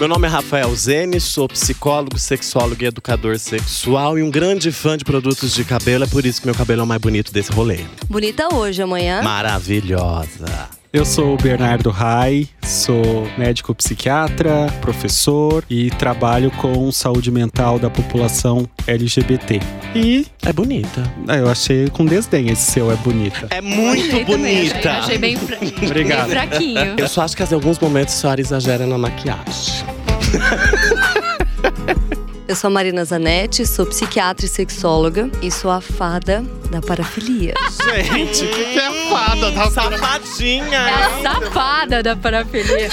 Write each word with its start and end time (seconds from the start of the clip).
Meu 0.00 0.08
nome 0.08 0.26
é 0.26 0.30
Rafael 0.30 0.74
Zene, 0.74 1.20
sou 1.20 1.46
psicólogo, 1.46 2.18
sexólogo 2.18 2.82
e 2.82 2.86
educador 2.86 3.38
sexual 3.38 4.18
e 4.18 4.22
um 4.22 4.30
grande 4.30 4.72
fã 4.72 4.96
de 4.96 5.04
produtos 5.04 5.52
de 5.52 5.62
cabelo. 5.62 6.04
É 6.04 6.06
por 6.06 6.24
isso 6.24 6.40
que 6.40 6.46
meu 6.46 6.54
cabelo 6.54 6.80
é 6.80 6.84
o 6.84 6.86
mais 6.86 6.98
bonito 6.98 7.30
desse 7.30 7.52
rolê. 7.52 7.80
Bonita 8.08 8.48
hoje, 8.54 8.80
amanhã. 8.80 9.20
Maravilhosa. 9.20 10.79
Eu 10.92 11.04
sou 11.04 11.34
o 11.34 11.36
Bernardo 11.36 11.88
Rai, 11.88 12.48
sou 12.64 13.24
médico 13.38 13.72
psiquiatra, 13.72 14.66
professor 14.80 15.64
e 15.70 15.88
trabalho 15.92 16.50
com 16.50 16.90
saúde 16.90 17.30
mental 17.30 17.78
da 17.78 17.88
população 17.88 18.68
LGBT. 18.88 19.60
E 19.94 20.26
É 20.44 20.52
bonita. 20.52 21.02
ah, 21.28 21.36
eu 21.36 21.48
achei 21.48 21.88
com 21.90 22.04
desdém 22.04 22.48
esse 22.50 22.72
seu 22.72 22.90
é 22.90 22.96
bonita. 22.96 23.46
É 23.50 23.60
muito 23.60 24.08
também, 24.10 24.24
bonita. 24.24 24.76
achei- 24.78 24.90
Achei 24.90 25.18
bem, 25.18 25.36
fra... 25.36 25.56
Obrigado. 25.86 26.22
bem 26.26 26.30
fraquinho. 26.36 26.94
Eu 26.98 27.08
só 27.08 27.22
acho 27.22 27.36
que 27.36 27.42
em 27.44 27.54
alguns 27.54 27.78
momentos 27.78 28.12
a 28.14 28.18
senhora 28.18 28.40
exagera 28.40 28.84
na 28.84 28.98
maquiagem. 28.98 29.84
Eu 32.50 32.56
sou 32.56 32.66
a 32.66 32.70
Marina 32.72 33.04
Zanetti, 33.04 33.64
sou 33.64 33.86
psiquiatra 33.86 34.44
e 34.44 34.48
sexóloga 34.48 35.30
e 35.40 35.52
sou 35.52 35.70
a 35.70 35.80
fada 35.80 36.44
da 36.68 36.80
parafilia. 36.80 37.54
Gente, 37.84 38.44
o 38.44 38.48
que, 38.48 38.64
que 38.72 38.78
é 38.80 39.08
fada 39.08 39.52
da 39.52 39.62
É 39.66 39.70
Safadinha! 39.70 40.80
a 40.88 41.22
safada 41.22 42.02
da 42.02 42.16
parafilia. 42.16 42.88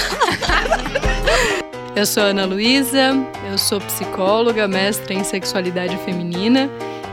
Eu 1.96 2.06
sou 2.06 2.22
Ana 2.22 2.44
Luísa, 2.44 3.12
eu 3.50 3.58
sou 3.58 3.80
psicóloga, 3.80 4.68
mestra 4.68 5.12
em 5.12 5.24
sexualidade 5.24 5.96
feminina 6.04 6.70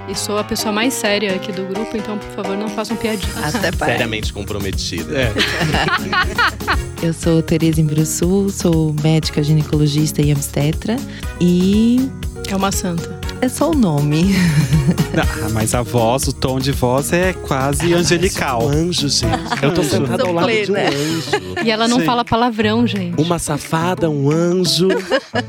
e 0.08 0.16
sou 0.16 0.38
a 0.38 0.44
pessoa 0.44 0.72
mais 0.72 0.94
séria 0.94 1.34
aqui 1.36 1.52
do 1.52 1.66
grupo, 1.66 1.95
então, 1.98 2.18
por 2.18 2.30
favor, 2.32 2.58
não 2.58 2.70
façam 2.70 2.95
piadinhas. 2.98 3.55
Até 3.55 3.72
parece. 3.72 3.98
Seriamente 3.98 4.34
comprometida. 4.34 5.18
É. 5.18 5.34
Eu 7.05 7.14
sou 7.14 7.41
Tereza 7.41 7.81
Imbruçu, 7.81 8.50
sou 8.50 8.95
médica 9.04 9.44
ginecologista 9.44 10.22
e 10.22 10.31
obstetra. 10.31 10.95
E 11.40 12.09
É 12.50 12.56
uma 12.56 12.72
santa. 12.72 13.25
É 13.41 13.50
só 13.50 13.72
o 13.72 13.73
nome. 13.73 14.36
Ah, 15.17 15.47
mas 15.53 15.73
a 15.73 15.81
voz, 15.81 16.28
o 16.28 16.33
tom 16.33 16.59
de 16.59 16.73
voz 16.73 17.14
é 17.14 17.31
quase 17.31 17.94
angelical. 17.94 18.66
Um 18.66 18.67
anjo, 18.67 19.08
gente. 19.08 19.64
Eu 19.64 19.73
tô 19.73 19.81
sentada 19.81 20.23
ao 20.23 20.33
lado 20.33 20.52
de 20.52 20.69
um 20.69 20.75
anjo. 20.75 21.64
E 21.64 21.72
ela 21.72 21.88
não 21.88 22.00
Sim. 22.00 22.05
fala 22.05 22.25
palavrão, 22.25 22.86
gente. 22.86 23.22
Uma 23.22 23.39
safada, 23.39 24.09
um 24.09 24.30
anjo. 24.30 24.89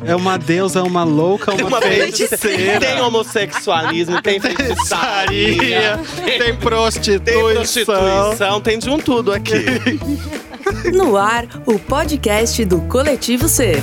É 0.05 0.15
uma 0.15 0.37
deusa, 0.39 0.85
uma 0.85 1.03
louca, 1.03 1.53
uma, 1.53 1.83
feiticeira. 1.83 2.79
Tem 2.79 3.01
homossexualismo, 3.01 4.23
tem 4.23 4.39
feitiçaria, 4.39 5.99
tem 6.25 6.39
tem 6.39 6.57
prostituição. 6.57 7.53
prostituição, 7.53 8.61
tem 8.61 8.79
de 8.79 8.89
um 8.89 8.99
tudo 8.99 9.33
aqui. 9.33 9.55
No 10.93 11.17
ar, 11.17 11.47
o 11.65 11.79
podcast 11.79 12.65
do 12.65 12.81
Coletivo 12.83 13.49
C. 13.49 13.81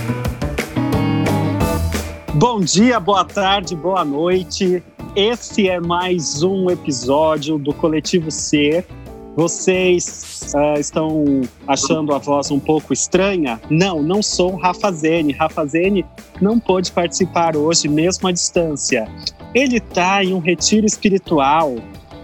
Bom 2.36 2.62
dia, 2.62 3.00
boa 3.00 3.24
tarde, 3.24 3.76
boa 3.76 4.04
noite. 4.04 4.82
Esse 5.16 5.70
é 5.70 5.80
mais 5.80 6.42
um 6.42 6.68
episódio 6.68 7.60
do 7.60 7.72
Coletivo 7.72 8.32
Ser. 8.32 8.88
Vocês 9.36 10.52
ah, 10.56 10.80
estão 10.80 11.42
achando 11.68 12.12
a 12.12 12.18
voz 12.18 12.50
um 12.50 12.60
pouco 12.60 12.92
estranha? 12.92 13.62
Não, 13.70 14.02
não 14.02 14.24
sou 14.24 14.54
o 14.54 14.58
Rafa 14.58 14.92
Zene. 14.92 15.32
Rafa 15.34 15.64
Zene 15.68 16.04
não 16.42 16.60
pôde 16.60 16.92
participar 16.92 17.56
hoje, 17.56 17.88
mesmo 17.88 18.28
à 18.28 18.32
distância. 18.32 19.08
Ele 19.54 19.78
está 19.78 20.24
em 20.24 20.34
um 20.34 20.40
retiro 20.40 20.88
espiritual. 20.88 21.76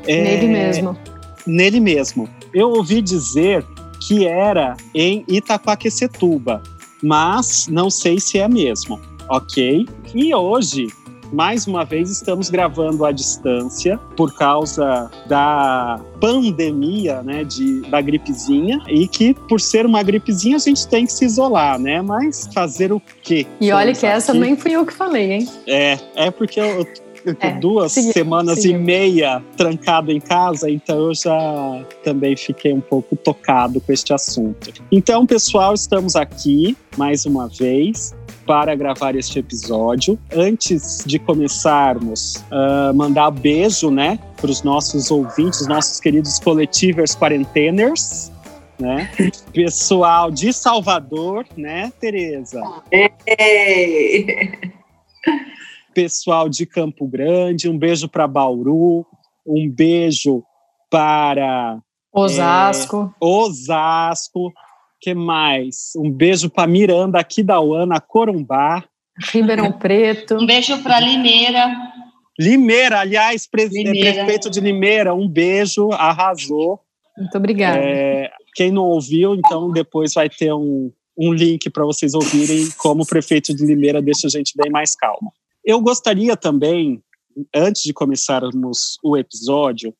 é, 0.07 0.23
Nele 0.23 0.47
mesmo. 0.47 0.97
nele 1.45 1.79
mesmo. 1.79 2.27
Eu 2.51 2.69
ouvi 2.71 2.99
dizer 2.99 3.63
que 4.07 4.25
era 4.25 4.75
em 4.95 5.23
Itaquaquecetuba, 5.27 6.63
mas 7.03 7.67
não 7.67 7.91
sei 7.91 8.19
se 8.19 8.39
é 8.39 8.47
mesmo, 8.47 8.99
ok? 9.29 9.87
E 10.15 10.33
hoje, 10.35 10.87
mais 11.31 11.67
uma 11.67 11.85
vez, 11.85 12.09
estamos 12.09 12.49
gravando 12.49 13.05
à 13.05 13.11
distância 13.11 13.97
por 14.17 14.33
causa 14.35 15.09
da 15.27 15.99
pandemia, 16.19 17.21
né, 17.21 17.43
de, 17.43 17.81
da 17.89 18.01
gripezinha, 18.01 18.79
e 18.87 19.07
que 19.07 19.33
por 19.47 19.61
ser 19.61 19.85
uma 19.85 20.01
gripezinha 20.03 20.55
a 20.55 20.59
gente 20.59 20.87
tem 20.87 21.05
que 21.05 21.11
se 21.13 21.25
isolar, 21.25 21.77
né? 21.79 22.01
Mas 22.01 22.49
fazer 22.53 22.91
o 22.91 23.01
quê? 23.21 23.45
E 23.61 23.71
olha 23.71 23.93
que 23.93 24.05
essa 24.05 24.31
aqui- 24.31 24.41
nem 24.41 24.55
fui 24.57 24.71
eu 24.71 24.85
que 24.85 24.93
falei, 24.93 25.31
hein? 25.33 25.49
é, 25.67 25.97
é 26.15 26.31
porque 26.31 26.59
eu, 26.59 26.85
É, 27.39 27.51
duas 27.59 27.91
seguimos, 27.91 28.13
semanas 28.13 28.65
e 28.65 28.73
meia 28.73 29.43
trancado 29.57 30.11
em 30.11 30.19
casa, 30.19 30.69
então 30.69 31.07
eu 31.07 31.15
já 31.15 31.85
também 32.03 32.35
fiquei 32.35 32.73
um 32.73 32.81
pouco 32.81 33.15
tocado 33.15 33.81
com 33.81 33.91
este 33.91 34.13
assunto. 34.13 34.71
Então, 34.91 35.25
pessoal, 35.25 35.73
estamos 35.73 36.15
aqui 36.15 36.77
mais 36.97 37.25
uma 37.25 37.47
vez 37.47 38.15
para 38.45 38.75
gravar 38.75 39.15
este 39.15 39.39
episódio. 39.39 40.17
Antes 40.33 41.03
de 41.05 41.19
começarmos, 41.19 42.43
ah, 42.49 42.91
mandar 42.95 43.31
beijo, 43.31 43.91
né, 43.91 44.17
para 44.37 44.49
os 44.49 44.63
nossos 44.63 45.11
ouvintes, 45.11 45.67
nossos 45.67 45.99
queridos 45.99 46.39
coletivers 46.39 47.15
quarenteners. 47.15 48.31
Né? 48.79 49.11
Pessoal 49.53 50.31
de 50.31 50.53
Salvador, 50.53 51.45
né, 51.57 51.91
Tereza? 51.99 52.61
pessoal 55.93 56.47
de 56.49 56.65
Campo 56.65 57.07
Grande, 57.07 57.69
um 57.69 57.77
beijo 57.77 58.07
para 58.07 58.27
Bauru, 58.27 59.05
um 59.45 59.69
beijo 59.69 60.43
para 60.89 61.79
Osasco. 62.11 63.13
Osasco, 63.19 64.51
que 64.99 65.13
mais? 65.13 65.91
Um 65.95 66.11
beijo 66.11 66.49
para 66.49 66.67
Miranda, 66.67 67.19
aqui 67.19 67.43
da 67.43 67.59
Uana, 67.59 67.99
Corumbá, 67.99 68.83
Ribeirão 69.31 69.71
Preto. 69.77 70.35
Um 70.35 70.45
beijo 70.45 70.81
para 70.81 70.99
Limeira. 70.99 71.67
Limeira, 72.39 72.99
aliás, 73.01 73.45
pre- 73.47 73.67
Limeira. 73.67 74.13
prefeito 74.23 74.49
de 74.49 74.61
Limeira, 74.61 75.13
um 75.13 75.27
beijo, 75.27 75.91
arrasou. 75.91 76.79
Muito 77.17 77.37
obrigada. 77.37 77.79
É, 77.79 78.31
quem 78.55 78.71
não 78.71 78.83
ouviu, 78.83 79.35
então 79.35 79.71
depois 79.71 80.13
vai 80.13 80.29
ter 80.29 80.53
um, 80.53 80.89
um 81.17 81.33
link 81.33 81.69
para 81.69 81.83
vocês 81.83 82.13
ouvirem 82.13 82.69
como 82.77 83.03
o 83.03 83.05
prefeito 83.05 83.53
de 83.53 83.65
Limeira 83.65 84.01
deixa 84.01 84.27
a 84.27 84.29
gente 84.29 84.53
bem 84.55 84.71
mais 84.71 84.95
calmo. 84.95 85.33
Eu 85.63 85.81
gostaria 85.81 86.35
também, 86.35 87.01
antes 87.55 87.83
de 87.83 87.93
começarmos 87.93 88.97
o 89.03 89.15
episódio, 89.17 89.93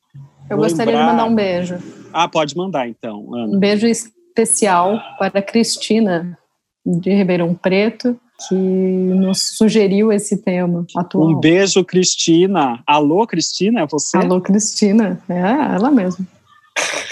eu 0.50 0.58
gostaria 0.58 0.94
de 0.94 0.98
lembrar- 1.00 1.12
mandar 1.14 1.26
um 1.26 1.36
beijo. 1.36 1.78
Ah, 2.14 2.28
pode 2.28 2.56
mandar 2.56 2.88
então, 2.88 3.34
Ana. 3.36 3.56
Um 3.56 3.60
beijo 3.60 3.86
especial 3.88 5.00
para 5.18 5.40
a 5.40 5.44
Cristina, 5.44 6.38
de 6.86 7.14
Ribeirão 7.14 7.54
Preto, 7.54 8.20
que 8.48 8.56
nos 8.56 9.58
sugeriu 9.58 10.12
esse 10.12 10.38
tema 10.42 10.86
atual. 10.96 11.30
Um 11.30 11.40
beijo, 11.40 11.84
Cristina. 11.84 12.82
Alô, 12.88 13.28
Cristina, 13.28 13.82
é 13.82 13.86
você? 13.86 14.18
Alô, 14.18 14.40
Cristina. 14.42 15.22
É 15.30 15.76
ela 15.76 15.92
mesmo. 15.92 16.26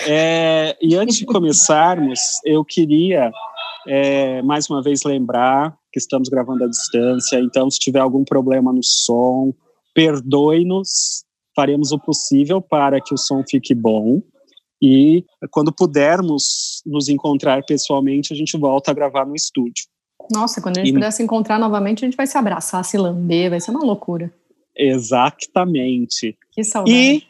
É, 0.07 0.77
e 0.81 0.95
antes 0.95 1.17
de 1.17 1.25
começarmos, 1.25 2.19
eu 2.45 2.63
queria 2.63 3.29
é, 3.85 4.41
mais 4.41 4.69
uma 4.69 4.81
vez 4.81 5.03
lembrar 5.03 5.75
que 5.97 6.03
estamos 6.03 6.29
gravando 6.29 6.63
à 6.63 6.67
distância, 6.67 7.39
então 7.39 7.69
se 7.71 7.79
tiver 7.79 7.99
algum 7.99 8.23
problema 8.23 8.71
no 8.71 8.83
som, 8.83 9.51
perdoe-nos, 9.95 11.23
faremos 11.55 11.91
o 11.91 11.99
possível 11.99 12.61
para 12.61 13.01
que 13.01 13.13
o 13.13 13.17
som 13.17 13.43
fique 13.49 13.73
bom. 13.73 14.21
E 14.79 15.25
quando 15.49 15.73
pudermos 15.73 16.83
nos 16.85 17.09
encontrar 17.09 17.63
pessoalmente, 17.65 18.31
a 18.31 18.35
gente 18.35 18.55
volta 18.57 18.91
a 18.91 18.93
gravar 18.93 19.25
no 19.25 19.35
estúdio. 19.35 19.85
Nossa, 20.31 20.61
quando 20.61 20.77
a 20.77 20.81
gente 20.81 20.91
E- 20.91 20.93
puder 20.93 21.11
se 21.11 21.23
encontrar 21.23 21.57
novamente, 21.59 22.05
a 22.05 22.07
gente 22.07 22.15
vai 22.15 22.27
se 22.27 22.37
abraçar, 22.37 22.85
se 22.85 22.95
lamber, 22.97 23.49
vai 23.49 23.59
ser 23.59 23.71
uma 23.71 23.83
loucura. 23.83 24.31
Exatamente. 24.75 26.37
Que 26.51 26.63
saudade. 26.63 26.95
E 26.95 27.23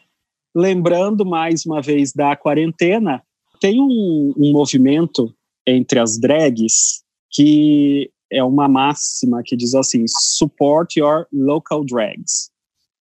lembrando 0.54 1.24
mais 1.24 1.64
uma 1.64 1.80
vez 1.80 2.12
da 2.12 2.36
quarentena, 2.36 3.22
tem 3.60 3.80
um, 3.80 4.34
um 4.36 4.52
movimento 4.52 5.34
entre 5.66 5.98
as 5.98 6.18
drags 6.18 7.02
que 7.30 8.10
é 8.30 8.42
uma 8.42 8.68
máxima 8.68 9.42
que 9.44 9.56
diz 9.56 9.74
assim: 9.74 10.04
support 10.08 10.98
your 10.98 11.26
local 11.32 11.84
drags, 11.84 12.50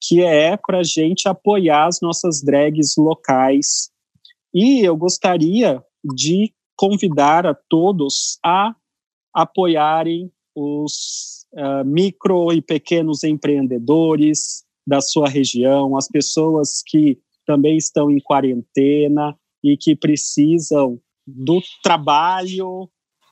que 0.01 0.21
é 0.21 0.57
para 0.57 0.83
gente 0.83 1.27
apoiar 1.27 1.87
as 1.87 1.99
nossas 2.01 2.41
drags 2.43 2.95
locais. 2.97 3.89
E 4.53 4.81
eu 4.81 4.95
gostaria 4.95 5.83
de 6.15 6.53
convidar 6.75 7.45
a 7.45 7.53
todos 7.53 8.39
a 8.43 8.75
apoiarem 9.33 10.31
os 10.55 11.45
ah, 11.55 11.83
micro 11.83 12.51
e 12.51 12.61
pequenos 12.61 13.23
empreendedores 13.23 14.63
da 14.85 15.01
sua 15.01 15.27
região, 15.27 15.97
as 15.97 16.07
pessoas 16.07 16.81
que 16.85 17.19
também 17.45 17.77
estão 17.77 18.09
em 18.09 18.19
quarentena 18.19 19.37
e 19.63 19.77
que 19.77 19.95
precisam 19.95 20.99
do 21.25 21.61
trabalho 21.83 22.89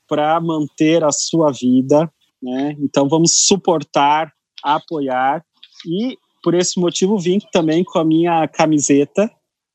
para 0.08 0.40
manter 0.40 1.04
a 1.04 1.12
sua 1.12 1.52
vida, 1.52 2.12
né? 2.42 2.76
Então 2.80 3.08
vamos 3.08 3.46
suportar, 3.48 4.32
apoiar 4.64 5.44
e 5.86 6.18
por 6.44 6.54
esse 6.54 6.80
motivo 6.80 7.18
vim 7.18 7.40
também 7.52 7.84
com 7.84 7.98
a 7.98 8.06
minha 8.06 8.48
camiseta 8.48 9.32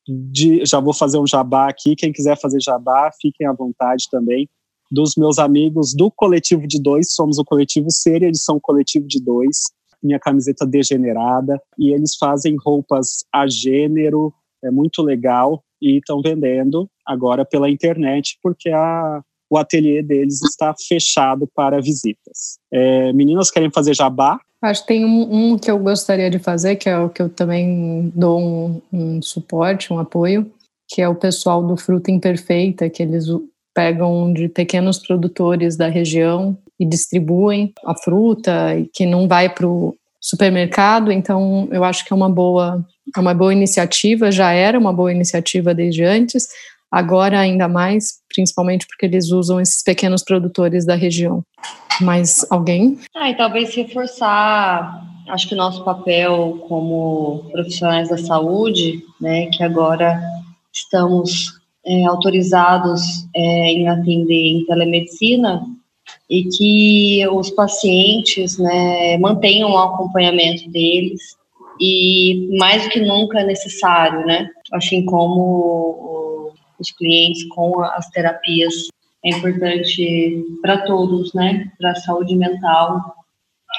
de, 0.07 0.65
já 0.65 0.79
vou 0.79 0.93
fazer 0.93 1.19
um 1.19 1.27
jabá 1.27 1.69
aqui, 1.69 1.95
quem 1.95 2.11
quiser 2.11 2.39
fazer 2.39 2.61
jabá, 2.61 3.11
fiquem 3.21 3.47
à 3.47 3.53
vontade 3.53 4.05
também. 4.09 4.49
dos 4.89 5.15
meus 5.15 5.39
amigos 5.39 5.93
do 5.93 6.11
Coletivo 6.11 6.67
de 6.67 6.81
Dois, 6.81 7.13
somos 7.13 7.37
o 7.37 7.45
Coletivo 7.45 7.89
Ser, 7.89 8.23
eles 8.23 8.43
são 8.43 8.57
o 8.57 8.61
Coletivo 8.61 9.07
de 9.07 9.23
Dois, 9.23 9.71
minha 10.03 10.19
camiseta 10.19 10.65
degenerada, 10.65 11.61
e 11.77 11.93
eles 11.93 12.15
fazem 12.17 12.57
roupas 12.61 13.23
a 13.33 13.47
gênero, 13.47 14.33
é 14.63 14.69
muito 14.69 15.01
legal, 15.01 15.63
e 15.81 15.97
estão 15.97 16.21
vendendo 16.21 16.89
agora 17.05 17.45
pela 17.45 17.69
internet, 17.69 18.37
porque 18.43 18.69
a, 18.69 19.21
o 19.51 19.57
ateliê 19.57 20.01
deles 20.01 20.41
está 20.41 20.73
fechado 20.87 21.45
para 21.53 21.81
visitas. 21.81 22.57
É, 22.71 23.11
meninas 23.11 23.51
querem 23.51 23.69
fazer 23.69 23.93
jabá? 23.93 24.39
Acho 24.61 24.81
que 24.81 24.87
tem 24.87 25.03
um, 25.03 25.51
um, 25.51 25.57
que 25.57 25.69
eu 25.69 25.77
gostaria 25.77 26.29
de 26.29 26.39
fazer, 26.39 26.77
que 26.77 26.87
é 26.87 26.97
o 26.97 27.09
que 27.09 27.21
eu 27.21 27.27
também 27.27 28.11
dou 28.15 28.39
um, 28.39 28.81
um 28.93 29.21
suporte, 29.21 29.91
um 29.91 29.99
apoio, 29.99 30.49
que 30.87 31.01
é 31.01 31.09
o 31.09 31.15
pessoal 31.15 31.61
do 31.61 31.75
Fruta 31.75 32.11
Imperfeita, 32.11 32.89
que 32.89 33.03
eles 33.03 33.25
pegam 33.73 34.31
de 34.31 34.47
pequenos 34.47 34.99
produtores 34.99 35.75
da 35.75 35.87
região 35.87 36.57
e 36.79 36.85
distribuem 36.85 37.73
a 37.85 37.93
fruta 37.95 38.51
que 38.93 39.05
não 39.05 39.27
vai 39.27 39.49
para 39.53 39.67
o 39.67 39.95
supermercado. 40.21 41.11
Então, 41.11 41.67
eu 41.71 41.83
acho 41.83 42.05
que 42.05 42.13
é 42.13 42.15
uma 42.15 42.29
boa, 42.29 42.85
é 43.15 43.19
uma 43.19 43.33
boa 43.33 43.51
iniciativa. 43.51 44.31
Já 44.31 44.51
era 44.51 44.79
uma 44.79 44.93
boa 44.93 45.11
iniciativa 45.11 45.73
desde 45.73 46.03
antes. 46.03 46.47
Agora 46.91 47.39
ainda 47.39 47.69
mais, 47.69 48.19
principalmente 48.27 48.85
porque 48.85 49.05
eles 49.05 49.31
usam 49.31 49.61
esses 49.61 49.81
pequenos 49.81 50.23
produtores 50.23 50.85
da 50.85 50.95
região. 50.95 51.41
Mais 52.01 52.45
alguém? 52.49 52.99
Ah, 53.15 53.29
e 53.29 53.37
talvez 53.37 53.73
reforçar, 53.73 55.01
acho 55.29 55.47
que 55.47 55.53
o 55.53 55.57
nosso 55.57 55.85
papel 55.85 56.65
como 56.67 57.45
profissionais 57.51 58.09
da 58.09 58.17
saúde, 58.17 59.01
né, 59.21 59.45
que 59.47 59.63
agora 59.63 60.21
estamos 60.73 61.61
é, 61.85 62.05
autorizados 62.05 63.01
é, 63.33 63.71
em 63.71 63.87
atender 63.87 64.47
em 64.47 64.65
telemedicina 64.65 65.63
e 66.29 66.43
que 66.43 67.27
os 67.29 67.49
pacientes 67.51 68.57
né, 68.57 69.17
mantenham 69.17 69.71
o 69.71 69.77
acompanhamento 69.77 70.69
deles 70.69 71.37
e 71.79 72.49
mais 72.59 72.83
do 72.83 72.89
que 72.89 72.99
nunca 72.99 73.39
é 73.39 73.45
necessário, 73.45 74.25
né? 74.25 74.47
Assim 74.71 75.03
como 75.03 76.20
os 76.81 76.91
clientes 76.91 77.43
com 77.49 77.81
as 77.81 78.09
terapias 78.09 78.73
é 79.23 79.29
importante 79.29 80.43
para 80.61 80.79
todos, 80.85 81.33
né? 81.33 81.71
Para 81.79 81.91
a 81.91 81.95
saúde 81.95 82.35
mental 82.35 83.15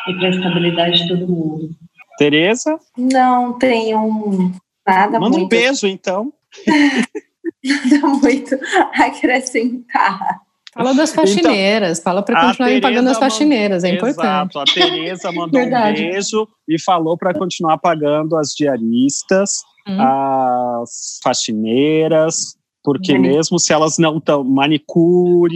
e 0.09 0.15
para 0.15 0.29
a 0.29 0.31
estabilidade 0.31 1.03
de 1.03 1.09
todo 1.09 1.29
mundo. 1.29 1.71
Tereza? 2.17 2.79
Não 2.97 3.59
tenho 3.59 4.53
nada 4.87 5.19
Manda 5.19 5.39
muito. 5.39 5.45
um 5.45 5.49
beijo, 5.49 5.87
então. 5.87 6.33
nada 7.65 8.07
muito 8.07 8.55
a 8.95 9.05
acrescentar. 9.07 10.41
Fala 10.75 10.95
das 10.95 11.13
faxineiras, 11.13 11.99
então, 11.99 12.05
fala 12.13 12.23
para 12.23 12.41
continuarem 12.47 12.81
pagando 12.81 13.11
as 13.11 13.19
faxineiras, 13.19 13.85
é 13.85 13.91
importante. 13.91 14.57
Exato, 14.57 14.59
a 14.59 14.65
Tereza 14.65 15.31
mandou 15.31 15.61
um 15.61 15.71
beijo 15.71 16.49
e 16.67 16.81
falou 16.81 17.19
para 17.19 17.35
continuar 17.35 17.77
pagando 17.77 18.37
as 18.37 18.55
diaristas, 18.55 19.61
Hum. 19.87 20.01
as 20.01 21.19
faxineiras, 21.23 22.57
porque 22.85 23.13
Mani- 23.13 23.29
mesmo 23.29 23.59
se 23.59 23.73
elas 23.73 23.99
não 23.99 24.19
estão 24.19 24.43
manicure, 24.45 25.55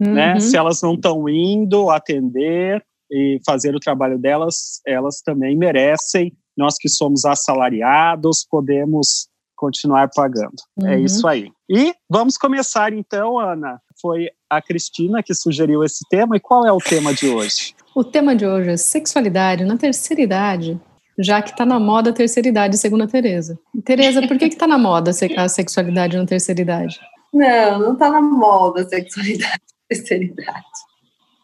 né, 0.00 0.34
Uhum. 0.34 0.40
se 0.40 0.56
elas 0.56 0.82
não 0.82 0.94
estão 0.94 1.28
indo 1.28 1.90
atender 1.90 2.84
e 3.10 3.38
fazer 3.46 3.74
o 3.74 3.80
trabalho 3.80 4.18
delas, 4.18 4.80
elas 4.86 5.20
também 5.22 5.56
merecem. 5.56 6.32
Nós 6.56 6.76
que 6.78 6.88
somos 6.88 7.24
assalariados 7.24 8.46
podemos 8.50 9.28
continuar 9.56 10.08
pagando. 10.14 10.54
É 10.82 10.96
Uhum. 10.96 11.04
isso 11.04 11.26
aí. 11.28 11.50
E 11.70 11.94
vamos 12.10 12.36
começar 12.36 12.92
então, 12.92 13.38
Ana. 13.38 13.80
Foi 14.00 14.28
a 14.50 14.60
Cristina 14.60 15.22
que 15.22 15.32
sugeriu 15.34 15.82
esse 15.84 16.04
tema. 16.10 16.36
E 16.36 16.40
qual 16.40 16.66
é 16.66 16.72
o 16.72 16.78
tema 16.78 17.14
de 17.14 17.28
hoje? 17.28 17.74
O 17.94 18.02
tema 18.02 18.34
de 18.34 18.44
hoje 18.46 18.70
é 18.70 18.76
sexualidade 18.76 19.64
na 19.64 19.76
terceira 19.76 20.20
idade, 20.20 20.78
já 21.18 21.40
que 21.42 21.50
está 21.50 21.64
na 21.64 21.78
moda 21.78 22.10
a 22.10 22.12
terceira 22.12 22.48
idade, 22.48 22.76
segundo 22.76 23.04
a 23.04 23.06
Tereza. 23.08 23.58
Tereza, 23.84 24.26
por 24.26 24.36
que 24.38 24.46
está 24.46 24.66
na 24.66 24.78
moda 24.78 25.10
a 25.10 25.14
se- 25.14 25.34
a 25.36 25.48
sexualidade 25.48 26.16
na 26.16 26.26
terceira 26.26 26.60
idade? 26.60 26.98
Não, 27.32 27.78
não 27.78 27.96
tá 27.96 28.10
na 28.10 28.20
moda 28.22 28.82
a 28.82 28.88
sexualidade 28.88 29.60
e 29.90 29.94
terceira 29.96 30.24
idade. 30.24 30.64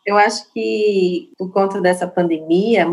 Eu 0.06 0.16
acho 0.16 0.50
que 0.52 1.30
por 1.38 1.52
conta 1.52 1.80
dessa 1.80 2.06
pandemia, 2.06 2.86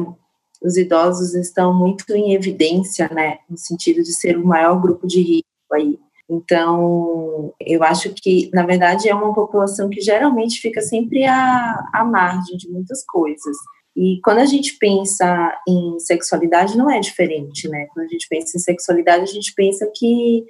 os 0.62 0.75
idosos 0.77 1.33
estão 1.35 1.74
muito 1.74 2.03
em 2.15 2.33
evidência, 2.33 3.09
né, 3.13 3.38
no 3.50 3.57
sentido 3.57 4.01
de 4.03 4.13
ser 4.13 4.38
o 4.38 4.45
maior 4.45 4.79
grupo 4.81 5.07
de 5.07 5.21
risco 5.21 5.45
aí. 5.74 6.00
Então, 6.29 7.53
eu 7.62 7.81
acho 7.83 8.13
que, 8.13 8.50
na 8.53 8.65
verdade, 8.65 9.07
é 9.07 9.15
uma 9.15 9.33
população 9.33 9.89
que 9.89 10.01
geralmente 10.01 10.59
fica 10.59 10.81
sempre 10.81 11.25
à, 11.25 11.79
à 11.94 12.03
margem 12.03 12.57
de 12.57 12.69
muitas 12.69 13.06
coisas. 13.06 13.56
E 13.97 14.21
quando 14.23 14.38
a 14.38 14.45
gente 14.45 14.77
pensa 14.77 15.59
em 15.67 15.99
sexualidade, 15.99 16.77
não 16.77 16.88
é 16.88 16.99
diferente, 16.99 17.67
né? 17.67 17.88
Quando 17.88 18.05
a 18.05 18.09
gente 18.09 18.27
pensa 18.29 18.55
em 18.55 18.59
sexualidade, 18.59 19.23
a 19.23 19.33
gente 19.33 19.51
pensa 19.55 19.91
que 19.91 20.45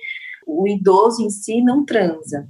o 0.46 0.68
idoso 0.68 1.24
em 1.24 1.30
si 1.30 1.62
não 1.62 1.86
transa. 1.86 2.46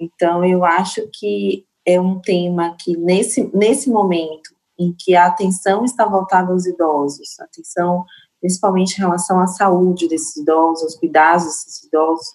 Então, 0.00 0.42
eu 0.42 0.64
acho 0.64 1.06
que 1.12 1.66
é 1.84 2.00
um 2.00 2.18
tema 2.18 2.74
que, 2.80 2.96
nesse, 2.96 3.54
nesse 3.54 3.90
momento 3.90 4.54
em 4.78 4.94
que 4.98 5.14
a 5.14 5.26
atenção 5.26 5.84
está 5.84 6.06
voltada 6.06 6.52
aos 6.52 6.64
idosos, 6.64 7.38
atenção 7.38 8.06
principalmente 8.40 8.94
em 8.94 9.00
relação 9.00 9.38
à 9.38 9.46
saúde 9.46 10.08
desses 10.08 10.34
idosos, 10.38 10.84
aos 10.84 10.94
cuidados 10.94 11.44
desses 11.44 11.84
idosos, 11.84 12.26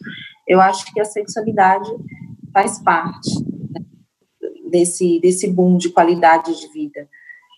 eu 0.47 0.61
acho 0.61 0.85
que 0.93 0.99
a 0.99 1.05
sexualidade 1.05 1.89
faz 2.53 2.77
parte 2.83 3.31
né, 3.71 3.83
desse, 4.69 5.19
desse 5.19 5.49
boom 5.49 5.77
de 5.77 5.89
qualidade 5.89 6.55
de 6.55 6.67
vida. 6.71 7.09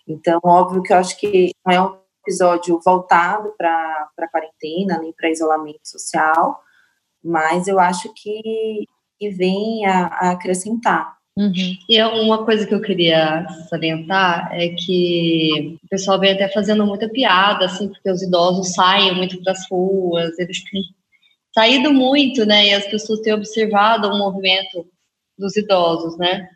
Então, 0.08 0.40
óbvio 0.42 0.82
que 0.82 0.92
eu 0.92 0.96
acho 0.96 1.18
que 1.18 1.50
não 1.64 1.72
é 1.72 1.82
um 1.82 1.96
episódio 2.26 2.80
voltado 2.84 3.52
para 3.56 4.08
a 4.18 4.28
quarentena, 4.28 4.98
nem 4.98 5.12
para 5.12 5.30
isolamento 5.30 5.80
social, 5.84 6.60
mas 7.22 7.68
eu 7.68 7.78
acho 7.78 8.12
que, 8.14 8.86
que 9.18 9.30
vem 9.30 9.86
a, 9.86 10.06
a 10.06 10.30
acrescentar. 10.30 11.18
Uhum. 11.36 11.52
E 11.88 11.96
é 11.96 12.04
uma 12.04 12.44
coisa 12.44 12.66
que 12.66 12.74
eu 12.74 12.80
queria 12.80 13.46
salientar 13.68 14.50
é 14.52 14.70
que 14.70 15.78
o 15.84 15.88
pessoal 15.88 16.18
vem 16.18 16.32
até 16.32 16.48
fazendo 16.48 16.84
muita 16.84 17.08
piada, 17.08 17.66
assim, 17.66 17.88
porque 17.88 18.10
os 18.10 18.22
idosos 18.22 18.74
saem 18.74 19.14
muito 19.14 19.40
para 19.42 19.52
as 19.52 19.64
ruas, 19.70 20.36
eles 20.36 20.64
têm 20.64 20.82
saído 21.54 21.92
muito, 21.92 22.44
né? 22.44 22.66
E 22.66 22.74
as 22.74 22.86
pessoas 22.86 23.20
têm 23.20 23.34
observado 23.34 24.08
o 24.08 24.18
movimento 24.18 24.84
dos 25.38 25.56
idosos, 25.56 26.18
né? 26.18 26.48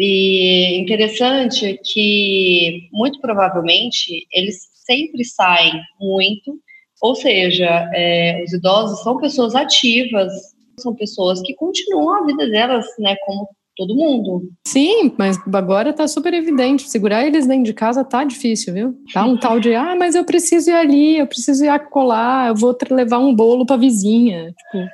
E 0.00 0.78
interessante 0.78 1.80
que, 1.84 2.88
muito 2.92 3.20
provavelmente, 3.20 4.26
eles 4.32 4.56
sempre 4.86 5.24
saem 5.24 5.72
muito, 6.00 6.56
ou 7.02 7.16
seja, 7.16 7.90
é, 7.92 8.42
os 8.44 8.52
idosos 8.52 9.02
são 9.02 9.18
pessoas 9.18 9.56
ativas, 9.56 10.32
são 10.78 10.94
pessoas 10.94 11.42
que 11.42 11.52
continuam 11.54 12.22
a 12.22 12.26
vida 12.26 12.48
delas, 12.48 12.86
né, 13.00 13.16
como 13.26 13.48
todo 13.76 13.94
mundo. 13.94 14.42
Sim, 14.66 15.12
mas 15.18 15.36
agora 15.52 15.92
tá 15.92 16.06
super 16.06 16.34
evidente. 16.34 16.88
Segurar 16.88 17.26
eles 17.26 17.46
dentro 17.46 17.64
de 17.64 17.72
casa 17.72 18.04
tá 18.04 18.24
difícil, 18.24 18.74
viu? 18.74 18.94
Tá 19.12 19.24
um 19.24 19.36
tal 19.36 19.58
de, 19.58 19.74
ah, 19.74 19.96
mas 19.96 20.14
eu 20.14 20.24
preciso 20.24 20.70
ir 20.70 20.74
ali, 20.74 21.18
eu 21.18 21.26
preciso 21.26 21.64
ir 21.64 21.78
colar, 21.90 22.48
eu 22.48 22.54
vou 22.56 22.76
levar 22.90 23.18
um 23.18 23.34
bolo 23.34 23.64
pra 23.66 23.76
vizinha. 23.76 24.48
Tipo, 24.48 24.84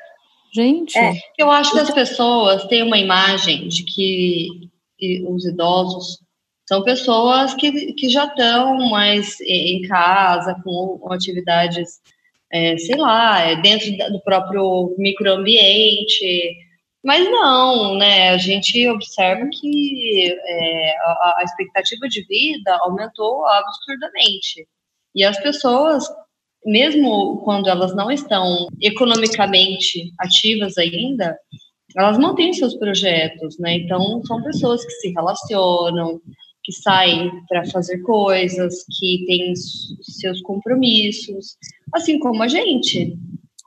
gente. 0.54 0.98
É. 0.98 1.14
Eu 1.38 1.50
acho 1.50 1.72
que 1.72 1.78
as 1.78 1.90
pessoas 1.90 2.64
têm 2.66 2.82
uma 2.82 2.98
imagem 2.98 3.68
de 3.68 3.84
que 3.84 4.48
os 5.26 5.44
idosos 5.44 6.18
são 6.68 6.82
pessoas 6.82 7.54
que, 7.54 7.92
que 7.92 8.08
já 8.08 8.24
estão 8.24 8.88
mais 8.88 9.38
em 9.42 9.82
casa, 9.82 10.56
com 10.64 11.12
atividades, 11.12 12.00
é, 12.50 12.76
sei 12.78 12.96
lá, 12.96 13.40
é, 13.40 13.56
dentro 13.60 13.90
do 14.10 14.20
próprio 14.22 14.94
microambiente. 14.98 16.56
Mas 17.04 17.30
não, 17.30 17.96
né? 17.98 18.30
A 18.30 18.38
gente 18.38 18.88
observa 18.88 19.46
que 19.52 20.34
é, 20.46 20.96
a, 20.98 21.34
a 21.38 21.42
expectativa 21.44 22.08
de 22.08 22.24
vida 22.26 22.78
aumentou 22.80 23.44
absurdamente. 23.46 24.66
E 25.14 25.22
as 25.22 25.38
pessoas, 25.40 26.04
mesmo 26.64 27.42
quando 27.44 27.68
elas 27.68 27.94
não 27.94 28.10
estão 28.10 28.68
economicamente 28.80 30.10
ativas 30.18 30.78
ainda, 30.78 31.36
elas 31.96 32.18
mantêm 32.18 32.52
seus 32.52 32.74
projetos, 32.74 33.58
né? 33.58 33.76
Então, 33.76 34.22
são 34.24 34.42
pessoas 34.42 34.84
que 34.84 34.92
se 34.92 35.12
relacionam, 35.12 36.20
que 36.62 36.72
saem 36.72 37.30
para 37.48 37.64
fazer 37.66 37.98
coisas, 37.98 38.84
que 38.98 39.24
têm 39.26 39.54
seus 40.02 40.40
compromissos, 40.42 41.56
assim 41.92 42.18
como 42.18 42.42
a 42.42 42.48
gente. 42.48 43.16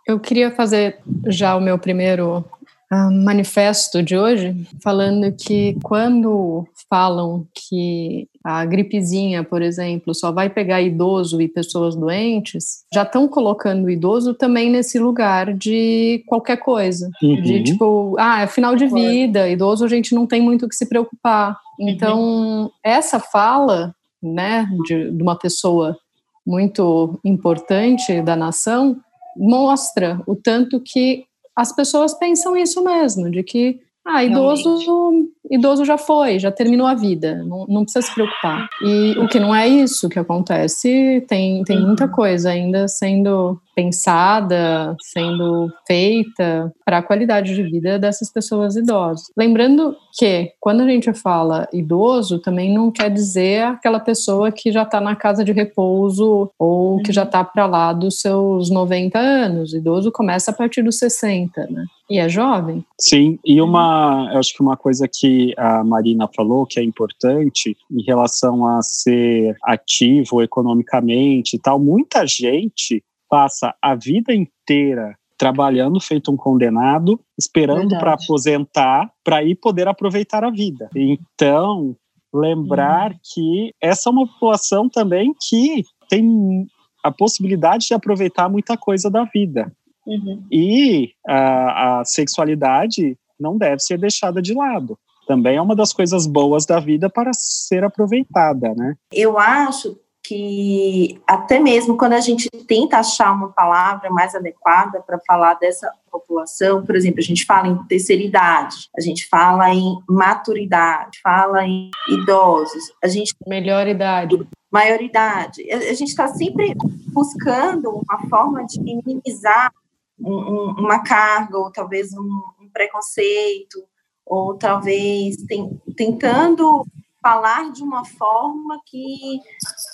Eu 0.07 0.19
queria 0.19 0.51
fazer 0.51 1.00
já 1.27 1.55
o 1.55 1.62
meu 1.62 1.77
primeiro 1.77 2.43
manifesto 2.89 4.01
de 4.01 4.17
hoje 4.17 4.56
falando 4.82 5.32
que 5.34 5.77
quando 5.84 6.65
falam 6.89 7.46
que 7.53 8.29
a 8.44 8.63
gripezinha, 8.63 9.44
por 9.44 9.62
exemplo, 9.62 10.15
só 10.15 10.32
vai 10.32 10.50
pegar 10.50 10.82
idoso 10.82 11.41
e 11.41 11.50
pessoas 11.50 11.96
doentes, 11.96 12.86
já 12.94 13.03
estão 13.03 13.27
colocando 13.27 13.86
o 13.86 13.89
idoso 13.89 14.34
também 14.34 14.70
nesse 14.70 14.98
lugar 14.98 15.53
de 15.53 16.24
qualquer 16.27 16.58
coisa. 16.58 17.10
Uhum. 17.22 17.41
De 17.41 17.63
tipo, 17.63 18.15
ah, 18.17 18.41
é 18.41 18.48
final 18.48 18.75
de 18.75 18.88
vida, 18.88 19.50
idoso 19.50 19.84
a 19.84 19.89
gente 19.89 20.15
não 20.15 20.25
tem 20.25 20.41
muito 20.41 20.65
o 20.65 20.70
que 20.70 20.75
se 20.75 20.88
preocupar. 20.88 21.58
Uhum. 21.77 21.89
Então, 21.89 22.20
uhum. 22.22 22.70
essa 22.82 23.20
fala, 23.20 23.94
né, 24.24 24.65
de, 24.88 25.12
de 25.12 25.22
uma 25.22 25.36
pessoa 25.36 25.98
muito 26.46 27.20
importante 27.25 28.22
da 28.22 28.38
nação, 28.38 28.98
mostra 29.36 30.22
o 30.25 30.36
tanto 30.36 30.79
que 30.79 31.25
as 31.58 31.74
pessoas 31.76 32.14
pensam 32.14 32.56
isso 32.56 32.84
mesmo, 32.84 33.32
de 33.32 33.42
que 33.42 33.82
ah, 34.10 34.24
idoso, 34.24 35.30
idoso 35.52 35.84
já 35.84 35.98
foi, 35.98 36.40
já 36.40 36.50
terminou 36.50 36.88
a 36.88 36.94
vida, 36.94 37.44
não, 37.44 37.66
não, 37.68 37.84
precisa 37.84 38.08
se 38.08 38.14
preocupar. 38.14 38.70
E 38.82 39.18
o 39.20 39.28
que 39.28 39.38
não 39.38 39.54
é 39.54 39.68
isso 39.68 40.08
que 40.08 40.18
acontece, 40.18 41.26
tem, 41.28 41.62
tem 41.66 41.82
muita 41.82 42.06
uhum. 42.06 42.12
coisa 42.12 42.52
ainda 42.52 42.88
sendo 42.88 43.60
pensada, 43.76 44.96
sendo 45.02 45.70
feita 45.86 46.74
para 46.86 47.00
a 47.00 47.04
qualidade 47.04 47.54
de 47.54 47.62
vida 47.64 48.00
dessas 48.00 48.32
pessoas 48.32 48.78
idosas. 48.78 49.28
Lembrando 49.38 49.96
que 50.18 50.54
quando 50.60 50.82
a 50.82 50.88
gente 50.88 51.14
fala 51.14 51.68
idoso, 51.74 52.40
também 52.40 52.74
não 52.74 52.90
quer 52.90 53.12
dizer 53.12 53.64
aquela 53.64 54.00
pessoa 54.00 54.54
que 54.54 54.72
já 54.72 54.84
está 54.84 55.02
na 55.02 55.16
casa 55.18 55.44
de 55.44 55.52
repouso 55.52 56.50
ou 56.58 57.02
que 57.04 57.12
já 57.12 57.24
está 57.24 57.44
para 57.44 57.66
lá 57.66 57.92
dos 57.92 58.20
seus 58.22 58.72
90 58.72 59.20
anos. 59.20 59.74
O 59.74 59.78
idoso 59.78 60.12
começa 60.14 60.52
a 60.52 60.54
partir 60.54 60.82
dos 60.82 60.98
60, 60.98 61.68
né? 61.70 61.84
E 62.10 62.20
é 62.20 62.30
jovem. 62.30 62.86
Sim, 63.00 63.38
e 63.44 63.62
uma, 63.62 64.30
eu 64.32 64.40
acho 64.40 64.54
que 64.54 64.62
uma 64.62 64.78
coisa 64.78 65.08
que 65.08 65.54
a 65.58 65.84
Marina 65.84 66.30
falou 66.34 66.66
que 66.66 66.80
é 66.80 66.84
importante 66.84 67.76
em 67.92 68.02
relação 68.02 68.66
a 68.66 68.82
ser 68.82 69.58
ativo 69.64 70.42
economicamente 70.42 71.58
e 71.58 71.60
tal, 71.60 71.78
muita 71.78 72.26
gente 72.26 73.04
passa 73.30 73.76
a 73.82 73.94
vida 73.94 74.34
inteira 74.34 75.16
trabalhando 75.38 76.00
feito 76.00 76.32
um 76.32 76.38
condenado, 76.38 77.20
esperando 77.38 77.98
para 78.00 78.14
aposentar, 78.14 79.12
para 79.24 79.44
ir 79.44 79.56
poder 79.56 79.88
aproveitar 79.88 80.44
a 80.44 80.50
vida. 80.50 80.90
Então, 80.96 81.96
lembrar 82.34 83.12
uhum. 83.12 83.18
que 83.34 83.74
essa 83.82 84.10
é 84.10 84.12
uma 84.12 84.28
população 84.28 84.90
também 84.90 85.34
que 85.48 85.84
tem 86.10 86.66
a 87.04 87.12
possibilidade 87.12 87.86
de 87.88 87.94
aproveitar 87.94 88.50
muita 88.50 88.76
coisa 88.76 89.12
da 89.12 89.26
vida. 89.26 89.72
Uhum. 90.08 90.44
E 90.52 91.12
a, 91.28 92.00
a 92.00 92.06
sexualidade 92.06 93.18
não 93.40 93.58
deve 93.58 93.80
ser 93.80 94.00
deixada 94.00 94.42
de 94.42 94.54
lado 94.54 94.98
também 95.28 95.58
é 95.58 95.62
uma 95.62 95.76
das 95.76 95.92
coisas 95.92 96.26
boas 96.26 96.66
da 96.66 96.80
vida 96.80 97.10
para 97.10 97.32
ser 97.34 97.84
aproveitada, 97.84 98.74
né? 98.74 98.96
Eu 99.12 99.38
acho 99.38 100.00
que 100.28 101.22
até 101.26 101.58
mesmo 101.58 101.96
quando 101.96 102.14
a 102.14 102.20
gente 102.20 102.50
tenta 102.68 102.98
achar 102.98 103.32
uma 103.32 103.50
palavra 103.50 104.10
mais 104.10 104.36
adequada 104.36 105.02
para 105.02 105.18
falar 105.26 105.54
dessa 105.54 105.90
população, 106.12 106.86
por 106.86 106.98
exemplo, 106.98 107.20
a 107.20 107.24
gente 107.24 107.46
fala 107.46 107.70
em 107.70 107.78
terceira 107.86 108.22
idade, 108.22 108.90
a 108.98 109.02
gente 109.02 109.26
fala 109.30 109.74
em 109.74 109.98
maturidade, 110.10 111.20
fala 111.24 111.66
em 111.66 111.92
idosos, 112.10 112.92
a 113.02 113.08
gente 113.08 113.34
melhor 113.48 113.88
idade, 113.88 114.38
maioridade, 114.70 115.70
a 115.72 115.94
gente 115.94 116.10
está 116.10 116.28
sempre 116.28 116.74
buscando 117.14 117.90
uma 117.90 118.28
forma 118.30 118.66
de 118.66 118.82
minimizar 118.82 119.72
um, 120.20 120.34
um, 120.34 120.72
uma 120.80 121.00
carga 121.04 121.58
ou 121.58 121.72
talvez 121.72 122.14
um, 122.14 122.42
um 122.62 122.70
preconceito 122.72 123.84
ou 124.26 124.58
talvez 124.58 125.38
tem, 125.48 125.82
tentando 125.96 126.86
falar 127.22 127.72
de 127.72 127.84
uma 127.84 128.06
forma 128.06 128.80
que, 128.86 129.40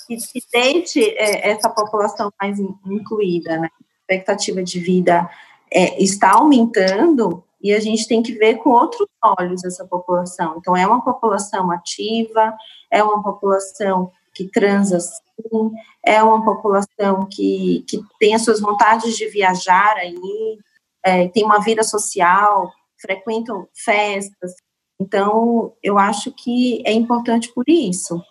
que, 0.06 0.16
que 0.16 0.40
deixe 0.52 1.00
é, 1.16 1.50
essa 1.50 1.68
população 1.68 2.32
mais 2.40 2.58
incluída, 2.58 3.58
né? 3.58 3.68
A 3.68 4.00
expectativa 4.00 4.62
de 4.62 4.78
vida 4.80 5.28
é, 5.72 6.02
está 6.02 6.32
aumentando 6.32 7.42
e 7.62 7.72
a 7.72 7.80
gente 7.80 8.06
tem 8.06 8.22
que 8.22 8.32
ver 8.32 8.56
com 8.56 8.70
outros 8.70 9.08
olhos 9.38 9.64
essa 9.64 9.86
população. 9.86 10.56
Então, 10.58 10.76
é 10.76 10.86
uma 10.86 11.02
população 11.02 11.70
ativa, 11.70 12.54
é 12.90 13.02
uma 13.02 13.22
população 13.22 14.12
que 14.34 14.48
transa 14.48 14.98
sim, 14.98 15.70
é 16.04 16.22
uma 16.22 16.44
população 16.44 17.28
que, 17.30 17.84
que 17.88 18.00
tem 18.18 18.34
as 18.34 18.42
suas 18.42 18.60
vontades 18.60 19.16
de 19.16 19.28
viajar 19.28 19.96
aí, 19.96 20.58
é, 21.04 21.28
tem 21.28 21.44
uma 21.44 21.60
vida 21.60 21.82
social, 21.82 22.72
frequentam 23.00 23.66
festas, 23.74 24.52
então, 25.00 25.72
eu 25.82 25.98
acho 25.98 26.32
que 26.32 26.82
é 26.86 26.92
importante 26.92 27.52
por 27.52 27.64
isso. 27.68 28.22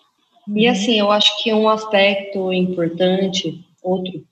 E 0.56 0.68
assim, 0.68 1.00
eu 1.00 1.12
acho 1.12 1.42
que 1.42 1.54
um 1.54 1.70
aspecto 1.70 2.52
importante, 2.52 3.64
outro, 3.82 4.26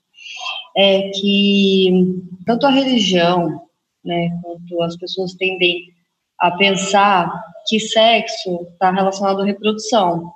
é 0.76 1.10
que 1.10 2.20
tanto 2.46 2.66
a 2.66 2.70
religião, 2.70 3.62
né, 4.04 4.30
quanto 4.42 4.82
as 4.82 4.96
pessoas 4.96 5.34
tendem 5.34 5.92
a 6.38 6.50
pensar 6.50 7.30
que 7.68 7.78
sexo 7.78 8.66
está 8.72 8.90
relacionado 8.90 9.42
à 9.42 9.44
reprodução, 9.44 10.32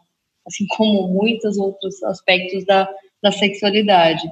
assim 0.46 0.66
como 0.76 1.08
muitos 1.08 1.58
outros 1.58 2.02
aspectos 2.04 2.64
da, 2.64 2.88
da 3.22 3.32
sexualidade. 3.32 4.22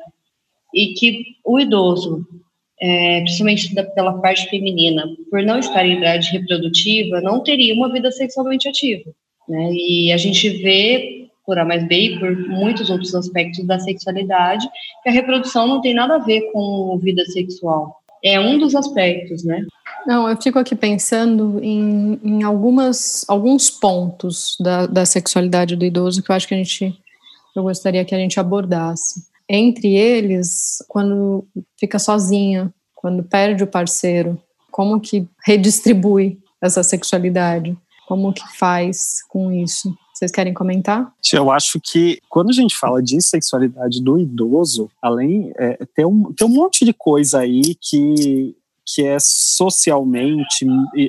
E 0.73 0.95
que 0.95 1.23
o 1.45 1.61
idoso 1.61 2.27
é, 2.81 3.21
principalmente 3.21 3.75
da, 3.75 3.85
pela 3.85 4.21
parte 4.21 4.49
feminina, 4.51 5.05
por 5.31 5.43
não 5.43 5.59
estar 5.59 5.87
em 5.87 5.99
idade 5.99 6.31
reprodutiva, 6.31 7.21
não 7.21 7.43
teria 7.43 7.75
uma 7.75 7.93
vida 7.93 8.11
sexualmente 8.11 8.69
ativa. 8.69 9.11
Né? 9.49 9.73
E 9.73 10.13
a 10.13 10.17
gente 10.17 10.49
vê, 10.51 11.29
por 11.47 11.59
A 11.59 11.65
mais 11.65 11.87
B 11.87 11.97
e 11.97 12.19
por 12.19 12.37
muitos 12.49 12.91
outros 12.91 13.15
aspectos 13.15 13.65
da 13.67 13.79
sexualidade, 13.79 14.69
que 15.03 15.09
a 15.09 15.13
reprodução 15.13 15.67
não 15.67 15.81
tem 15.81 15.95
nada 15.95 16.17
a 16.17 16.19
ver 16.19 16.51
com 16.53 16.99
vida 16.99 17.25
sexual. 17.27 17.97
É 18.23 18.41
um 18.41 18.59
dos 18.59 18.75
aspectos, 18.75 19.45
né? 19.45 19.65
Não, 20.07 20.29
eu 20.29 20.37
fico 20.41 20.59
aqui 20.59 20.75
pensando 20.75 21.59
em, 21.63 22.21
em 22.23 22.43
algumas, 22.43 23.25
alguns 23.29 23.71
pontos 23.71 24.57
da, 24.61 24.87
da 24.87 25.07
sexualidade 25.07 25.77
do 25.77 25.85
idoso 25.85 26.23
que 26.23 26.31
eu 26.31 26.35
acho 26.35 26.47
que 26.47 26.55
a 26.55 26.59
gente, 26.59 26.99
eu 27.57 27.63
gostaria 27.63 28.05
que 28.05 28.15
a 28.15 28.19
gente 28.19 28.39
abordasse 28.39 29.23
entre 29.49 29.95
eles 29.95 30.83
quando 30.89 31.47
fica 31.79 31.99
sozinha, 31.99 32.73
quando 32.95 33.23
perde 33.23 33.63
o 33.63 33.67
parceiro, 33.67 34.41
como 34.71 35.01
que 35.01 35.29
redistribui 35.45 36.39
essa 36.61 36.83
sexualidade, 36.83 37.77
como 38.07 38.33
que 38.33 38.43
faz 38.57 39.23
com 39.29 39.53
isso? 39.53 39.95
Vocês 40.13 40.31
querem 40.31 40.55
comentar? 40.55 41.13
Eu 41.33 41.51
acho 41.51 41.81
que 41.81 42.21
quando 42.29 42.51
a 42.51 42.53
gente 42.53 42.77
fala 42.77 43.03
de 43.03 43.21
sexualidade 43.21 44.03
do 44.03 44.19
idoso, 44.19 44.91
além 45.03 45.53
é, 45.57 45.85
tem, 45.95 46.07
um, 46.07 46.33
tem 46.33 46.47
um 46.47 46.51
monte 46.51 46.85
de 46.85 46.93
coisa 46.93 47.41
aí 47.41 47.75
que 47.81 48.55
que 48.87 49.07
é 49.07 49.17
socialmente 49.21 50.67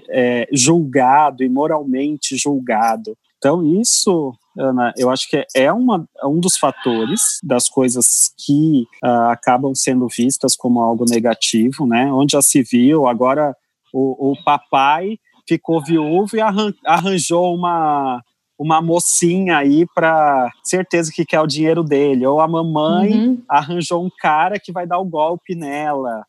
é, 0.09 0.47
julgado 0.51 1.43
e 1.43 1.49
moralmente 1.49 2.37
julgado. 2.37 3.17
Então, 3.37 3.63
isso, 3.79 4.33
Ana, 4.57 4.93
eu 4.97 5.09
acho 5.09 5.29
que 5.29 5.45
é 5.55 5.71
uma, 5.71 6.07
é 6.21 6.25
um 6.25 6.39
dos 6.39 6.57
fatores 6.57 7.39
das 7.43 7.69
coisas 7.69 8.33
que 8.37 8.87
uh, 9.03 9.29
acabam 9.29 9.75
sendo 9.75 10.07
vistas 10.07 10.55
como 10.55 10.79
algo 10.79 11.05
negativo, 11.07 11.85
né? 11.85 12.11
Onde 12.11 12.31
já 12.31 12.41
se 12.41 12.63
viu, 12.63 13.07
agora 13.07 13.55
o, 13.93 14.31
o 14.31 14.43
papai 14.43 15.17
ficou 15.47 15.83
viúvo 15.83 16.35
e 16.35 16.41
arranjou 16.85 17.53
uma, 17.53 18.21
uma 18.57 18.81
mocinha 18.81 19.57
aí 19.57 19.85
para 19.93 20.49
certeza 20.63 21.11
que 21.13 21.25
quer 21.25 21.41
o 21.41 21.47
dinheiro 21.47 21.83
dele, 21.83 22.25
ou 22.25 22.39
a 22.39 22.47
mamãe 22.47 23.27
uhum. 23.27 23.43
arranjou 23.47 24.03
um 24.03 24.09
cara 24.19 24.59
que 24.59 24.71
vai 24.71 24.87
dar 24.87 24.97
o 24.97 25.05
golpe 25.05 25.53
nela, 25.55 26.25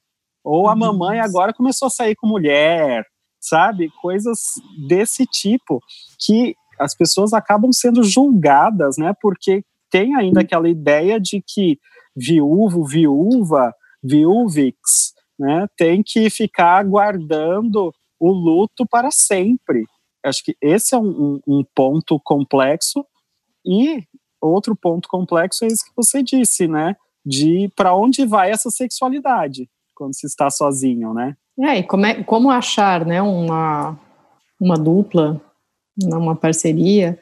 ou 0.46 0.68
a 0.68 0.72
uhum. 0.72 0.78
mamãe 0.78 1.18
agora 1.18 1.52
começou 1.52 1.86
a 1.86 1.90
sair 1.90 2.14
com 2.14 2.28
mulher, 2.28 3.04
sabe? 3.40 3.90
Coisas 4.00 4.38
desse 4.86 5.26
tipo 5.26 5.82
que 6.20 6.54
as 6.78 6.94
pessoas 6.94 7.32
acabam 7.32 7.72
sendo 7.72 8.04
julgadas, 8.04 8.96
né? 8.96 9.12
Porque 9.20 9.64
tem 9.90 10.14
ainda 10.14 10.42
aquela 10.42 10.68
ideia 10.68 11.18
de 11.18 11.42
que 11.44 11.80
viúvo, 12.14 12.84
viúva, 12.84 13.74
viúvix, 14.00 15.14
né? 15.36 15.66
Tem 15.76 16.00
que 16.00 16.30
ficar 16.30 16.84
guardando 16.84 17.92
o 18.20 18.30
luto 18.30 18.86
para 18.86 19.10
sempre. 19.10 19.84
Acho 20.24 20.44
que 20.44 20.56
esse 20.62 20.94
é 20.94 20.98
um, 20.98 21.08
um, 21.08 21.40
um 21.58 21.64
ponto 21.74 22.20
complexo 22.22 23.04
e 23.66 24.04
outro 24.40 24.76
ponto 24.76 25.08
complexo 25.08 25.64
é 25.64 25.68
isso 25.68 25.84
que 25.84 25.96
você 25.96 26.22
disse, 26.22 26.68
né? 26.68 26.94
De 27.24 27.68
para 27.74 27.96
onde 27.96 28.24
vai 28.24 28.52
essa 28.52 28.70
sexualidade 28.70 29.68
quando 29.96 30.14
se 30.14 30.26
está 30.26 30.50
sozinho, 30.50 31.12
né? 31.12 31.34
É, 31.58 31.78
e 31.78 31.82
como, 31.82 32.06
é, 32.06 32.22
como 32.22 32.50
achar, 32.50 33.04
né, 33.04 33.20
uma, 33.22 33.98
uma 34.60 34.76
dupla 34.76 35.40
numa 35.96 36.36
parceria, 36.36 37.18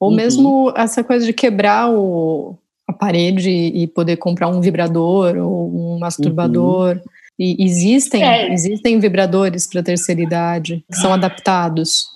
ou 0.00 0.10
uhum. 0.10 0.16
mesmo 0.16 0.72
essa 0.74 1.04
coisa 1.04 1.26
de 1.26 1.32
quebrar 1.32 1.90
o, 1.90 2.56
a 2.88 2.92
parede 2.92 3.50
e 3.50 3.86
poder 3.86 4.16
comprar 4.16 4.48
um 4.48 4.60
vibrador 4.60 5.36
ou 5.36 5.94
um 5.94 5.98
masturbador. 5.98 6.96
Uhum. 6.96 7.02
E 7.38 7.64
existem, 7.64 8.22
é. 8.22 8.52
existem 8.52 8.98
vibradores 9.00 9.66
para 9.66 9.82
terceira 9.82 10.22
idade 10.22 10.84
que 10.90 10.96
são 10.96 11.12
adaptados. 11.12 12.06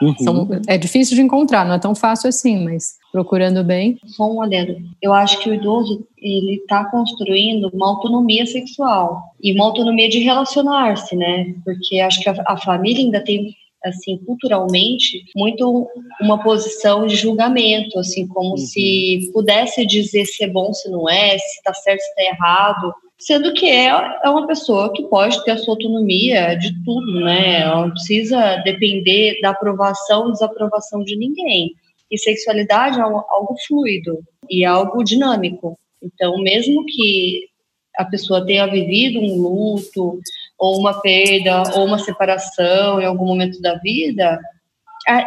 Uhum. 0.00 0.18
São, 0.18 0.48
é 0.66 0.78
difícil 0.78 1.16
de 1.16 1.22
encontrar, 1.22 1.64
não 1.64 1.74
é 1.74 1.78
tão 1.78 1.94
fácil 1.94 2.28
assim, 2.28 2.62
mas 2.64 2.97
procurando 3.12 3.64
bem. 3.64 3.98
Só 4.06 4.30
um 4.30 4.42
adendo. 4.42 4.76
Eu 5.00 5.12
acho 5.12 5.38
que 5.40 5.50
o 5.50 5.54
idoso 5.54 6.06
ele 6.16 6.56
está 6.56 6.84
construindo 6.90 7.70
uma 7.72 7.88
autonomia 7.88 8.44
sexual 8.46 9.22
e 9.42 9.52
uma 9.52 9.64
autonomia 9.64 10.08
de 10.08 10.18
relacionar-se, 10.18 11.16
né? 11.16 11.54
Porque 11.64 12.00
acho 12.00 12.20
que 12.20 12.28
a, 12.28 12.34
a 12.46 12.56
família 12.56 13.04
ainda 13.04 13.22
tem 13.22 13.54
assim 13.84 14.18
culturalmente 14.18 15.24
muito 15.36 15.88
uma 16.20 16.42
posição 16.42 17.06
de 17.06 17.14
julgamento 17.14 17.96
assim 17.98 18.26
como 18.26 18.50
uhum. 18.50 18.56
se 18.56 19.30
pudesse 19.32 19.86
dizer 19.86 20.24
se 20.24 20.42
é 20.42 20.48
bom 20.48 20.72
se 20.72 20.90
não 20.90 21.08
é 21.08 21.38
se 21.38 21.58
está 21.58 21.72
certo 21.72 22.00
se 22.00 22.08
está 22.08 22.22
errado 22.22 22.92
sendo 23.16 23.52
que 23.52 23.66
é, 23.66 23.86
é 24.24 24.28
uma 24.28 24.48
pessoa 24.48 24.92
que 24.92 25.04
pode 25.04 25.42
ter 25.44 25.52
a 25.52 25.58
sua 25.58 25.74
autonomia 25.74 26.56
de 26.56 26.72
tudo 26.84 27.20
né 27.20 27.62
ela 27.62 27.82
não 27.82 27.90
precisa 27.90 28.56
depender 28.64 29.38
da 29.40 29.50
aprovação 29.50 30.24
ou 30.24 30.32
desaprovação 30.32 31.04
de 31.04 31.16
ninguém 31.16 31.72
e 32.10 32.18
sexualidade 32.18 32.98
é 32.98 33.02
algo 33.02 33.54
fluido 33.66 34.18
e 34.48 34.64
é 34.64 34.66
algo 34.66 35.02
dinâmico 35.02 35.78
então 36.02 36.38
mesmo 36.38 36.84
que 36.86 37.48
a 37.96 38.04
pessoa 38.04 38.46
tenha 38.46 38.66
vivido 38.66 39.18
um 39.18 39.42
luto 39.42 40.20
ou 40.58 40.78
uma 40.78 41.00
perda, 41.00 41.62
ou 41.76 41.84
uma 41.84 41.98
separação 41.98 43.00
em 43.00 43.04
algum 43.04 43.26
momento 43.26 43.60
da 43.60 43.76
vida, 43.78 44.38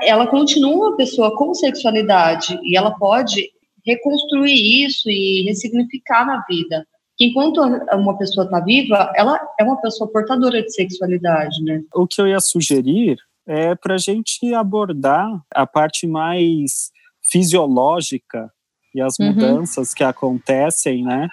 ela 0.04 0.28
continua 0.28 0.90
uma 0.90 0.98
pessoa 0.98 1.36
com 1.36 1.54
sexualidade 1.54 2.58
e 2.64 2.78
ela 2.78 2.92
pode 2.92 3.52
reconstruir 3.86 4.86
isso 4.86 5.10
e 5.10 5.44
ressignificar 5.48 6.26
na 6.26 6.44
vida. 6.48 6.86
Enquanto 7.20 7.62
uma 7.62 8.18
pessoa 8.18 8.46
está 8.46 8.60
viva, 8.62 9.12
ela 9.16 9.40
é 9.60 9.64
uma 9.64 9.80
pessoa 9.82 10.10
portadora 10.10 10.62
de 10.62 10.74
sexualidade, 10.74 11.62
né? 11.64 11.82
O 11.94 12.08
que 12.08 12.22
eu 12.22 12.28
ia 12.28 12.40
sugerir 12.40 13.18
é 13.48 13.76
para 13.76 13.96
a 13.96 13.98
gente 13.98 14.54
abordar 14.54 15.28
a 15.54 15.66
parte 15.66 16.08
mais 16.08 16.92
fisiológica 17.24 18.52
e 18.94 19.02
as 19.02 19.18
uhum. 19.20 19.28
mudanças 19.28 19.94
que 19.94 20.04
acontecem, 20.04 21.04
né? 21.04 21.28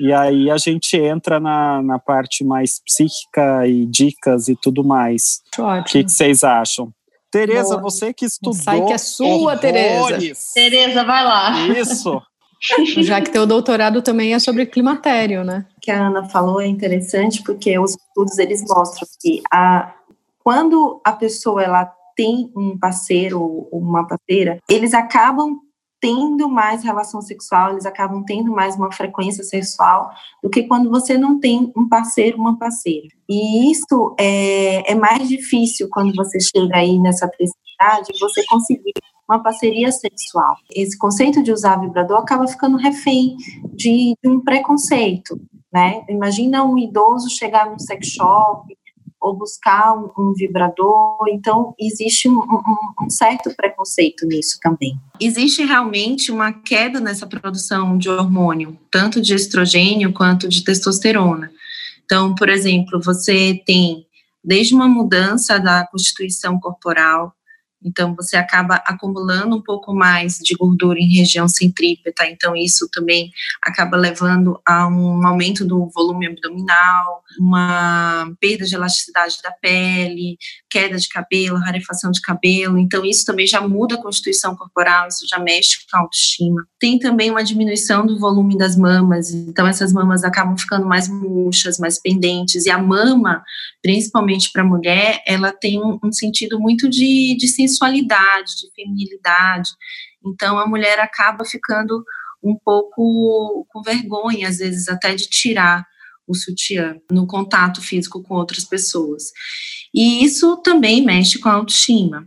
E 0.00 0.12
aí 0.12 0.50
a 0.50 0.56
gente 0.56 0.96
entra 0.96 1.38
na, 1.38 1.82
na 1.82 1.98
parte 1.98 2.44
mais 2.44 2.80
psíquica 2.84 3.66
e 3.66 3.86
dicas 3.86 4.48
e 4.48 4.56
tudo 4.56 4.82
mais. 4.82 5.40
O 5.58 5.84
que, 5.84 6.02
que 6.02 6.10
vocês 6.10 6.42
acham? 6.42 6.92
Tereza, 7.30 7.78
Boa. 7.78 7.82
você 7.82 8.12
que 8.12 8.26
estudou. 8.26 8.52
Sai 8.52 8.84
que 8.84 8.92
é 8.92 8.98
sua, 8.98 9.56
Tereza. 9.56 10.18
Tereza, 10.54 11.04
vai 11.04 11.24
lá. 11.24 11.68
Isso. 11.68 12.20
Já 13.02 13.20
que 13.20 13.30
teu 13.30 13.46
doutorado 13.46 14.02
também 14.02 14.34
é 14.34 14.38
sobre 14.38 14.66
climatério, 14.66 15.42
né? 15.42 15.66
O 15.76 15.80
que 15.80 15.90
a 15.90 16.06
Ana 16.06 16.28
falou 16.28 16.60
é 16.60 16.66
interessante 16.66 17.42
porque 17.42 17.78
os 17.78 17.96
estudos 17.96 18.38
eles 18.38 18.62
mostram 18.68 19.08
que 19.20 19.40
a, 19.52 19.94
quando 20.42 21.00
a 21.04 21.12
pessoa 21.12 21.62
ela 21.62 21.84
tem 22.16 22.52
um 22.56 22.78
parceiro 22.78 23.40
ou 23.40 23.68
uma 23.72 24.06
parceira, 24.06 24.58
eles 24.68 24.94
acabam 24.94 25.58
tendo 26.00 26.48
mais 26.48 26.82
relação 26.82 27.22
sexual, 27.22 27.70
eles 27.70 27.86
acabam 27.86 28.24
tendo 28.24 28.50
mais 28.50 28.74
uma 28.74 28.90
frequência 28.90 29.44
sexual 29.44 30.10
do 30.42 30.50
que 30.50 30.64
quando 30.64 30.90
você 30.90 31.16
não 31.16 31.38
tem 31.38 31.72
um 31.76 31.88
parceiro, 31.88 32.38
uma 32.38 32.58
parceira. 32.58 33.06
E 33.28 33.70
isso 33.70 34.14
é, 34.18 34.90
é 34.90 34.94
mais 34.96 35.28
difícil 35.28 35.88
quando 35.90 36.12
você 36.14 36.40
chega 36.40 36.76
aí 36.76 36.98
nessa 36.98 37.28
terceira 37.28 37.62
você 38.20 38.44
conseguir 38.46 38.92
uma 39.28 39.42
parceria 39.42 39.90
sexual. 39.90 40.54
Esse 40.74 40.98
conceito 40.98 41.42
de 41.42 41.52
usar 41.52 41.80
vibrador 41.80 42.18
acaba 42.18 42.46
ficando 42.46 42.76
refém 42.76 43.36
de, 43.72 44.14
de 44.22 44.28
um 44.28 44.40
preconceito, 44.40 45.40
né? 45.72 46.04
Imagina 46.08 46.64
um 46.64 46.76
idoso 46.76 47.30
chegar 47.30 47.70
num 47.70 47.78
sex 47.78 48.08
shop 48.08 48.76
ou 49.22 49.36
buscar 49.36 49.94
um, 49.96 50.10
um 50.18 50.34
vibrador. 50.34 51.16
Então, 51.28 51.74
existe 51.78 52.28
um, 52.28 52.38
um, 52.38 53.04
um, 53.04 53.08
certo 53.08 53.54
preconceito 53.56 54.26
nisso 54.26 54.58
também. 54.60 54.98
Existe 55.20 55.64
realmente 55.64 56.32
uma 56.32 56.52
queda 56.52 56.98
nessa 57.00 57.26
produção 57.26 57.96
de 57.96 58.10
hormônio, 58.10 58.76
tanto 58.90 59.20
de 59.20 59.34
estrogênio 59.34 60.12
quanto 60.12 60.48
de 60.48 60.64
testosterona. 60.64 61.50
Então, 62.04 62.34
por 62.34 62.48
exemplo, 62.48 63.00
você 63.00 63.62
tem 63.64 64.04
desde 64.44 64.74
uma 64.74 64.88
mudança 64.88 65.58
da 65.60 65.86
constituição 65.86 66.58
corporal, 66.58 67.32
então 67.84 68.14
você 68.14 68.36
acaba 68.36 68.76
acumulando 68.86 69.56
um 69.56 69.62
pouco 69.62 69.94
mais 69.94 70.38
de 70.38 70.54
gordura 70.54 70.98
em 70.98 71.14
região 71.14 71.48
centrípeta, 71.48 72.26
então 72.26 72.54
isso 72.56 72.88
também 72.92 73.30
acaba 73.62 73.96
levando 73.96 74.60
a 74.66 74.86
um 74.86 75.26
aumento 75.26 75.64
do 75.64 75.88
volume 75.94 76.26
abdominal, 76.26 77.22
uma 77.38 78.32
perda 78.40 78.64
de 78.64 78.74
elasticidade 78.74 79.38
da 79.42 79.50
pele, 79.50 80.36
queda 80.70 80.96
de 80.96 81.08
cabelo, 81.08 81.58
rarefação 81.58 82.10
de 82.10 82.20
cabelo, 82.20 82.78
então 82.78 83.04
isso 83.04 83.24
também 83.24 83.46
já 83.46 83.60
muda 83.60 83.94
a 83.94 84.02
constituição 84.02 84.56
corporal, 84.56 85.08
isso 85.08 85.26
já 85.28 85.38
mexe 85.38 85.78
com 85.90 85.96
a 85.96 86.00
autoestima. 86.00 86.64
Tem 86.78 86.98
também 86.98 87.30
uma 87.30 87.44
diminuição 87.44 88.06
do 88.06 88.18
volume 88.18 88.56
das 88.56 88.76
mamas, 88.76 89.30
então 89.30 89.66
essas 89.66 89.92
mamas 89.92 90.24
acabam 90.24 90.56
ficando 90.56 90.86
mais 90.86 91.08
murchas, 91.08 91.78
mais 91.78 92.00
pendentes, 92.00 92.66
e 92.66 92.70
a 92.70 92.78
mama, 92.78 93.42
principalmente 93.82 94.50
para 94.52 94.62
a 94.62 94.66
mulher, 94.66 95.22
ela 95.26 95.52
tem 95.52 95.80
um, 95.82 96.12
sentido 96.12 96.58
muito 96.58 96.88
de, 96.88 97.36
de 97.38 97.48
sensualidade, 97.72 98.56
de 98.60 98.70
feminilidade. 98.74 99.70
Então 100.24 100.58
a 100.58 100.66
mulher 100.66 100.98
acaba 101.00 101.44
ficando 101.44 102.04
um 102.42 102.56
pouco 102.56 103.66
com 103.68 103.82
vergonha, 103.82 104.48
às 104.48 104.58
vezes 104.58 104.88
até 104.88 105.14
de 105.14 105.28
tirar 105.28 105.84
o 106.26 106.34
sutiã 106.34 106.96
no 107.10 107.26
contato 107.26 107.80
físico 107.80 108.22
com 108.22 108.34
outras 108.34 108.64
pessoas. 108.64 109.32
E 109.94 110.24
isso 110.24 110.56
também 110.58 111.04
mexe 111.04 111.38
com 111.38 111.48
a 111.48 111.54
autoestima. 111.54 112.26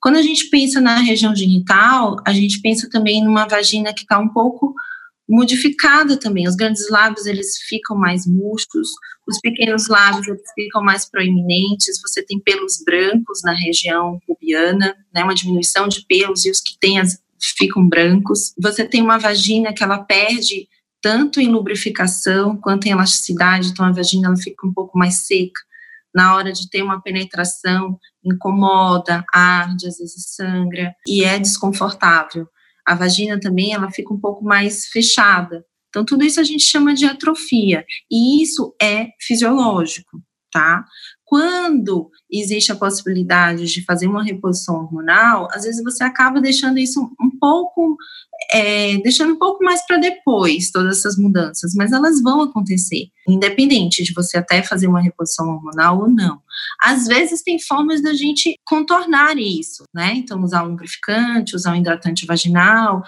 Quando 0.00 0.16
a 0.16 0.22
gente 0.22 0.48
pensa 0.48 0.80
na 0.80 0.98
região 0.98 1.34
genital, 1.34 2.16
a 2.24 2.32
gente 2.32 2.60
pensa 2.60 2.88
também 2.88 3.24
numa 3.24 3.46
vagina 3.46 3.92
que 3.92 4.02
está 4.02 4.18
um 4.18 4.28
pouco 4.28 4.74
modificada 5.28 6.16
também. 6.16 6.48
Os 6.48 6.56
grandes 6.56 6.88
lábios 6.88 7.26
eles 7.26 7.58
ficam 7.68 7.96
mais 7.96 8.26
murchos, 8.26 8.88
os 9.26 9.38
pequenos 9.40 9.86
lábios 9.86 10.26
eles 10.26 10.50
ficam 10.54 10.82
mais 10.82 11.08
proeminentes. 11.08 12.00
Você 12.00 12.24
tem 12.24 12.40
pelos 12.40 12.82
brancos 12.84 13.42
na 13.44 13.52
região 13.52 14.18
pubiana, 14.26 14.96
né, 15.14 15.22
uma 15.22 15.34
diminuição 15.34 15.86
de 15.86 16.04
pelos 16.06 16.44
e 16.46 16.50
os 16.50 16.60
que 16.60 16.78
têm 16.80 16.98
as, 16.98 17.18
ficam 17.58 17.86
brancos. 17.86 18.54
Você 18.60 18.84
tem 18.84 19.02
uma 19.02 19.18
vagina 19.18 19.72
que 19.72 19.84
ela 19.84 19.98
perde 19.98 20.66
tanto 21.02 21.40
em 21.40 21.48
lubrificação 21.48 22.56
quanto 22.56 22.86
em 22.86 22.90
elasticidade, 22.90 23.68
então 23.68 23.84
a 23.84 23.92
vagina 23.92 24.28
ela 24.28 24.36
fica 24.36 24.66
um 24.66 24.72
pouco 24.72 24.98
mais 24.98 25.26
seca. 25.26 25.60
Na 26.12 26.34
hora 26.34 26.50
de 26.50 26.68
ter 26.70 26.82
uma 26.82 27.00
penetração, 27.00 27.98
incomoda, 28.24 29.24
arde, 29.32 29.86
às 29.86 29.98
vezes 29.98 30.34
sangra 30.34 30.94
e 31.06 31.22
é 31.22 31.38
desconfortável 31.38 32.48
a 32.88 32.94
vagina 32.94 33.38
também 33.38 33.74
ela 33.74 33.90
fica 33.90 34.14
um 34.14 34.18
pouco 34.18 34.42
mais 34.42 34.86
fechada. 34.86 35.62
Então, 35.90 36.04
tudo 36.04 36.24
isso 36.24 36.40
a 36.40 36.44
gente 36.44 36.62
chama 36.62 36.94
de 36.94 37.04
atrofia, 37.04 37.84
e 38.10 38.42
isso 38.42 38.74
é 38.80 39.08
fisiológico, 39.20 40.22
tá? 40.50 40.84
Quando 41.28 42.10
existe 42.30 42.72
a 42.72 42.76
possibilidade 42.76 43.66
de 43.66 43.84
fazer 43.84 44.06
uma 44.06 44.24
reposição 44.24 44.76
hormonal, 44.76 45.46
às 45.52 45.64
vezes 45.64 45.84
você 45.84 46.02
acaba 46.02 46.40
deixando 46.40 46.78
isso 46.78 47.00
um 47.20 47.30
pouco 47.38 47.96
é, 48.52 48.96
deixando 48.98 49.34
um 49.34 49.38
pouco 49.38 49.62
mais 49.62 49.84
para 49.86 49.98
depois 49.98 50.70
todas 50.70 50.98
essas 50.98 51.18
mudanças, 51.18 51.74
mas 51.74 51.92
elas 51.92 52.22
vão 52.22 52.40
acontecer, 52.40 53.08
independente 53.28 54.02
de 54.02 54.14
você 54.14 54.38
até 54.38 54.62
fazer 54.62 54.86
uma 54.86 55.02
reposição 55.02 55.48
hormonal 55.48 56.00
ou 56.00 56.08
não. 56.08 56.40
Às 56.80 57.06
vezes 57.06 57.42
tem 57.42 57.58
formas 57.58 58.00
da 58.00 58.14
gente 58.14 58.54
contornar 58.64 59.36
isso, 59.36 59.84
né? 59.94 60.14
Então, 60.14 60.42
usar 60.42 60.64
um 60.64 60.68
lubrificante, 60.68 61.56
usar 61.56 61.72
um 61.72 61.76
hidratante 61.76 62.24
vaginal, 62.24 63.02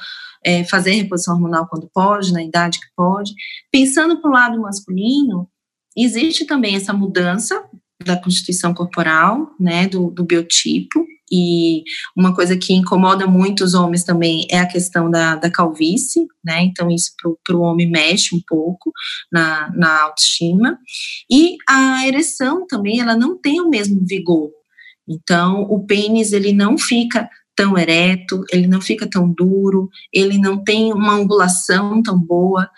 é, 0.45 0.65
fazer 0.65 0.93
reposição 0.93 1.35
hormonal 1.35 1.67
quando 1.69 1.89
pode, 1.93 2.33
na 2.33 2.43
idade 2.43 2.81
que 2.81 2.89
pode. 2.97 3.33
Pensando 3.71 4.21
para 4.21 4.31
o 4.31 4.33
lado 4.35 4.61
masculino, 4.61 5.49
existe 5.97 6.45
também 6.45 6.77
essa 6.77 6.93
mudança 6.93 7.63
da 8.05 8.17
constituição 8.17 8.73
corporal, 8.73 9.51
né, 9.59 9.87
do, 9.87 10.11
do 10.11 10.25
biotipo, 10.25 11.05
e 11.33 11.85
uma 12.17 12.35
coisa 12.35 12.57
que 12.57 12.73
incomoda 12.75 13.27
muito 13.27 13.63
os 13.63 13.75
homens 13.75 14.03
também 14.03 14.47
é 14.51 14.59
a 14.59 14.67
questão 14.67 15.09
da, 15.09 15.37
da 15.37 15.49
calvície, 15.49 16.27
né? 16.45 16.63
Então, 16.63 16.91
isso 16.91 17.13
para 17.45 17.57
o 17.57 17.61
homem 17.61 17.89
mexe 17.89 18.35
um 18.35 18.41
pouco 18.45 18.91
na, 19.31 19.71
na 19.77 20.03
autoestima. 20.03 20.77
E 21.31 21.57
a 21.69 22.05
ereção 22.07 22.67
também, 22.67 23.01
ela 23.01 23.17
não 23.17 23.41
tem 23.41 23.61
o 23.61 23.69
mesmo 23.69 24.05
vigor. 24.05 24.51
Então, 25.09 25.63
o 25.63 25.87
pênis, 25.87 26.33
ele 26.33 26.53
não 26.53 26.77
fica 26.77 27.29
tão 27.61 27.77
ereto, 27.77 28.43
ele 28.51 28.67
não 28.67 28.81
fica 28.81 29.07
tão 29.07 29.31
duro, 29.31 29.91
ele 30.11 30.39
não 30.39 30.65
tem 30.65 30.95
uma 30.95 31.13
angulação 31.13 32.03
tão 32.03 32.19
boa. 32.19 32.71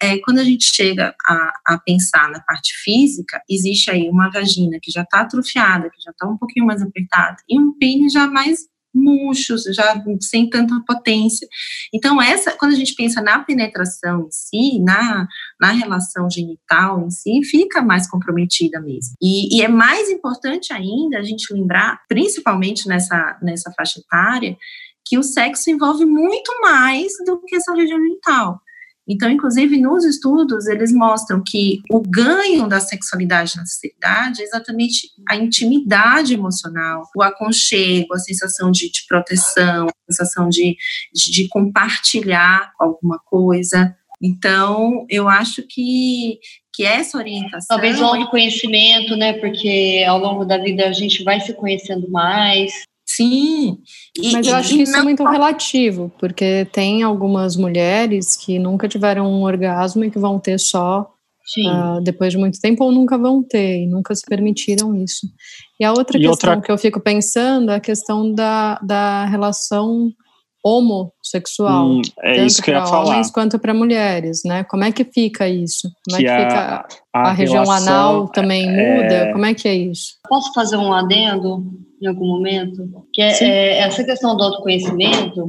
É, 0.00 0.16
quando 0.20 0.38
a 0.38 0.44
gente 0.44 0.64
chega 0.74 1.14
a, 1.26 1.52
a, 1.66 1.78
pensar 1.78 2.30
na 2.30 2.40
parte 2.40 2.72
física, 2.82 3.42
existe 3.50 3.90
aí 3.90 4.08
uma 4.08 4.30
vagina 4.30 4.78
que 4.80 4.90
já 4.90 5.02
está 5.02 5.20
atrofiada, 5.20 5.90
que 5.90 6.02
já 6.02 6.10
está 6.10 6.26
um 6.26 6.38
pouquinho 6.38 6.64
mais 6.64 6.80
apertada, 6.80 7.36
e 7.46 7.60
um 7.60 7.76
pênis 7.78 8.14
já 8.14 8.26
mais 8.26 8.60
murchos, 8.94 9.64
já 9.74 10.02
sem 10.20 10.48
tanta 10.48 10.82
potência. 10.86 11.46
Então, 11.92 12.20
essa, 12.20 12.52
quando 12.52 12.72
a 12.72 12.76
gente 12.76 12.94
pensa 12.94 13.20
na 13.22 13.38
penetração 13.38 14.26
em 14.26 14.30
si, 14.30 14.78
na, 14.80 15.26
na 15.60 15.72
relação 15.72 16.28
genital 16.30 17.04
em 17.06 17.10
si, 17.10 17.40
fica 17.44 17.82
mais 17.82 18.08
comprometida 18.08 18.80
mesmo. 18.80 19.14
E, 19.20 19.58
e 19.58 19.62
é 19.62 19.68
mais 19.68 20.08
importante 20.10 20.72
ainda 20.72 21.18
a 21.18 21.22
gente 21.22 21.52
lembrar, 21.52 22.00
principalmente 22.08 22.88
nessa, 22.88 23.38
nessa 23.42 23.72
faixa 23.76 24.00
etária, 24.00 24.56
que 25.04 25.18
o 25.18 25.22
sexo 25.22 25.70
envolve 25.70 26.04
muito 26.04 26.52
mais 26.60 27.12
do 27.26 27.40
que 27.44 27.56
essa 27.56 27.74
região 27.74 27.98
genital. 27.98 28.60
Então, 29.08 29.30
inclusive, 29.30 29.80
nos 29.80 30.04
estudos, 30.04 30.66
eles 30.66 30.92
mostram 30.92 31.42
que 31.44 31.80
o 31.90 32.00
ganho 32.00 32.68
da 32.68 32.78
sexualidade 32.78 33.56
na 33.56 33.66
sociedade 33.66 34.40
é 34.40 34.44
exatamente 34.44 35.08
a 35.28 35.36
intimidade 35.36 36.34
emocional, 36.34 37.02
o 37.16 37.22
aconchego, 37.22 38.14
a 38.14 38.18
sensação 38.18 38.70
de, 38.70 38.90
de 38.90 39.04
proteção, 39.08 39.86
a 39.86 40.12
sensação 40.12 40.48
de, 40.48 40.76
de, 41.12 41.32
de 41.32 41.48
compartilhar 41.48 42.72
alguma 42.78 43.18
coisa. 43.18 43.96
Então, 44.22 45.06
eu 45.08 45.28
acho 45.28 45.62
que, 45.62 46.38
que 46.74 46.84
essa 46.84 47.16
orientação. 47.16 47.66
Talvez 47.68 48.00
o 48.00 48.04
autoconhecimento, 48.04 49.16
né? 49.16 49.32
Porque 49.34 50.04
ao 50.06 50.18
longo 50.18 50.44
da 50.44 50.58
vida 50.58 50.86
a 50.86 50.92
gente 50.92 51.24
vai 51.24 51.40
se 51.40 51.54
conhecendo 51.54 52.08
mais. 52.10 52.84
Sim. 53.16 53.78
E, 54.16 54.32
Mas 54.32 54.46
eu 54.46 54.54
acho 54.54 54.74
que 54.74 54.82
isso 54.82 54.96
é 54.96 55.02
muito 55.02 55.24
relativo, 55.24 56.12
porque 56.18 56.66
tem 56.72 57.02
algumas 57.02 57.56
mulheres 57.56 58.36
que 58.36 58.58
nunca 58.58 58.86
tiveram 58.88 59.26
um 59.26 59.42
orgasmo 59.42 60.04
e 60.04 60.10
que 60.10 60.18
vão 60.18 60.38
ter 60.38 60.58
só 60.58 61.10
uh, 61.66 62.00
depois 62.02 62.32
de 62.32 62.38
muito 62.38 62.60
tempo 62.60 62.84
ou 62.84 62.92
nunca 62.92 63.18
vão 63.18 63.42
ter 63.42 63.82
e 63.82 63.86
nunca 63.86 64.14
se 64.14 64.24
permitiram 64.24 64.94
isso. 64.94 65.26
E 65.80 65.84
a 65.84 65.92
outra 65.92 66.18
e 66.18 66.20
questão 66.20 66.50
outra... 66.50 66.60
que 66.60 66.70
eu 66.70 66.78
fico 66.78 67.00
pensando 67.00 67.72
é 67.72 67.76
a 67.76 67.80
questão 67.80 68.32
da, 68.32 68.78
da 68.80 69.24
relação 69.24 70.12
homossexual, 70.62 71.88
hum, 71.88 72.02
é 72.22 72.34
tanto 72.46 72.62
para 72.62 73.00
homens 73.00 73.30
quanto 73.30 73.58
para 73.58 73.72
mulheres, 73.72 74.42
né? 74.44 74.62
Como 74.64 74.84
é 74.84 74.92
que 74.92 75.04
fica 75.04 75.48
isso? 75.48 75.90
Como 76.06 76.20
que 76.20 76.28
é 76.28 76.36
que 76.36 76.42
fica 76.42 76.86
a, 77.14 77.18
a, 77.18 77.30
a 77.30 77.32
região 77.32 77.68
anal 77.70 78.28
também 78.28 78.68
é... 78.68 79.02
muda? 79.02 79.32
Como 79.32 79.46
é 79.46 79.54
que 79.54 79.66
é 79.66 79.74
isso? 79.74 80.16
Posso 80.28 80.52
fazer 80.52 80.76
um 80.76 80.92
adendo 80.92 81.64
em 82.00 82.06
algum 82.06 82.26
momento? 82.26 83.06
Que 83.12 83.22
é, 83.22 83.42
é, 83.42 83.78
essa 83.80 84.02
questão 84.04 84.36
do 84.36 84.42
autoconhecimento 84.42 85.44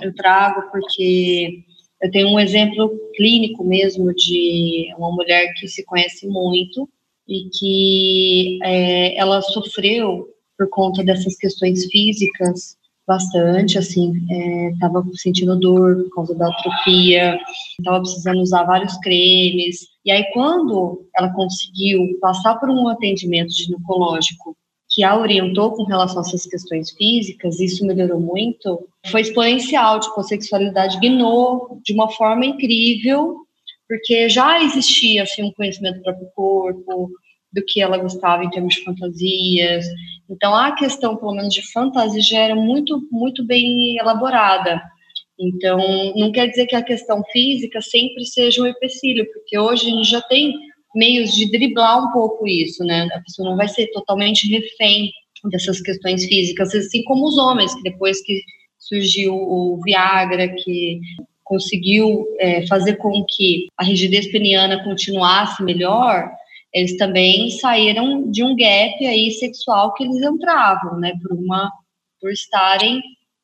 eu 0.00 0.14
trago 0.14 0.62
porque 0.70 1.64
eu 2.02 2.10
tenho 2.10 2.28
um 2.28 2.40
exemplo 2.40 2.90
clínico 3.14 3.64
mesmo 3.64 4.12
de 4.14 4.92
uma 4.98 5.10
mulher 5.12 5.52
que 5.54 5.68
se 5.68 5.84
conhece 5.84 6.26
muito 6.26 6.88
e 7.28 7.48
que 7.58 8.58
é, 8.62 9.16
ela 9.16 9.40
sofreu 9.40 10.28
por 10.58 10.68
conta 10.68 11.02
dessas 11.02 11.36
questões 11.36 11.86
físicas 11.86 12.76
bastante, 13.06 13.76
assim, 13.76 14.12
estava 14.72 15.00
é, 15.00 15.16
sentindo 15.16 15.58
dor 15.58 16.04
por 16.04 16.14
causa 16.14 16.34
da 16.34 16.48
atrofia, 16.48 17.38
estava 17.78 18.00
precisando 18.00 18.40
usar 18.40 18.64
vários 18.64 18.96
cremes. 18.98 19.86
E 20.04 20.10
aí, 20.10 20.24
quando 20.32 21.06
ela 21.16 21.32
conseguiu 21.34 22.18
passar 22.20 22.54
por 22.56 22.70
um 22.70 22.88
atendimento 22.88 23.52
ginecológico 23.52 24.56
que 24.94 25.02
a 25.02 25.18
orientou 25.18 25.72
com 25.72 25.84
relação 25.84 26.18
a 26.18 26.20
essas 26.20 26.46
questões 26.46 26.90
físicas, 26.90 27.58
isso 27.58 27.84
melhorou 27.84 28.20
muito, 28.20 28.86
foi 29.06 29.22
exponencial, 29.22 29.98
tipo, 30.00 30.20
a 30.20 30.24
sexualidade 30.24 31.00
guinou 31.00 31.80
de 31.84 31.92
uma 31.92 32.10
forma 32.10 32.46
incrível, 32.46 33.38
porque 33.88 34.28
já 34.28 34.62
existia, 34.62 35.24
assim, 35.24 35.42
um 35.42 35.52
conhecimento 35.52 35.96
do 35.96 36.02
próprio 36.02 36.28
corpo, 36.34 37.10
do 37.52 37.64
que 37.66 37.80
ela 37.80 37.98
gostava 37.98 38.44
em 38.44 38.50
termos 38.50 38.74
de 38.74 38.84
fantasias, 38.84 39.84
então, 40.28 40.54
a 40.54 40.72
questão, 40.72 41.16
pelo 41.16 41.34
menos, 41.34 41.52
de 41.52 41.62
fantasia 41.70 42.20
já 42.20 42.38
era 42.38 42.54
muito, 42.54 43.00
muito 43.10 43.44
bem 43.44 43.98
elaborada. 43.98 44.80
Então, 45.38 45.78
não 46.16 46.32
quer 46.32 46.48
dizer 46.48 46.66
que 46.66 46.76
a 46.76 46.82
questão 46.82 47.22
física 47.30 47.80
sempre 47.82 48.24
seja 48.24 48.62
um 48.62 48.66
empecilho, 48.66 49.26
porque 49.32 49.58
hoje 49.58 49.86
a 49.86 49.90
gente 49.90 50.08
já 50.08 50.22
tem 50.22 50.54
meios 50.94 51.32
de 51.32 51.50
driblar 51.50 52.08
um 52.08 52.12
pouco 52.12 52.46
isso, 52.46 52.84
né? 52.84 53.08
A 53.14 53.20
pessoa 53.20 53.50
não 53.50 53.56
vai 53.56 53.68
ser 53.68 53.88
totalmente 53.88 54.48
refém 54.48 55.10
dessas 55.50 55.80
questões 55.80 56.24
físicas, 56.24 56.74
assim 56.74 57.02
como 57.04 57.26
os 57.26 57.36
homens, 57.36 57.74
que 57.74 57.82
depois 57.82 58.22
que 58.22 58.40
surgiu 58.78 59.34
o 59.34 59.80
Viagra, 59.84 60.48
que 60.48 61.00
conseguiu 61.42 62.24
é, 62.38 62.66
fazer 62.66 62.96
com 62.96 63.24
que 63.28 63.66
a 63.76 63.84
rigidez 63.84 64.30
peniana 64.30 64.82
continuasse 64.82 65.62
melhor, 65.62 66.30
eles 66.72 66.96
também 66.96 67.50
saíram 67.50 68.30
de 68.30 68.42
um 68.42 68.56
gap 68.56 69.06
aí 69.06 69.30
sexual 69.32 69.92
que 69.94 70.04
eles 70.04 70.22
entravam, 70.22 70.98
né, 70.98 71.12
por 71.22 71.36
uma 71.36 71.70
por 72.20 72.32
estarem 72.32 73.02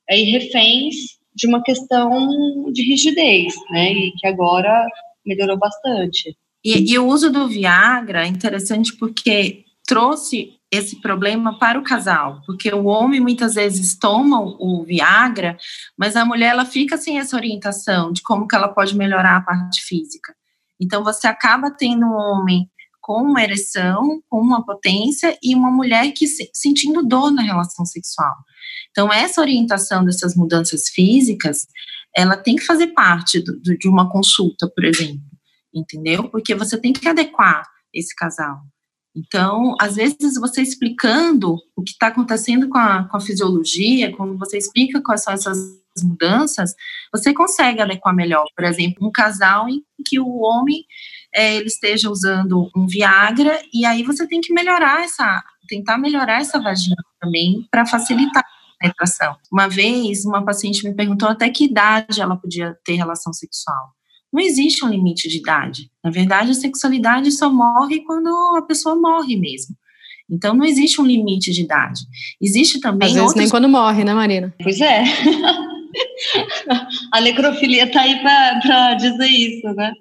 aí 0.09 0.25
reféns 0.25 0.95
de 1.35 1.47
uma 1.47 1.63
questão 1.63 2.73
de 2.73 2.83
rigidez, 2.83 3.55
né, 3.71 3.93
e 3.93 4.13
que 4.13 4.27
agora 4.27 4.87
melhorou 5.25 5.59
bastante. 5.59 6.35
E, 6.65 6.93
e 6.93 6.99
o 6.99 7.07
uso 7.07 7.31
do 7.31 7.49
Viagra 7.49 8.25
é 8.25 8.29
interessante 8.29 8.97
porque 8.97 9.65
trouxe 9.87 10.53
esse 10.71 11.01
problema 11.01 11.59
para 11.59 11.79
o 11.79 11.83
casal, 11.83 12.43
porque 12.47 12.73
o 12.73 12.85
homem 12.85 13.21
muitas 13.21 13.55
vezes 13.55 13.99
toma 13.99 14.41
o 14.41 14.85
Viagra, 14.85 15.57
mas 15.99 16.15
a 16.15 16.25
mulher 16.25 16.51
ela 16.51 16.65
fica 16.65 16.97
sem 16.97 17.19
essa 17.19 17.37
orientação 17.37 18.13
de 18.13 18.23
como 18.23 18.47
que 18.47 18.55
ela 18.55 18.69
pode 18.69 18.97
melhorar 18.97 19.37
a 19.37 19.41
parte 19.41 19.83
física. 19.83 20.33
Então 20.81 21.03
você 21.03 21.27
acaba 21.27 21.71
tendo 21.71 22.07
um 22.07 22.15
homem 22.15 22.71
com 23.01 23.23
uma 23.23 23.43
ereção, 23.43 24.23
com 24.29 24.41
uma 24.41 24.65
potência 24.65 25.37
e 25.43 25.55
uma 25.55 25.71
mulher 25.71 26.13
que 26.13 26.29
se, 26.29 26.49
sentindo 26.55 27.03
dor 27.03 27.33
na 27.33 27.43
relação 27.43 27.85
sexual. 27.85 28.35
Então, 28.91 29.13
essa 29.13 29.41
orientação 29.41 30.05
dessas 30.05 30.37
mudanças 30.37 30.89
físicas, 30.89 31.67
ela 32.17 32.37
tem 32.37 32.57
que 32.57 32.65
fazer 32.65 32.89
parte 32.89 33.41
do, 33.41 33.61
de 33.61 33.89
uma 33.89 34.11
consulta, 34.11 34.69
por 34.69 34.85
exemplo, 34.85 35.30
entendeu? 35.75 36.29
Porque 36.29 36.55
você 36.55 36.79
tem 36.79 36.93
que 36.93 37.09
adequar 37.09 37.65
esse 37.93 38.15
casal. 38.15 38.61
Então, 39.15 39.75
às 39.81 39.97
vezes, 39.97 40.39
você 40.39 40.63
explicando 40.63 41.57
o 41.77 41.83
que 41.83 41.93
está 41.93 42.09
acontecendo 42.09 42.69
com 42.69 42.79
a, 42.79 43.09
com 43.09 43.17
a 43.17 43.21
fisiologia, 43.21 44.15
quando 44.17 44.39
você 44.39 44.57
explica 44.57 45.03
quais 45.03 45.23
são 45.23 45.33
essas 45.33 45.59
mudanças, 46.03 46.75
você 47.13 47.35
consegue 47.35 47.81
adequar 47.81 48.15
melhor. 48.15 48.45
Por 48.55 48.65
exemplo, 48.65 49.07
um 49.07 49.11
casal 49.11 49.69
em 49.69 49.83
que 50.07 50.21
o 50.21 50.39
homem 50.39 50.85
é, 51.35 51.57
ele 51.57 51.67
esteja 51.67 52.11
usando 52.11 52.71
um 52.77 52.87
Viagra, 52.87 53.61
e 53.73 53.85
aí 53.85 54.03
você 54.03 54.27
tem 54.27 54.41
que 54.41 54.53
melhorar 54.53 55.03
essa, 55.03 55.43
tentar 55.69 55.99
melhorar 55.99 56.41
essa 56.41 56.61
vagina 56.61 56.97
também 57.21 57.67
para 57.71 57.87
facilitar 57.87 58.43
a 58.43 58.79
penetração. 58.81 59.37
Uma 59.53 59.69
vez, 59.69 60.25
uma 60.25 60.45
paciente 60.45 60.89
me 60.89 60.95
perguntou 60.95 61.29
até 61.29 61.49
que 61.51 61.65
idade 61.65 62.21
ela 62.21 62.37
podia 62.37 62.77
ter 62.85 62.95
relação 62.95 63.33
sexual. 63.33 63.93
Não 64.33 64.41
existe 64.41 64.85
um 64.85 64.89
limite 64.89 65.29
de 65.29 65.39
idade. 65.39 65.91
Na 66.03 66.11
verdade, 66.11 66.51
a 66.51 66.55
sexualidade 66.55 67.31
só 67.33 67.53
morre 67.53 68.01
quando 68.01 68.29
a 68.57 68.63
pessoa 68.63 68.95
morre 68.95 69.37
mesmo. 69.37 69.77
Então, 70.31 70.55
não 70.55 70.65
existe 70.65 71.01
um 71.01 71.07
limite 71.07 71.51
de 71.51 71.63
idade. 71.63 72.03
Existe 72.41 72.81
também. 72.81 73.09
Às 73.09 73.15
vezes 73.15 73.27
outros... 73.27 73.43
nem 73.43 73.51
quando 73.51 73.69
morre, 73.69 74.05
né, 74.05 74.15
Marina? 74.15 74.55
Pois 74.63 74.81
é. 74.81 75.03
a 77.13 77.21
necrofilia 77.21 77.85
está 77.85 78.03
aí 78.03 78.21
para 78.21 78.95
dizer 78.95 79.27
isso, 79.27 79.67
né? 79.75 79.93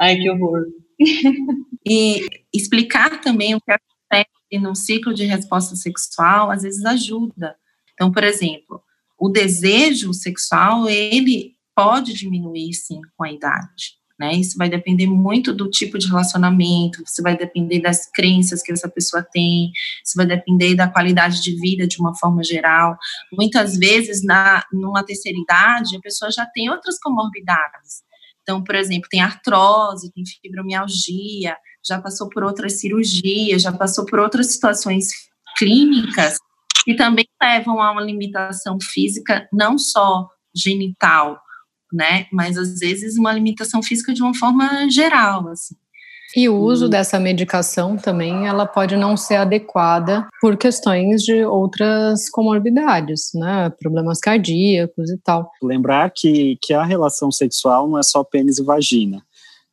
Ai, 0.00 0.16
que 0.16 0.30
horror. 0.30 0.64
e 1.86 2.26
explicar 2.52 3.20
também 3.20 3.54
o 3.54 3.60
que 3.60 3.70
acontece 3.70 4.58
no 4.58 4.74
ciclo 4.74 5.12
de 5.12 5.26
resposta 5.26 5.76
sexual, 5.76 6.50
às 6.50 6.62
vezes 6.62 6.82
ajuda. 6.86 7.54
Então, 7.92 8.10
por 8.10 8.24
exemplo, 8.24 8.80
o 9.18 9.28
desejo 9.28 10.14
sexual, 10.14 10.88
ele 10.88 11.57
pode 11.78 12.12
diminuir, 12.12 12.74
sim, 12.74 13.00
com 13.16 13.22
a 13.22 13.30
idade. 13.30 13.96
Né? 14.18 14.34
Isso 14.34 14.58
vai 14.58 14.68
depender 14.68 15.06
muito 15.06 15.54
do 15.54 15.70
tipo 15.70 15.96
de 15.96 16.08
relacionamento, 16.08 17.04
isso 17.06 17.22
vai 17.22 17.36
depender 17.36 17.80
das 17.80 18.10
crenças 18.10 18.64
que 18.64 18.72
essa 18.72 18.88
pessoa 18.88 19.22
tem, 19.22 19.70
isso 20.04 20.14
vai 20.16 20.26
depender 20.26 20.74
da 20.74 20.88
qualidade 20.88 21.40
de 21.40 21.54
vida 21.60 21.86
de 21.86 22.00
uma 22.00 22.12
forma 22.18 22.42
geral. 22.42 22.98
Muitas 23.32 23.76
vezes, 23.76 24.24
na, 24.24 24.64
numa 24.72 25.04
terceira 25.04 25.38
idade, 25.38 25.96
a 25.96 26.00
pessoa 26.00 26.32
já 26.32 26.44
tem 26.46 26.68
outras 26.68 26.98
comorbidades, 26.98 28.02
então, 28.42 28.64
por 28.64 28.74
exemplo, 28.74 29.08
tem 29.08 29.20
artrose, 29.20 30.10
tem 30.12 30.24
fibromialgia, 30.42 31.56
já 31.86 32.00
passou 32.00 32.28
por 32.28 32.42
outras 32.42 32.80
cirurgias, 32.80 33.62
já 33.62 33.70
passou 33.70 34.04
por 34.04 34.18
outras 34.18 34.46
situações 34.52 35.10
clínicas 35.56 36.38
que 36.82 36.94
também 36.96 37.26
levam 37.40 37.80
a 37.80 37.92
uma 37.92 38.02
limitação 38.02 38.78
física, 38.80 39.46
não 39.52 39.78
só 39.78 40.26
genital, 40.56 41.38
né, 41.92 42.26
mas 42.32 42.56
às 42.56 42.78
vezes 42.78 43.16
uma 43.16 43.32
limitação 43.32 43.82
física 43.82 44.12
de 44.12 44.22
uma 44.22 44.34
forma 44.34 44.88
geral, 44.90 45.48
assim. 45.48 45.74
E 46.36 46.46
o 46.48 46.56
uso 46.56 46.84
uhum. 46.84 46.90
dessa 46.90 47.18
medicação 47.18 47.96
também, 47.96 48.46
ela 48.46 48.66
pode 48.66 48.96
não 48.96 49.16
ser 49.16 49.36
adequada 49.36 50.28
por 50.40 50.58
questões 50.58 51.22
de 51.22 51.42
outras 51.44 52.28
comorbidades, 52.28 53.30
né? 53.34 53.70
Problemas 53.70 54.20
cardíacos 54.20 55.10
e 55.10 55.16
tal. 55.18 55.50
Lembrar 55.62 56.12
que, 56.14 56.58
que 56.62 56.74
a 56.74 56.84
relação 56.84 57.32
sexual 57.32 57.88
não 57.88 57.98
é 57.98 58.02
só 58.02 58.22
pênis 58.22 58.58
e 58.58 58.62
vagina, 58.62 59.22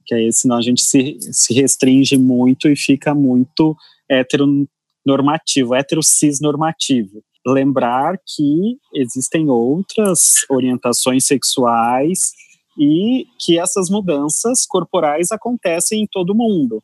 que 0.05 0.15
aí 0.15 0.31
senão 0.31 0.55
a 0.57 0.61
gente 0.61 0.81
se, 0.81 1.17
se 1.19 1.53
restringe 1.53 2.17
muito 2.17 2.69
e 2.69 2.75
fica 2.75 3.13
muito 3.13 3.75
heteronormativo, 4.09 5.75
heterocis 5.75 6.39
normativo. 6.39 7.21
Lembrar 7.45 8.19
que 8.25 8.77
existem 8.93 9.49
outras 9.49 10.45
orientações 10.49 11.25
sexuais 11.25 12.33
e 12.77 13.25
que 13.39 13.59
essas 13.59 13.89
mudanças 13.89 14.65
corporais 14.65 15.31
acontecem 15.31 16.01
em 16.01 16.07
todo 16.07 16.35
mundo. 16.35 16.83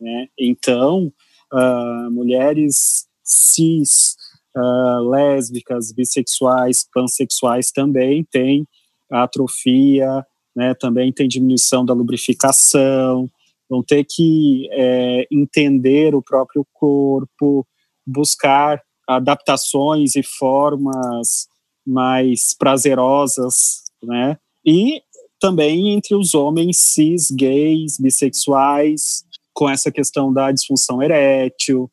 Né? 0.00 0.26
Então, 0.38 1.12
uh, 1.52 2.10
mulheres 2.10 3.06
cis, 3.22 4.16
uh, 4.56 5.08
lésbicas, 5.08 5.92
bissexuais, 5.92 6.86
pansexuais 6.92 7.70
também 7.70 8.24
têm 8.24 8.66
atrofia, 9.10 10.26
né? 10.54 10.74
também 10.74 11.12
tem 11.12 11.28
diminuição 11.28 11.84
da 11.84 11.94
lubrificação, 11.94 13.30
vão 13.70 13.82
ter 13.82 14.04
que 14.04 14.68
é, 14.72 15.26
entender 15.30 16.14
o 16.14 16.22
próprio 16.22 16.66
corpo, 16.74 17.66
buscar 18.06 18.82
adaptações 19.08 20.14
e 20.14 20.22
formas 20.22 21.48
mais 21.86 22.54
prazerosas, 22.56 23.82
né? 24.02 24.38
E 24.64 25.02
também 25.40 25.90
entre 25.90 26.14
os 26.14 26.34
homens 26.34 26.78
cis, 26.78 27.30
gays, 27.30 27.98
bissexuais, 27.98 29.24
com 29.52 29.68
essa 29.68 29.90
questão 29.90 30.32
da 30.32 30.52
disfunção 30.52 31.02
erétil, 31.02 31.90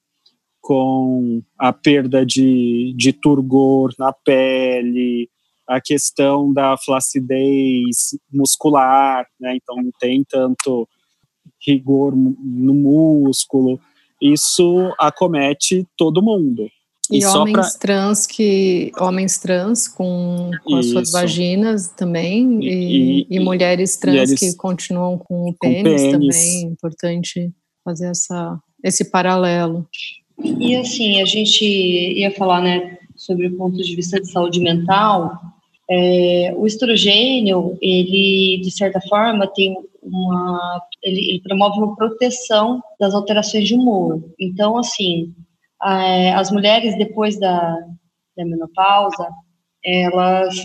com 0.62 1.42
a 1.58 1.74
perda 1.74 2.26
de, 2.26 2.94
de 2.96 3.12
turgor 3.12 3.92
na 3.98 4.14
pele, 4.14 5.30
a 5.68 5.82
questão 5.82 6.54
da 6.54 6.78
flacidez 6.78 8.16
muscular, 8.32 9.26
né? 9.40 9.56
Então 9.56 9.76
não 9.78 9.92
tem 10.00 10.24
tanto 10.24 10.88
rigor 11.66 12.16
no 12.16 12.74
músculo. 12.74 13.80
Isso 14.22 14.94
acomete 15.00 15.88
todo 15.98 16.22
mundo. 16.22 16.70
E, 17.12 17.20
e 17.20 17.26
homens 17.26 17.54
pra... 17.54 17.80
trans 17.80 18.28
que 18.28 18.92
homens 19.00 19.40
trans 19.40 19.88
com, 19.88 20.52
com 20.64 20.76
as 20.76 20.86
suas 20.88 21.12
vaginas 21.12 21.88
também 21.90 22.60
e, 22.64 23.22
e, 23.22 23.28
e 23.30 23.40
mulheres 23.40 23.98
trans 23.98 24.14
mulheres 24.14 24.40
que 24.40 24.56
continuam 24.56 25.18
com 25.18 25.50
o 25.50 25.54
pênis, 25.54 25.84
com 25.84 25.84
pênis, 25.84 26.12
também 26.12 26.66
é 26.66 26.68
importante 26.68 27.52
fazer 27.84 28.10
essa 28.10 28.60
esse 28.84 29.10
paralelo. 29.10 29.88
E 30.60 30.76
assim 30.76 31.22
a 31.22 31.26
gente 31.26 31.66
ia 31.66 32.32
falar 32.32 32.62
né 32.62 32.98
sobre 33.16 33.48
o 33.48 33.58
ponto 33.58 33.76
de 33.76 33.96
vista 33.96 34.20
de 34.22 34.32
saúde 34.32 34.60
mental. 34.60 35.32
É, 35.92 36.54
o 36.56 36.68
estrogênio 36.68 37.76
ele 37.82 38.62
de 38.64 38.72
certa 38.72 39.02
forma 39.02 39.48
tem 39.48 39.76
uma 40.02 40.82
ele, 41.04 41.32
ele 41.32 41.42
promove 41.42 41.80
uma 41.80 41.96
proteção 41.96 42.82
das 43.00 43.16
alterações 43.16 43.68
de 43.68 43.74
humor. 43.74 44.24
Então 44.40 44.78
assim 44.78 45.34
as 45.82 46.52
mulheres 46.52 46.98
depois 46.98 47.40
da, 47.40 47.78
da 48.36 48.46
menopausa, 48.46 49.30
elas 49.84 50.56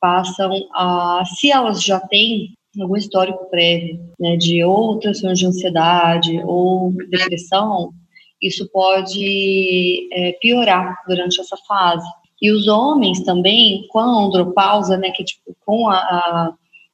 passam 0.00 0.50
a, 0.74 1.22
se 1.24 1.50
elas 1.50 1.82
já 1.82 2.00
têm 2.00 2.54
algum 2.80 2.96
histórico 2.96 3.50
prévio, 3.50 4.00
né, 4.18 4.36
de 4.36 4.62
ou 4.64 4.98
transtorno 4.98 5.34
de 5.34 5.46
ansiedade 5.46 6.40
ou 6.44 6.92
depressão, 7.10 7.92
isso 8.40 8.68
pode 8.72 10.08
é, 10.12 10.32
piorar 10.40 10.94
durante 11.06 11.40
essa 11.40 11.56
fase. 11.68 12.08
E 12.40 12.50
os 12.50 12.68
homens 12.68 13.22
também, 13.22 13.86
com 13.88 13.98
a 13.98 14.04
andropausa, 14.04 14.96
né, 14.96 15.10
que 15.10 15.24
tipo, 15.24 15.54
com 15.64 15.88
a, 15.88 15.96
a 15.96 16.52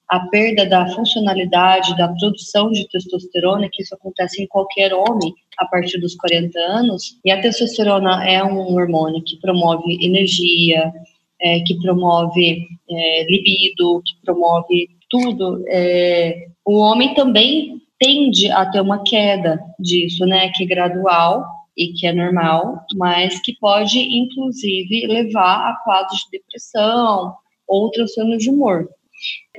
a 0.08 0.20
perda 0.28 0.64
da 0.64 0.86
funcionalidade 0.88 1.96
da 1.96 2.08
produção 2.08 2.70
de 2.70 2.88
testosterona, 2.88 3.68
que 3.70 3.82
isso 3.82 3.94
acontece 3.94 4.42
em 4.42 4.46
qualquer 4.46 4.94
homem 4.94 5.34
a 5.58 5.66
partir 5.66 5.98
dos 5.98 6.14
40 6.14 6.58
anos, 6.58 7.18
e 7.24 7.30
a 7.30 7.40
testosterona 7.40 8.24
é 8.28 8.42
um 8.44 8.74
hormônio 8.74 9.22
que 9.24 9.36
promove 9.40 9.98
energia, 10.04 10.92
é, 11.40 11.60
que 11.60 11.78
promove 11.80 12.66
é, 12.88 13.24
libido, 13.24 14.02
que 14.04 14.14
promove 14.24 14.88
tudo. 15.10 15.64
É, 15.68 16.46
o 16.64 16.78
homem 16.78 17.14
também 17.14 17.80
tende 17.98 18.50
a 18.50 18.66
ter 18.66 18.80
uma 18.80 19.02
queda 19.02 19.60
disso, 19.78 20.24
né, 20.26 20.50
que 20.54 20.64
é 20.64 20.66
gradual 20.66 21.44
e 21.76 21.92
que 21.92 22.06
é 22.06 22.12
normal, 22.12 22.84
mas 22.94 23.40
que 23.40 23.54
pode, 23.58 23.98
inclusive, 23.98 25.06
levar 25.06 25.70
a 25.70 25.76
quadros 25.84 26.20
de 26.20 26.38
depressão 26.38 27.34
ou 27.66 27.90
transtorno 27.90 28.36
de 28.38 28.48
humor. 28.48 28.88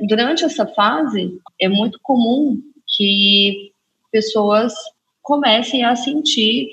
Durante 0.08 0.45
essa 0.45 0.65
fase, 0.67 1.38
é 1.60 1.67
muito 1.67 1.99
comum 2.01 2.62
que 2.95 3.71
pessoas 4.12 4.73
comecem 5.21 5.84
a 5.84 5.95
sentir 5.95 6.69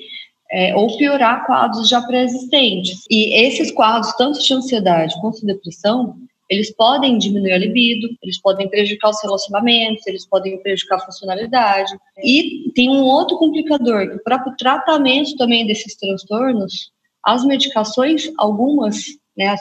é, 0.51 0.75
ou 0.75 0.95
piorar 0.97 1.45
quadros 1.45 1.89
já 1.89 2.01
pré-existentes. 2.01 3.03
E 3.09 3.33
esses 3.45 3.71
quadros, 3.71 4.13
tanto 4.13 4.39
de 4.39 4.53
ansiedade 4.53 5.19
quanto 5.19 5.41
de 5.41 5.47
depressão, 5.47 6.15
eles 6.49 6.73
podem 6.75 7.17
diminuir 7.17 7.53
a 7.53 7.57
libido, 7.57 8.07
eles 8.21 8.39
podem 8.39 8.69
prejudicar 8.69 9.09
os 9.09 9.21
relacionamentos, 9.23 10.05
eles 10.05 10.27
podem 10.27 10.61
prejudicar 10.61 10.97
a 10.97 11.05
funcionalidade. 11.05 11.91
E 12.23 12.71
tem 12.75 12.89
um 12.89 13.03
outro 13.03 13.37
complicador, 13.37 14.07
que 14.09 14.15
o 14.15 14.23
próprio 14.23 14.55
tratamento 14.55 15.35
também 15.37 15.65
desses 15.65 15.95
transtornos, 15.95 16.91
as 17.23 17.43
medicações, 17.43 18.31
algumas, 18.37 18.97
né, 19.35 19.55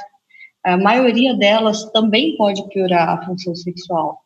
a 0.65 0.77
maioria 0.77 1.35
delas 1.35 1.85
também 1.93 2.37
pode 2.37 2.67
piorar 2.69 3.09
a 3.09 3.25
função 3.25 3.55
sexual. 3.55 4.21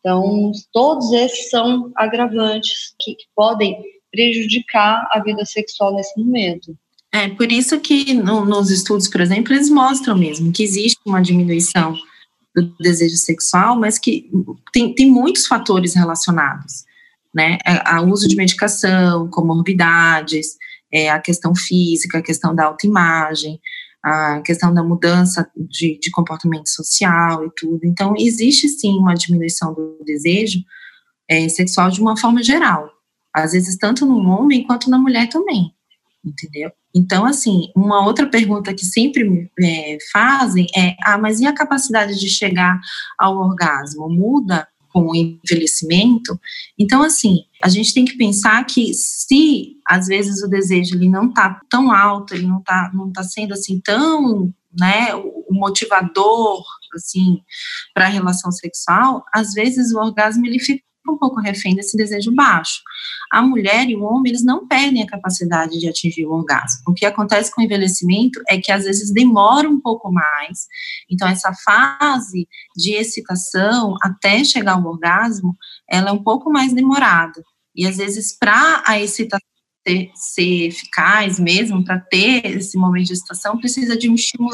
Então, 0.00 0.52
todos 0.72 1.12
esses 1.12 1.50
são 1.50 1.92
agravantes 1.96 2.94
que, 3.00 3.14
que 3.14 3.24
podem 3.34 3.76
prejudicar 4.10 5.06
a 5.12 5.20
vida 5.20 5.44
sexual 5.44 5.94
nesse 5.94 6.18
momento. 6.18 6.76
É, 7.12 7.28
por 7.28 7.50
isso 7.50 7.80
que 7.80 8.14
no, 8.14 8.44
nos 8.44 8.70
estudos, 8.70 9.08
por 9.08 9.20
exemplo, 9.20 9.52
eles 9.52 9.70
mostram 9.70 10.16
mesmo 10.16 10.52
que 10.52 10.62
existe 10.62 11.00
uma 11.06 11.22
diminuição 11.22 11.96
do 12.54 12.62
desejo 12.80 13.16
sexual, 13.16 13.78
mas 13.78 13.98
que 13.98 14.30
tem, 14.72 14.94
tem 14.94 15.10
muitos 15.10 15.46
fatores 15.46 15.94
relacionados, 15.94 16.84
né? 17.34 17.58
O 18.02 18.12
uso 18.12 18.26
de 18.26 18.36
medicação, 18.36 19.28
comorbidades, 19.28 20.56
é, 20.92 21.10
a 21.10 21.18
questão 21.18 21.54
física, 21.54 22.18
a 22.18 22.22
questão 22.22 22.54
da 22.54 22.64
autoimagem, 22.64 23.60
a 24.06 24.40
questão 24.40 24.72
da 24.72 24.84
mudança 24.84 25.50
de, 25.56 25.98
de 25.98 26.12
comportamento 26.12 26.68
social 26.68 27.44
e 27.44 27.50
tudo. 27.56 27.80
Então, 27.82 28.14
existe 28.16 28.68
sim 28.68 28.96
uma 28.98 29.14
diminuição 29.14 29.74
do 29.74 29.98
desejo 30.04 30.60
é, 31.28 31.48
sexual 31.48 31.90
de 31.90 32.00
uma 32.00 32.16
forma 32.16 32.40
geral. 32.40 32.88
Às 33.34 33.50
vezes, 33.50 33.76
tanto 33.76 34.06
no 34.06 34.20
homem 34.30 34.64
quanto 34.64 34.88
na 34.88 34.96
mulher 34.96 35.28
também, 35.28 35.74
entendeu? 36.24 36.70
Então, 36.94 37.26
assim, 37.26 37.72
uma 37.74 38.06
outra 38.06 38.28
pergunta 38.28 38.72
que 38.72 38.84
sempre 38.84 39.50
é, 39.60 39.98
fazem 40.12 40.68
é: 40.76 40.94
ah, 41.02 41.18
mas 41.18 41.40
e 41.40 41.46
a 41.46 41.52
capacidade 41.52 42.16
de 42.16 42.28
chegar 42.28 42.78
ao 43.18 43.36
orgasmo? 43.36 44.08
Muda 44.08 44.68
com 44.96 45.10
o 45.10 45.14
envelhecimento. 45.14 46.40
Então, 46.78 47.02
assim, 47.02 47.40
a 47.62 47.68
gente 47.68 47.92
tem 47.92 48.06
que 48.06 48.16
pensar 48.16 48.64
que 48.64 48.94
se 48.94 49.76
às 49.86 50.06
vezes 50.06 50.42
o 50.42 50.48
desejo 50.48 50.94
ele 50.94 51.06
não 51.06 51.28
está 51.28 51.60
tão 51.68 51.92
alto, 51.92 52.32
ele 52.32 52.46
não 52.46 52.60
está 52.60 52.90
não 52.94 53.12
tá 53.12 53.22
sendo 53.22 53.52
assim 53.52 53.78
tão, 53.78 54.50
né, 54.72 55.14
o 55.14 55.52
motivador 55.52 56.64
assim 56.94 57.42
para 57.92 58.06
a 58.06 58.08
relação 58.08 58.50
sexual, 58.50 59.22
às 59.34 59.52
vezes 59.52 59.92
o 59.92 59.98
orgasmo 59.98 60.46
ele 60.46 60.58
fica 60.58 60.82
um 61.12 61.18
pouco 61.18 61.40
refém 61.40 61.74
desse 61.74 61.96
desejo 61.96 62.32
baixo. 62.34 62.80
A 63.30 63.42
mulher 63.42 63.88
e 63.88 63.96
o 63.96 64.02
homem, 64.02 64.30
eles 64.30 64.44
não 64.44 64.66
perdem 64.66 65.02
a 65.02 65.06
capacidade 65.06 65.78
de 65.78 65.88
atingir 65.88 66.26
o 66.26 66.32
orgasmo. 66.32 66.82
O 66.88 66.94
que 66.94 67.04
acontece 67.04 67.52
com 67.52 67.60
o 67.60 67.64
envelhecimento 67.64 68.40
é 68.48 68.58
que 68.58 68.70
às 68.70 68.84
vezes 68.84 69.12
demora 69.12 69.68
um 69.68 69.80
pouco 69.80 70.12
mais. 70.12 70.66
Então, 71.10 71.28
essa 71.28 71.52
fase 71.64 72.48
de 72.76 72.92
excitação 72.92 73.94
até 74.02 74.44
chegar 74.44 74.74
ao 74.74 74.86
orgasmo, 74.86 75.56
ela 75.88 76.10
é 76.10 76.12
um 76.12 76.22
pouco 76.22 76.50
mais 76.50 76.72
demorada. 76.72 77.42
E 77.74 77.86
às 77.86 77.96
vezes, 77.96 78.36
para 78.38 78.82
a 78.86 79.00
excitação 79.00 79.46
ser, 79.86 80.10
ser 80.14 80.66
eficaz 80.66 81.38
mesmo, 81.38 81.84
para 81.84 82.00
ter 82.00 82.44
esse 82.44 82.76
momento 82.76 83.06
de 83.06 83.12
excitação, 83.12 83.58
precisa 83.58 83.96
de 83.96 84.10
um 84.10 84.14
estímulo, 84.14 84.52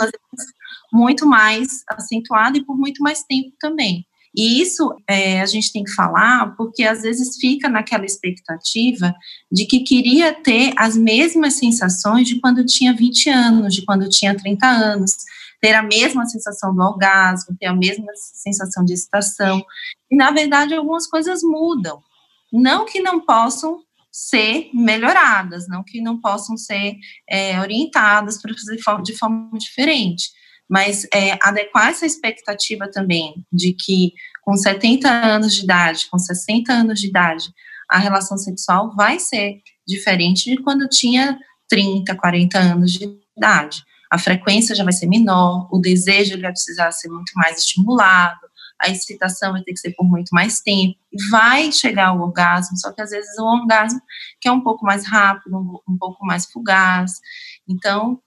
muito 0.93 1.27
mais 1.27 1.83
acentuado 1.89 2.59
e 2.59 2.65
por 2.65 2.77
muito 2.77 3.03
mais 3.03 3.23
tempo 3.23 3.53
também. 3.59 4.05
E 4.35 4.63
isso 4.63 4.95
é, 5.07 5.43
a 5.43 5.47
gente 5.47 5.73
tem 5.73 5.85
que 5.85 5.93
falar 5.93 6.55
porque 6.57 6.85
às 6.85 7.03
vezes 7.03 7.37
fica 7.37 7.69
naquela 7.69 8.07
expectativa 8.07 9.15
de 9.51 9.67
que 9.67 9.81
queria 9.81 10.33
ter 10.33 10.73
as 10.77 10.97
mesmas 10.97 11.55
sensações 11.55 12.27
de 12.27 12.41
quando 12.41 12.65
tinha 12.65 12.95
20 12.95 13.29
anos, 13.29 13.75
de 13.75 13.85
quando 13.85 14.09
tinha 14.09 14.35
30 14.35 14.67
anos, 14.67 15.17
ter 15.61 15.75
a 15.75 15.83
mesma 15.83 16.25
sensação 16.27 16.75
do 16.75 16.83
orgasmo, 16.83 17.57
ter 17.61 17.67
a 17.67 17.75
mesma 17.75 18.11
sensação 18.17 18.85
de 18.85 18.95
excitação. 18.95 19.63
E 20.11 20.17
na 20.17 20.31
verdade 20.31 20.75
algumas 20.75 21.07
coisas 21.07 21.43
mudam. 21.43 22.03
Não 22.51 22.87
que 22.87 23.01
não 23.01 23.21
possam 23.21 23.83
ser 24.11 24.71
melhoradas, 24.75 25.67
não 25.69 25.83
que 25.85 26.01
não 26.01 26.21
possam 26.21 26.57
ser 26.57 26.97
é, 27.29 27.61
orientadas 27.61 28.41
para 28.41 28.53
fazer 28.55 28.77
de 29.03 29.19
forma 29.19 29.59
diferente 29.59 30.31
mas 30.69 31.07
é, 31.13 31.39
adequar 31.43 31.89
essa 31.89 32.07
expectativa 32.07 32.91
também 32.91 33.45
de 33.53 33.73
que 33.75 34.13
com 34.43 34.57
70 34.57 35.09
anos 35.09 35.55
de 35.55 35.65
idade, 35.65 36.07
com 36.11 36.19
60 36.19 36.73
anos 36.73 37.01
de 37.01 37.09
idade, 37.09 37.53
a 37.91 37.99
relação 37.99 38.37
sexual 38.39 38.95
vai 38.95 39.19
ser 39.19 39.61
diferente 39.87 40.51
de 40.51 40.63
quando 40.63 40.89
tinha 40.89 41.39
30, 41.69 42.15
40 42.17 42.59
anos 42.59 42.93
de 42.93 43.05
idade. 43.37 43.83
a 44.11 44.19
frequência 44.19 44.75
já 44.75 44.85
vai 44.85 44.93
ser 44.93 45.07
menor, 45.07 45.67
o 45.73 45.79
desejo 45.79 46.39
vai 46.39 46.51
precisar 46.51 46.93
ser 46.93 47.09
muito 47.09 47.33
mais 47.35 47.61
estimulado, 47.61 48.41
a 48.79 48.91
excitação 48.91 49.53
vai 49.53 49.63
ter 49.63 49.73
que 49.73 49.81
ser 49.81 49.93
por 49.93 50.05
muito 50.05 50.31
mais 50.33 50.61
tempo, 50.61 50.99
vai 51.31 51.73
chegar 51.73 52.09
ao 52.09 52.21
orgasmo, 52.21 52.77
só 52.77 52.93
que 52.93 53.01
às 53.01 53.11
vezes 53.11 53.39
é 53.39 53.43
um 53.43 53.63
orgasmo 53.63 54.01
que 54.39 54.49
é 54.49 54.53
um 54.53 54.61
pouco 54.61 54.85
mais 54.85 55.07
rápido, 55.07 55.57
um, 55.57 55.95
um 55.95 55.97
pouco 55.97 56.27
mais 56.27 56.45
fugaz. 56.45 57.21
Então, 57.67 58.21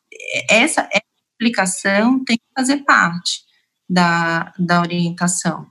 essa, 0.49 0.89
essa 1.35 1.83
explicação 1.85 2.23
tem 2.23 2.37
que 2.37 2.43
fazer 2.55 2.77
parte 2.77 3.43
da, 3.89 4.53
da 4.57 4.81
orientação. 4.81 5.65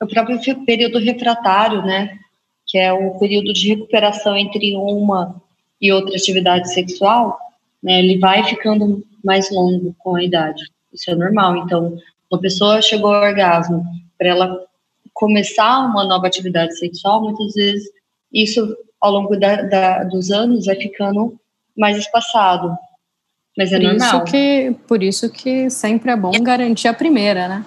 O 0.00 0.06
próprio 0.06 0.38
período 0.64 0.98
refratário, 0.98 1.82
né, 1.82 2.18
que 2.66 2.78
é 2.78 2.92
o 2.92 3.18
período 3.18 3.52
de 3.52 3.68
recuperação 3.68 4.36
entre 4.36 4.76
uma 4.76 5.42
e 5.80 5.92
outra 5.92 6.14
atividade 6.14 6.72
sexual, 6.72 7.38
né, 7.82 7.98
ele 7.98 8.18
vai 8.18 8.44
ficando 8.44 9.04
mais 9.24 9.50
longo 9.50 9.94
com 9.98 10.16
a 10.16 10.22
idade. 10.22 10.62
Isso 10.92 11.10
é 11.10 11.14
normal. 11.14 11.56
Então, 11.58 11.98
uma 12.30 12.40
pessoa 12.40 12.82
chegou 12.82 13.12
ao 13.12 13.22
orgasmo, 13.22 13.84
para 14.16 14.28
ela 14.28 14.66
começar 15.14 15.80
uma 15.80 16.04
nova 16.04 16.26
atividade 16.26 16.78
sexual, 16.78 17.22
muitas 17.22 17.54
vezes 17.54 17.88
isso 18.32 18.76
ao 19.00 19.12
longo 19.12 19.36
da, 19.36 19.62
da, 19.62 20.04
dos 20.04 20.30
anos 20.30 20.66
vai 20.66 20.76
ficando 20.76 21.38
mais 21.76 21.96
espaçado. 21.96 22.76
Mas 23.58 23.72
é 23.72 23.76
por 23.76 23.82
normal. 23.82 24.08
Isso 24.08 24.24
que, 24.24 24.76
por 24.86 25.02
isso 25.02 25.28
que 25.30 25.68
sempre 25.68 26.12
é 26.12 26.16
bom 26.16 26.30
garantir 26.40 26.86
a 26.86 26.94
primeira, 26.94 27.48
né? 27.48 27.64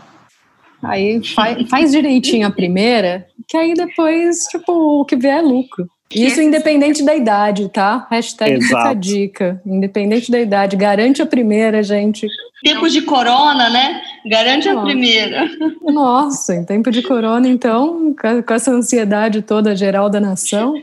Aí 0.81 1.21
faz, 1.35 1.69
faz 1.69 1.91
direitinho 1.91 2.47
a 2.47 2.49
primeira, 2.49 3.27
que 3.45 3.57
aí 3.57 3.73
depois, 3.73 4.45
tipo, 4.45 5.01
o 5.01 5.05
que 5.05 5.17
vier 5.17 5.39
é 5.39 5.41
lucro. 5.41 5.85
Isso 6.13 6.41
independente 6.41 7.03
da 7.03 7.15
idade, 7.15 7.69
tá? 7.69 8.07
Hashtag 8.09 8.55
essa 8.55 8.93
dica. 8.93 9.61
Independente 9.65 10.29
da 10.29 10.39
idade. 10.39 10.75
Garante 10.75 11.21
a 11.21 11.25
primeira, 11.25 11.81
gente. 11.81 12.27
Tempo 12.63 12.89
de 12.89 13.01
corona, 13.01 13.69
né? 13.69 14.01
Garante 14.29 14.67
Nossa. 14.67 14.79
a 14.79 14.83
primeira. 14.83 15.49
Nossa, 15.81 16.55
em 16.55 16.65
tempo 16.65 16.91
de 16.91 17.01
corona, 17.01 17.47
então, 17.47 18.13
com 18.45 18.53
essa 18.53 18.71
ansiedade 18.71 19.41
toda 19.41 19.75
geral 19.75 20.09
da 20.09 20.19
nação. 20.19 20.73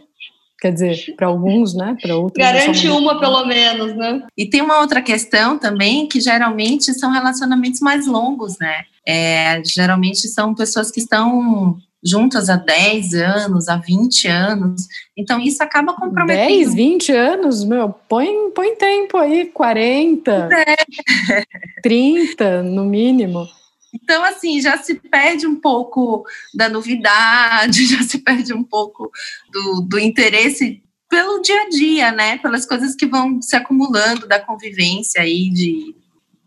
Quer 0.61 0.73
dizer, 0.73 1.15
para 1.17 1.29
alguns, 1.29 1.75
né? 1.75 1.97
Para 2.03 2.17
outros. 2.17 2.45
Garante 2.45 2.89
uma, 2.89 3.21
pelo 3.21 3.47
menos, 3.47 3.95
né? 3.95 4.23
E 4.37 4.45
tem 4.45 4.61
uma 4.61 4.81
outra 4.81 5.01
questão 5.01 5.57
também, 5.57 6.09
que 6.09 6.21
geralmente 6.21 6.93
são 6.95 7.13
relacionamentos 7.13 7.81
mais 7.81 8.09
longos, 8.09 8.59
né? 8.59 8.83
É, 9.07 9.63
geralmente 9.65 10.27
são 10.27 10.55
pessoas 10.55 10.91
que 10.91 10.99
estão 10.99 11.79
juntas 12.03 12.49
há 12.49 12.57
10 12.57 13.15
anos, 13.15 13.69
há 13.69 13.77
20 13.77 14.27
anos. 14.27 14.89
Então, 15.17 15.41
isso 15.41 15.63
acaba 15.63 15.95
comprometendo. 15.95 16.49
10, 16.49 16.75
20 16.75 17.13
anos, 17.13 17.65
meu, 17.65 17.91
põe, 18.09 18.51
põe 18.51 18.75
tempo 18.75 19.17
aí, 19.17 19.47
40, 19.47 20.49
é. 20.53 21.43
30, 21.83 22.63
no 22.65 22.85
mínimo. 22.85 23.47
Então, 23.95 24.23
assim, 24.25 24.61
já 24.61 24.77
se 24.79 24.95
perde 24.95 25.47
um 25.47 25.57
pouco 25.57 26.25
da 26.55 26.69
novidade, 26.69 27.87
já 27.89 28.03
se 28.03 28.19
perde 28.19 28.53
um 28.53 28.63
pouco 28.63 29.11
do, 29.51 29.81
do 29.83 29.99
interesse 29.99 30.83
pelo 31.09 31.41
dia 31.41 31.63
a 31.63 31.69
dia, 31.69 32.13
né? 32.13 32.39
Pelas 32.39 32.67
coisas 32.67 32.95
que 32.95 33.07
vão 33.07 33.41
se 33.41 33.57
acumulando 33.57 34.27
da 34.27 34.39
convivência 34.39 35.23
aí, 35.23 35.51
de, 35.51 35.95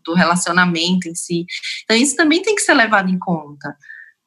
do 0.04 0.14
relacionamento 0.14 1.08
em 1.08 1.14
si. 1.14 1.44
Então, 1.84 1.96
isso 1.96 2.16
também 2.16 2.42
tem 2.42 2.54
que 2.54 2.62
ser 2.62 2.74
levado 2.74 3.10
em 3.10 3.18
conta 3.18 3.76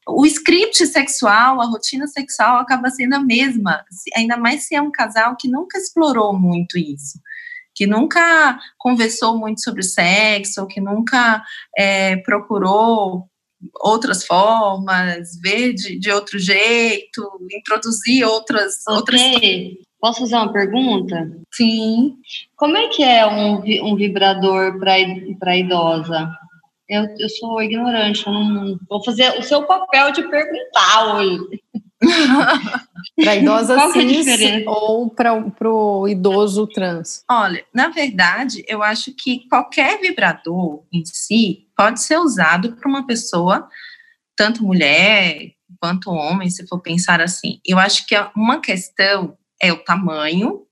o 0.08 0.26
script 0.26 0.86
sexual, 0.86 1.60
a 1.60 1.66
rotina 1.66 2.06
sexual 2.08 2.58
acaba 2.58 2.90
sendo 2.90 3.16
a 3.16 3.20
mesma, 3.20 3.84
ainda 4.16 4.38
mais 4.38 4.64
se 4.64 4.76
é 4.76 4.82
um 4.82 4.92
casal 4.92 5.36
que 5.36 5.50
nunca 5.50 5.78
explorou 5.80 6.38
muito 6.38 6.78
isso, 6.78 7.20
que 7.76 7.86
nunca 7.86 8.58
conversou 8.78 9.38
muito 9.38 9.62
sobre 9.62 9.84
sexo, 9.84 10.62
ou 10.62 10.68
que 10.68 10.80
nunca 10.80 11.44
é, 11.78 12.16
procurou 12.18 13.28
outras 13.82 14.26
formas, 14.26 15.40
ver 15.42 15.74
de, 15.74 16.00
de 16.00 16.12
outro 16.12 16.40
jeito, 16.40 17.22
introduzir 17.52 18.26
outras, 18.26 18.76
okay. 18.88 18.96
outras. 18.96 19.86
Posso 20.00 20.20
fazer 20.22 20.36
uma 20.36 20.54
pergunta? 20.54 21.32
Sim. 21.52 22.18
Como 22.56 22.78
é 22.78 22.88
que 22.90 23.04
é 23.04 23.26
um, 23.26 23.62
um 23.90 23.96
vibrador 23.96 24.80
para 24.80 25.58
idosa? 25.58 26.30
Eu, 26.88 27.06
eu 27.18 27.30
sou 27.30 27.62
ignorante, 27.64 28.26
eu 28.28 28.34
não 28.34 28.78
vou 28.88 29.04
fazer 29.04 29.40
o 29.40 29.42
seu 29.42 29.64
papel 29.64 30.12
de 30.12 30.22
perguntar 30.30 31.16
hoje. 31.16 31.60
para 33.16 33.36
idosa 33.36 33.76
Qual 33.76 33.92
cis 33.94 34.28
é 34.28 34.64
ou 34.68 35.10
para 35.10 35.34
o 35.64 36.08
idoso 36.08 36.68
trans? 36.68 37.24
Olha, 37.30 37.66
na 37.74 37.90
verdade, 37.90 38.64
eu 38.68 38.84
acho 38.84 39.14
que 39.14 39.48
qualquer 39.48 40.00
vibrador 40.02 40.84
em 40.92 41.04
si 41.06 41.68
pode 41.76 42.02
ser 42.02 42.18
usado 42.20 42.76
para 42.76 42.90
uma 42.90 43.06
pessoa, 43.08 43.68
tanto 44.36 44.64
mulher 44.64 45.52
quanto 45.80 46.12
homem, 46.12 46.50
se 46.50 46.68
for 46.68 46.82
pensar 46.82 47.22
assim. 47.22 47.60
Eu 47.66 47.80
acho 47.80 48.06
que 48.06 48.16
uma 48.36 48.60
questão 48.60 49.38
é 49.62 49.72
o 49.72 49.84
tamanho, 49.84 50.66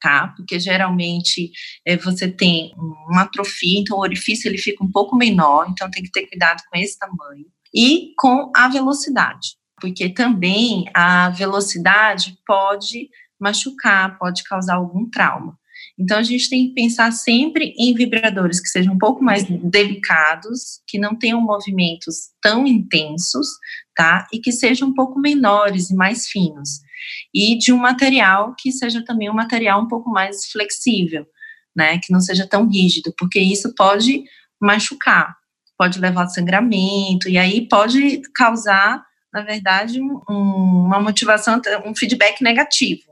tá? 0.00 0.32
Porque 0.36 0.58
geralmente 0.60 1.50
é, 1.86 1.96
você 1.96 2.28
tem 2.30 2.72
uma 3.08 3.22
atrofia, 3.22 3.80
então 3.80 3.96
o 3.96 4.00
orifício 4.02 4.48
ele 4.48 4.58
fica 4.58 4.84
um 4.84 4.90
pouco 4.90 5.16
menor, 5.16 5.66
então 5.68 5.90
tem 5.90 6.02
que 6.02 6.10
ter 6.10 6.26
cuidado 6.26 6.62
com 6.70 6.78
esse 6.78 6.98
tamanho. 6.98 7.46
E 7.74 8.12
com 8.16 8.50
a 8.56 8.68
velocidade, 8.68 9.57
porque 9.80 10.08
também 10.08 10.84
a 10.94 11.30
velocidade 11.30 12.38
pode 12.46 13.08
machucar, 13.40 14.18
pode 14.18 14.42
causar 14.44 14.76
algum 14.76 15.08
trauma. 15.08 15.58
Então, 15.98 16.18
a 16.18 16.22
gente 16.22 16.48
tem 16.48 16.68
que 16.68 16.74
pensar 16.74 17.10
sempre 17.12 17.74
em 17.76 17.92
vibradores 17.92 18.60
que 18.60 18.68
sejam 18.68 18.94
um 18.94 18.98
pouco 18.98 19.22
mais 19.22 19.44
delicados, 19.44 20.80
que 20.86 20.98
não 20.98 21.16
tenham 21.16 21.40
movimentos 21.40 22.30
tão 22.40 22.66
intensos, 22.66 23.48
tá? 23.96 24.26
E 24.32 24.38
que 24.38 24.52
sejam 24.52 24.88
um 24.88 24.94
pouco 24.94 25.18
menores 25.18 25.90
e 25.90 25.96
mais 25.96 26.28
finos. 26.28 26.80
E 27.34 27.58
de 27.58 27.72
um 27.72 27.78
material 27.78 28.54
que 28.56 28.70
seja 28.70 29.04
também 29.04 29.28
um 29.28 29.34
material 29.34 29.82
um 29.82 29.88
pouco 29.88 30.08
mais 30.08 30.46
flexível, 30.50 31.26
né? 31.74 31.98
Que 31.98 32.12
não 32.12 32.20
seja 32.20 32.46
tão 32.46 32.68
rígido, 32.68 33.12
porque 33.18 33.40
isso 33.40 33.74
pode 33.74 34.22
machucar, 34.60 35.36
pode 35.76 35.98
levar 35.98 36.24
a 36.24 36.28
sangramento, 36.28 37.28
e 37.28 37.38
aí 37.38 37.68
pode 37.68 38.22
causar, 38.34 39.04
na 39.32 39.42
verdade, 39.42 40.00
um, 40.00 40.20
uma 40.28 41.00
motivação, 41.00 41.60
um 41.84 41.94
feedback 41.94 42.42
negativo 42.42 43.02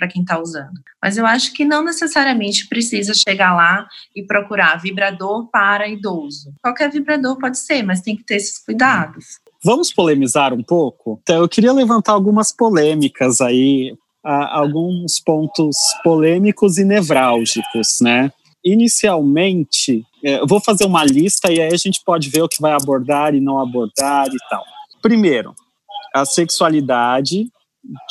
para 0.00 0.08
quem 0.08 0.22
está 0.22 0.40
usando. 0.40 0.80
Mas 1.00 1.18
eu 1.18 1.26
acho 1.26 1.52
que 1.52 1.64
não 1.64 1.84
necessariamente 1.84 2.66
precisa 2.66 3.12
chegar 3.12 3.54
lá 3.54 3.86
e 4.16 4.22
procurar 4.22 4.80
vibrador 4.80 5.48
para 5.50 5.86
idoso. 5.86 6.54
Qualquer 6.62 6.90
vibrador 6.90 7.38
pode 7.38 7.58
ser, 7.58 7.82
mas 7.82 8.00
tem 8.00 8.16
que 8.16 8.24
ter 8.24 8.36
esses 8.36 8.58
cuidados. 8.58 9.38
Vamos 9.62 9.92
polemizar 9.92 10.54
um 10.54 10.62
pouco? 10.62 11.20
Então, 11.22 11.42
eu 11.42 11.48
queria 11.48 11.72
levantar 11.72 12.12
algumas 12.12 12.50
polêmicas 12.50 13.42
aí, 13.42 13.94
alguns 14.24 15.20
pontos 15.20 15.76
polêmicos 16.02 16.78
e 16.78 16.84
nevrálgicos, 16.84 17.98
né? 18.00 18.32
Inicialmente, 18.64 20.02
é, 20.24 20.40
eu 20.40 20.46
vou 20.46 20.60
fazer 20.60 20.84
uma 20.84 21.04
lista 21.04 21.52
e 21.52 21.60
aí 21.60 21.72
a 21.72 21.76
gente 21.76 22.00
pode 22.04 22.28
ver 22.30 22.42
o 22.42 22.48
que 22.48 22.60
vai 22.60 22.72
abordar 22.72 23.34
e 23.34 23.40
não 23.40 23.58
abordar 23.58 24.28
e 24.28 24.36
tal. 24.48 24.64
Primeiro, 25.02 25.54
a 26.14 26.24
sexualidade 26.24 27.50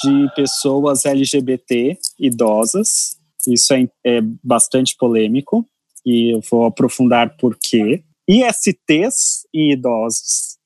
de 0.04 0.36
pessoas 0.36 1.06
LGBT 1.06 1.98
idosas. 2.20 3.18
Isso 3.48 3.74
é, 3.74 3.88
é 4.06 4.22
bastante 4.44 4.96
polêmico 4.98 5.66
e 6.06 6.36
eu 6.36 6.42
vou 6.50 6.66
aprofundar 6.66 7.38
por 7.38 7.58
quê. 7.58 8.04
ISTs 8.28 9.48
e 9.54 9.74
idosos, 9.74 10.58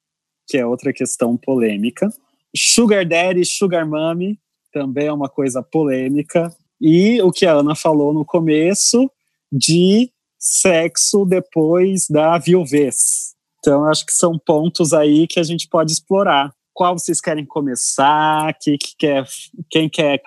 que 0.48 0.58
é 0.58 0.66
outra 0.66 0.92
questão 0.92 1.38
polêmica. 1.38 2.10
Sugar 2.56 3.06
Daddy, 3.06 3.46
Sugar 3.46 3.88
Mommy, 3.88 4.40
também 4.72 5.08
é 5.08 5.14
uma 5.14 5.30
coisa 5.30 5.62
polêmica. 5.62 6.54
E 6.82 7.22
o 7.22 7.32
que 7.32 7.46
a 7.46 7.54
Ana 7.54 7.76
falou 7.76 8.14
no 8.14 8.26
começo 8.26 9.10
de 9.52 10.12
sexo 10.38 11.26
depois 11.26 12.08
da 12.10 12.38
viuvez. 12.38 13.33
Então, 13.64 13.86
acho 13.86 14.06
que 14.06 14.12
são 14.12 14.38
pontos 14.38 14.92
aí 14.92 15.26
que 15.26 15.40
a 15.40 15.44
gente 15.44 15.70
pode 15.70 15.94
explorar 15.94 16.52
qual 16.74 17.00
vocês 17.00 17.22
querem 17.22 17.46
começar, 17.46 18.54
que, 18.60 18.78
que 18.78 18.94
quer, 19.00 19.24
quem 19.70 19.88
quer 19.88 20.22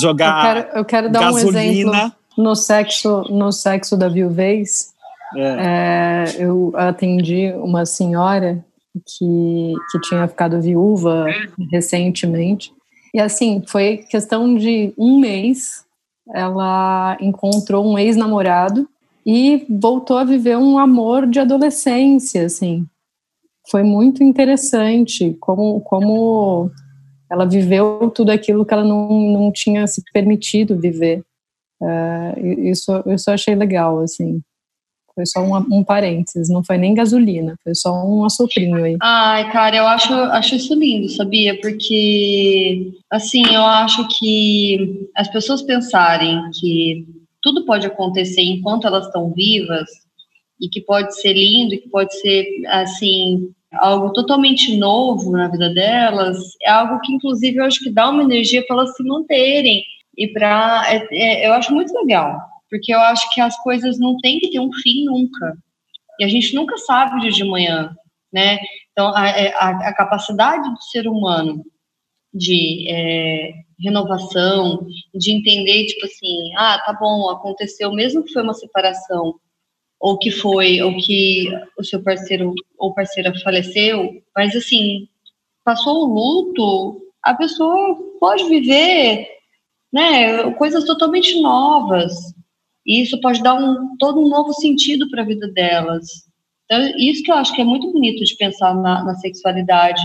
jogar 0.00 0.56
eu 0.56 0.62
quero, 0.62 0.78
eu 0.78 0.84
quero 0.84 1.10
dar 1.10 1.20
gasolina. 1.20 1.58
um 1.58 1.60
exemplo 1.60 2.12
no 2.36 2.54
sexo, 2.54 3.22
no 3.28 3.50
sexo 3.50 3.96
da 3.96 4.08
viuvez. 4.08 4.92
É. 5.36 5.42
É, 5.42 6.36
eu 6.38 6.72
atendi 6.76 7.52
uma 7.54 7.84
senhora 7.84 8.64
que, 8.94 9.74
que 9.90 10.00
tinha 10.02 10.28
ficado 10.28 10.60
viúva 10.60 11.26
recentemente. 11.72 12.72
E 13.12 13.20
assim, 13.20 13.60
foi 13.66 13.98
questão 14.08 14.54
de 14.54 14.94
um 14.96 15.18
mês, 15.18 15.84
ela 16.32 17.16
encontrou 17.20 17.84
um 17.84 17.98
ex-namorado 17.98 18.88
e 19.24 19.66
voltou 19.68 20.16
a 20.16 20.24
viver 20.24 20.56
um 20.56 20.78
amor 20.78 21.26
de 21.26 21.40
adolescência, 21.40 22.46
assim 22.46 22.86
foi 23.70 23.82
muito 23.82 24.22
interessante 24.22 25.36
como, 25.40 25.80
como 25.82 26.70
ela 27.30 27.44
viveu 27.44 28.10
tudo 28.14 28.30
aquilo 28.30 28.64
que 28.64 28.72
ela 28.72 28.84
não, 28.84 29.08
não 29.08 29.52
tinha 29.52 29.86
se 29.86 30.02
permitido 30.12 30.78
viver. 30.78 31.22
Uh, 31.80 32.60
isso, 32.64 32.90
isso 33.06 33.30
eu 33.30 33.34
achei 33.34 33.54
legal, 33.54 34.00
assim. 34.00 34.40
Foi 35.14 35.26
só 35.26 35.40
um, 35.40 35.78
um 35.78 35.84
parênteses, 35.84 36.48
não 36.48 36.62
foi 36.62 36.78
nem 36.78 36.94
gasolina, 36.94 37.56
foi 37.62 37.74
só 37.74 37.92
um 38.06 38.24
assoprinho 38.24 38.82
aí. 38.82 38.96
Ai, 39.02 39.50
cara, 39.50 39.76
eu 39.76 39.86
acho, 39.86 40.12
acho 40.14 40.54
isso 40.54 40.74
lindo, 40.74 41.08
sabia? 41.08 41.60
Porque, 41.60 42.92
assim, 43.10 43.42
eu 43.52 43.62
acho 43.62 44.06
que 44.16 45.08
as 45.16 45.28
pessoas 45.28 45.60
pensarem 45.62 46.40
que 46.58 47.04
tudo 47.42 47.64
pode 47.64 47.86
acontecer 47.86 48.42
enquanto 48.42 48.86
elas 48.86 49.06
estão 49.06 49.32
vivas 49.32 49.88
e 50.60 50.68
que 50.68 50.80
pode 50.80 51.18
ser 51.20 51.34
lindo, 51.34 51.74
e 51.74 51.78
que 51.78 51.88
pode 51.88 52.18
ser, 52.20 52.44
assim, 52.66 53.52
algo 53.72 54.12
totalmente 54.12 54.76
novo 54.76 55.30
na 55.30 55.48
vida 55.48 55.72
delas, 55.72 56.36
é 56.62 56.70
algo 56.70 57.00
que, 57.00 57.12
inclusive, 57.12 57.58
eu 57.58 57.64
acho 57.64 57.80
que 57.80 57.90
dá 57.90 58.08
uma 58.08 58.22
energia 58.22 58.64
para 58.66 58.76
elas 58.76 58.96
se 58.96 59.02
manterem 59.04 59.84
e 60.16 60.28
para. 60.28 60.84
É, 60.92 61.06
é, 61.12 61.46
eu 61.46 61.52
acho 61.52 61.72
muito 61.72 61.92
legal, 61.94 62.38
porque 62.70 62.92
eu 62.92 62.98
acho 63.00 63.32
que 63.32 63.40
as 63.40 63.56
coisas 63.62 63.98
não 63.98 64.16
têm 64.18 64.40
que 64.40 64.50
ter 64.50 64.60
um 64.60 64.72
fim 64.82 65.04
nunca. 65.04 65.56
E 66.18 66.24
a 66.24 66.28
gente 66.28 66.54
nunca 66.54 66.76
sabe 66.78 67.16
o 67.16 67.20
dia 67.20 67.30
de 67.30 67.44
manhã, 67.44 67.94
né? 68.32 68.58
Então, 68.90 69.14
a, 69.14 69.28
é, 69.28 69.54
a, 69.54 69.68
a 69.88 69.94
capacidade 69.94 70.68
do 70.68 70.82
ser 70.82 71.06
humano 71.06 71.64
de 72.34 72.86
é, 72.90 73.52
renovação, 73.80 74.86
de 75.14 75.32
entender, 75.32 75.86
tipo 75.86 76.06
assim, 76.06 76.54
ah, 76.56 76.80
tá 76.84 76.92
bom, 76.92 77.30
aconteceu, 77.30 77.92
mesmo 77.92 78.22
que 78.24 78.32
foi 78.32 78.42
uma 78.42 78.54
separação, 78.54 79.34
ou 80.00 80.18
que 80.18 80.30
foi, 80.30 80.80
ou 80.82 80.96
que 80.96 81.48
o 81.78 81.84
seu 81.84 82.02
parceiro 82.02 82.54
ou 82.76 82.94
parceira 82.94 83.32
faleceu, 83.40 84.22
mas 84.36 84.54
assim, 84.54 85.08
passou 85.64 86.04
o 86.04 86.14
luto, 86.14 87.02
a 87.22 87.34
pessoa 87.34 87.96
pode 88.20 88.44
viver, 88.48 89.26
né, 89.92 90.50
coisas 90.52 90.84
totalmente 90.84 91.40
novas. 91.40 92.14
E 92.86 93.02
isso 93.02 93.20
pode 93.20 93.42
dar 93.42 93.54
um 93.54 93.96
todo 93.98 94.20
um 94.20 94.28
novo 94.28 94.52
sentido 94.54 95.10
para 95.10 95.22
a 95.22 95.26
vida 95.26 95.46
delas. 95.48 96.06
Então, 96.64 96.80
isso 96.96 97.22
que 97.22 97.30
eu 97.30 97.34
acho 97.34 97.54
que 97.54 97.60
é 97.60 97.64
muito 97.64 97.92
bonito 97.92 98.24
de 98.24 98.36
pensar 98.36 98.74
na, 98.74 99.04
na 99.04 99.14
sexualidade 99.16 100.02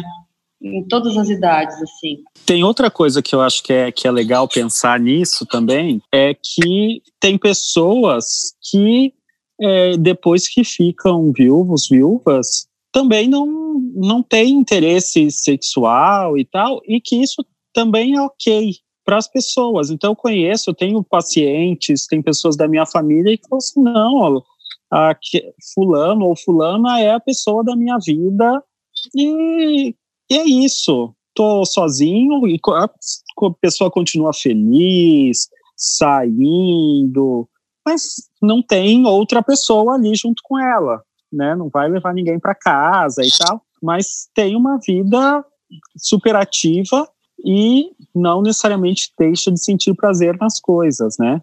em 0.64 0.84
todas 0.88 1.18
as 1.18 1.30
idades, 1.30 1.76
assim. 1.82 2.20
Tem 2.46 2.64
outra 2.64 2.90
coisa 2.90 3.22
que 3.22 3.36
eu 3.36 3.42
acho 3.42 3.62
que 3.62 3.74
é, 3.74 3.92
que 3.92 4.08
é 4.08 4.12
legal 4.12 4.48
pensar 4.48 5.00
nisso 5.00 5.46
também, 5.46 6.02
é 6.12 6.34
que 6.34 7.02
tem 7.20 7.38
pessoas 7.38 8.54
que 8.72 9.14
é, 9.62 9.98
depois 9.98 10.48
que 10.48 10.64
ficam 10.64 11.32
viúvos, 11.32 11.88
viúvas, 11.90 12.68
também 12.92 13.28
não, 13.28 13.46
não 13.96 14.24
tem 14.24 14.52
interesse 14.52 15.30
sexual 15.32 16.38
e 16.38 16.46
tal, 16.46 16.82
e 16.88 17.02
que 17.02 17.16
isso 17.16 17.46
também 17.74 18.16
é 18.16 18.22
ok 18.22 18.72
para 19.04 19.18
as 19.18 19.28
pessoas. 19.28 19.90
Então, 19.90 20.12
eu 20.12 20.16
conheço, 20.16 20.70
eu 20.70 20.74
tenho 20.74 21.04
pacientes, 21.04 22.08
tem 22.08 22.22
pessoas 22.22 22.56
da 22.56 22.68
minha 22.68 22.86
família 22.86 23.38
que 23.38 23.48
falam 23.48 23.58
assim: 23.58 23.82
não, 23.82 24.44
a, 24.92 25.18
Fulano 25.74 26.26
ou 26.26 26.36
Fulana 26.36 27.02
é 27.02 27.12
a 27.12 27.20
pessoa 27.20 27.64
da 27.64 27.76
minha 27.76 27.98
vida 27.98 28.64
e, 29.16 29.96
e 30.34 30.38
é 30.38 30.66
isso. 30.66 31.14
Tô 31.36 31.66
sozinho 31.66 32.48
e 32.48 32.60
a, 32.68 32.90
pessoa 33.60 33.90
continua 33.90 34.34
feliz, 34.34 35.48
saindo, 35.76 37.48
mas 37.86 38.30
não 38.42 38.62
tem 38.62 39.06
outra 39.06 39.42
pessoa 39.42 39.96
ali 39.96 40.16
junto 40.16 40.42
com 40.44 40.60
ela, 40.60 41.02
né? 41.32 41.56
Não 41.56 41.70
vai 41.70 41.90
levar 41.90 42.14
ninguém 42.14 42.40
para 42.40 42.56
casa 42.56 43.24
e 43.24 43.30
tal, 43.38 43.62
mas 43.82 44.30
tem 44.34 44.56
uma 44.56 44.78
vida 44.78 45.44
superativa 45.98 47.08
e 47.44 47.92
não 48.16 48.42
necessariamente 48.42 49.12
deixa 49.18 49.52
de 49.52 49.62
sentir 49.62 49.94
prazer 49.96 50.38
nas 50.38 50.60
coisas, 50.60 51.18
né? 51.20 51.42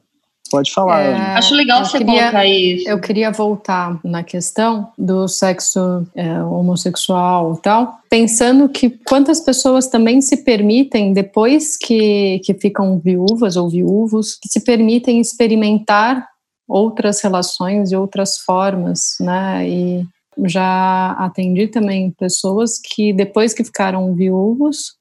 Pode 0.51 0.73
falar. 0.73 1.03
É, 1.03 1.15
Acho 1.37 1.55
legal 1.55 1.85
você 1.85 1.99
queria, 1.99 2.23
colocar 2.23 2.47
isso. 2.47 2.89
Eu 2.89 3.01
queria 3.01 3.31
voltar 3.31 4.01
na 4.05 4.25
questão 4.25 4.91
do 4.99 5.29
sexo 5.29 6.07
é, 6.15 6.43
homossexual 6.43 7.55
e 7.55 7.63
tal, 7.63 8.01
pensando 8.11 8.69
que 8.69 8.91
quantas 8.91 9.41
pessoas 9.41 9.87
também 9.87 10.21
se 10.21 10.39
permitem, 10.39 11.13
depois 11.13 11.77
que, 11.77 12.41
que 12.45 12.53
ficam 12.55 12.99
viúvas 12.99 13.57
ou 13.57 13.71
viúvos, 13.71 14.37
que 14.43 14.49
se 14.49 14.65
permitem 14.65 15.21
experimentar 15.21 16.27
outras 16.69 17.21
relações 17.21 17.93
e 17.93 17.97
outras 17.97 18.39
formas, 18.39 19.17
né? 19.21 19.69
E 19.69 20.05
já 20.47 21.13
atendi 21.13 21.69
também 21.69 22.11
pessoas 22.13 22.81
que 22.83 23.13
depois 23.13 23.53
que 23.53 23.65
ficaram 23.65 24.15
viúvos 24.15 25.00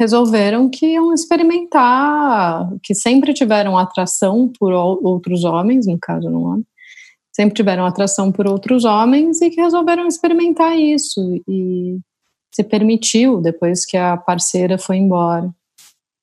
resolveram 0.00 0.70
que 0.70 0.86
iam 0.86 1.12
experimentar, 1.12 2.66
que 2.82 2.94
sempre 2.94 3.34
tiveram 3.34 3.76
atração 3.76 4.50
por 4.58 4.72
outros 4.72 5.44
homens, 5.44 5.86
no 5.86 5.98
caso 5.98 6.30
não 6.30 6.44
homem, 6.44 6.66
sempre 7.30 7.54
tiveram 7.54 7.84
atração 7.84 8.32
por 8.32 8.48
outros 8.48 8.86
homens 8.86 9.42
e 9.42 9.50
que 9.50 9.60
resolveram 9.60 10.06
experimentar 10.06 10.74
isso 10.78 11.20
e 11.46 11.98
se 12.50 12.64
permitiu 12.64 13.42
depois 13.42 13.84
que 13.84 13.98
a 13.98 14.16
parceira 14.16 14.78
foi 14.78 14.96
embora. 14.96 15.50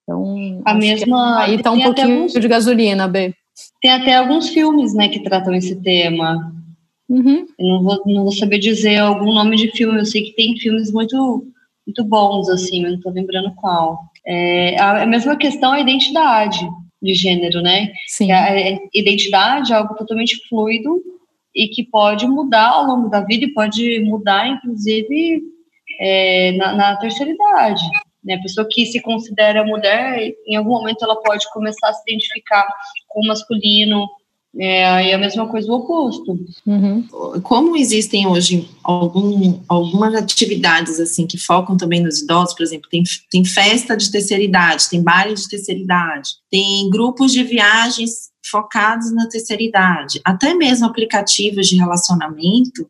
Então, 0.01 0.61
a 0.65 0.73
mesma 0.73 1.43
aí 1.43 1.61
tá 1.61 1.71
um 1.71 1.79
pouquinho 1.79 2.23
alguns, 2.23 2.33
de 2.33 2.47
gasolina, 2.47 3.07
B. 3.07 3.31
Tem 3.79 3.91
até 3.91 4.15
alguns 4.15 4.49
filmes, 4.49 4.95
né, 4.95 5.07
que 5.07 5.21
tratam 5.21 5.53
esse 5.53 5.75
tema. 5.75 6.51
Uhum. 7.07 7.45
Eu 7.59 7.67
não 7.67 7.83
vou, 7.83 8.01
não 8.07 8.23
vou 8.23 8.31
saber 8.31 8.57
dizer 8.57 8.97
algum 8.97 9.31
nome 9.33 9.55
de 9.55 9.69
filme. 9.71 9.99
Eu 9.99 10.05
sei 10.05 10.23
que 10.23 10.35
tem 10.35 10.57
filmes 10.57 10.91
muito 10.91 11.45
muito 11.87 12.03
bons, 12.03 12.49
assim, 12.49 12.83
eu 12.83 12.89
não 12.89 12.97
estou 12.97 13.11
lembrando 13.11 13.55
qual. 13.55 13.99
É, 14.25 14.79
a, 14.79 15.05
mesma 15.05 15.37
questão 15.37 15.73
é 15.73 15.77
a 15.77 15.81
identidade 15.81 16.59
de 17.01 17.13
gênero, 17.13 17.61
né? 17.61 17.93
Sim. 18.07 18.31
A, 18.31 18.79
identidade 18.93 19.71
é 19.71 19.75
algo 19.75 19.95
totalmente 19.95 20.37
fluido 20.49 21.01
e 21.55 21.69
que 21.69 21.85
pode 21.85 22.27
mudar 22.27 22.67
ao 22.67 22.85
longo 22.85 23.09
da 23.09 23.21
vida 23.21 23.45
e 23.45 23.53
pode 23.53 24.01
mudar, 24.01 24.47
inclusive, 24.47 25.41
é, 25.99 26.51
na, 26.53 26.75
na 26.75 26.95
terceira 26.97 27.31
idade. 27.31 27.83
Né? 28.23 28.35
A 28.35 28.41
pessoa 28.41 28.67
que 28.69 28.85
se 28.85 29.01
considera 29.01 29.65
mulher, 29.65 30.33
em 30.45 30.55
algum 30.57 30.71
momento 30.71 31.03
ela 31.03 31.15
pode 31.21 31.49
começar 31.51 31.89
a 31.89 31.93
se 31.93 32.03
identificar 32.05 32.67
com 33.07 33.21
o 33.21 33.27
masculino, 33.27 34.07
é, 34.59 35.13
a 35.13 35.17
mesma 35.17 35.47
coisa 35.47 35.71
o 35.71 35.75
oposto. 35.75 36.39
Uhum. 36.65 37.07
Como 37.43 37.77
existem 37.77 38.27
hoje 38.27 38.69
algum, 38.83 39.59
algumas 39.67 40.15
atividades 40.15 40.99
assim 40.99 41.27
que 41.27 41.37
focam 41.37 41.77
também 41.77 42.01
nos 42.01 42.21
idosos, 42.21 42.55
por 42.55 42.63
exemplo, 42.63 42.89
tem, 42.89 43.03
tem 43.31 43.45
festa 43.45 43.95
de 43.95 44.11
terceira 44.11 44.43
idade, 44.43 44.89
tem 44.89 45.03
baile 45.03 45.35
de 45.35 45.47
terceira 45.47 45.79
idade, 45.79 46.29
tem 46.49 46.89
grupos 46.89 47.31
de 47.31 47.43
viagens 47.43 48.29
focados 48.49 49.13
na 49.13 49.27
terceira 49.27 49.61
idade, 49.61 50.21
até 50.23 50.53
mesmo 50.53 50.85
aplicativos 50.85 51.67
de 51.67 51.77
relacionamento 51.77 52.89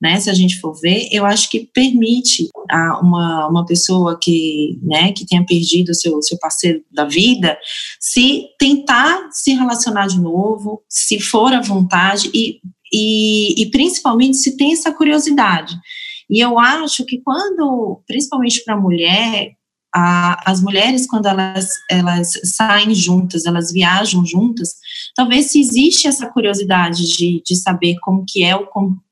né, 0.00 0.18
se 0.20 0.30
a 0.30 0.34
gente 0.34 0.60
for 0.60 0.72
ver, 0.80 1.08
eu 1.10 1.26
acho 1.26 1.50
que 1.50 1.68
permite 1.74 2.48
a 2.70 3.00
uma, 3.00 3.48
uma 3.48 3.66
pessoa 3.66 4.18
que, 4.20 4.78
né, 4.82 5.12
que 5.12 5.26
tenha 5.26 5.44
perdido 5.44 5.94
seu, 5.94 6.22
seu 6.22 6.38
parceiro 6.38 6.82
da 6.92 7.04
vida, 7.04 7.58
se 8.00 8.46
tentar 8.58 9.28
se 9.32 9.52
relacionar 9.54 10.06
de 10.06 10.20
novo, 10.20 10.82
se 10.88 11.18
for 11.18 11.52
à 11.52 11.60
vontade 11.60 12.30
e, 12.32 12.60
e, 12.92 13.62
e 13.62 13.70
principalmente 13.70 14.36
se 14.36 14.56
tem 14.56 14.72
essa 14.72 14.92
curiosidade. 14.92 15.76
E 16.30 16.40
eu 16.40 16.58
acho 16.58 17.04
que 17.04 17.20
quando, 17.22 18.02
principalmente 18.06 18.62
para 18.64 18.74
a 18.74 18.80
mulher, 18.80 19.52
a, 19.94 20.50
as 20.50 20.60
mulheres, 20.60 21.06
quando 21.06 21.26
elas, 21.26 21.68
elas 21.90 22.32
saem 22.44 22.94
juntas, 22.94 23.46
elas 23.46 23.72
viajam 23.72 24.24
juntas, 24.24 24.74
talvez 25.14 25.50
se 25.50 25.60
existe 25.60 26.06
essa 26.06 26.26
curiosidade 26.26 27.06
de, 27.16 27.42
de 27.44 27.56
saber 27.56 27.96
como 28.00 28.24
que 28.26 28.44
é 28.44 28.54
o 28.54 28.66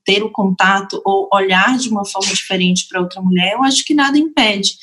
ter 0.05 0.23
o 0.23 0.31
contato 0.31 1.03
ou 1.05 1.29
olhar 1.33 1.77
de 1.77 1.89
uma 1.89 2.05
forma 2.05 2.33
diferente 2.33 2.87
para 2.89 3.01
outra 3.01 3.21
mulher, 3.21 3.55
eu 3.55 3.65
acho 3.65 3.85
que 3.85 3.93
nada 3.93 4.17
impede 4.17 4.77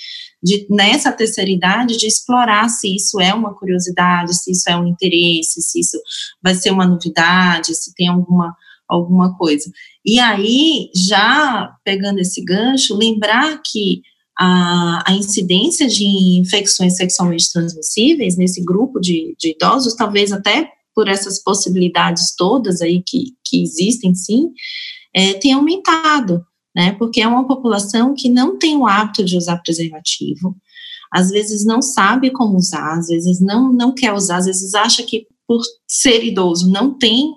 de, 0.43 0.67
nessa 0.69 1.11
terceira 1.11 1.49
idade, 1.49 1.97
de 1.97 2.05
explorar 2.05 2.67
se 2.67 2.93
isso 2.93 3.21
é 3.21 3.33
uma 3.33 3.53
curiosidade, 3.53 4.35
se 4.35 4.51
isso 4.51 4.69
é 4.69 4.75
um 4.75 4.85
interesse, 4.85 5.61
se 5.61 5.79
isso 5.79 5.97
vai 6.41 6.53
ser 6.53 6.71
uma 6.71 6.85
novidade, 6.85 7.73
se 7.73 7.95
tem 7.95 8.09
alguma, 8.09 8.53
alguma 8.89 9.37
coisa. 9.37 9.71
E 10.05 10.19
aí, 10.19 10.91
já 10.93 11.73
pegando 11.85 12.19
esse 12.19 12.43
gancho, 12.43 12.97
lembrar 12.97 13.61
que 13.65 14.01
a, 14.37 15.03
a 15.07 15.13
incidência 15.13 15.87
de 15.87 16.05
infecções 16.39 16.95
sexualmente 16.95 17.51
transmissíveis 17.51 18.37
nesse 18.37 18.63
grupo 18.63 18.99
de, 18.99 19.35
de 19.39 19.51
idosos, 19.51 19.95
talvez 19.95 20.31
até 20.31 20.69
por 20.95 21.07
essas 21.07 21.41
possibilidades 21.41 22.35
todas 22.35 22.81
aí 22.81 23.01
que, 23.01 23.33
que 23.43 23.61
existem, 23.61 24.13
sim, 24.13 24.51
é, 25.13 25.33
tem 25.33 25.53
aumentado, 25.53 26.45
né? 26.75 26.93
Porque 26.93 27.21
é 27.21 27.27
uma 27.27 27.47
população 27.47 28.13
que 28.13 28.29
não 28.29 28.57
tem 28.57 28.75
o 28.77 28.87
hábito 28.87 29.23
de 29.23 29.37
usar 29.37 29.57
preservativo, 29.57 30.55
às 31.11 31.29
vezes 31.29 31.63
não 31.63 31.81
sabe 31.81 32.31
como 32.31 32.57
usar, 32.57 32.97
às 32.97 33.07
vezes 33.07 33.39
não, 33.39 33.71
não 33.71 33.93
quer 33.93 34.13
usar, 34.13 34.37
às 34.37 34.45
vezes 34.45 34.73
acha 34.73 35.03
que 35.03 35.27
por 35.47 35.61
ser 35.87 36.23
idoso 36.23 36.71
não 36.71 36.97
tem 36.97 37.31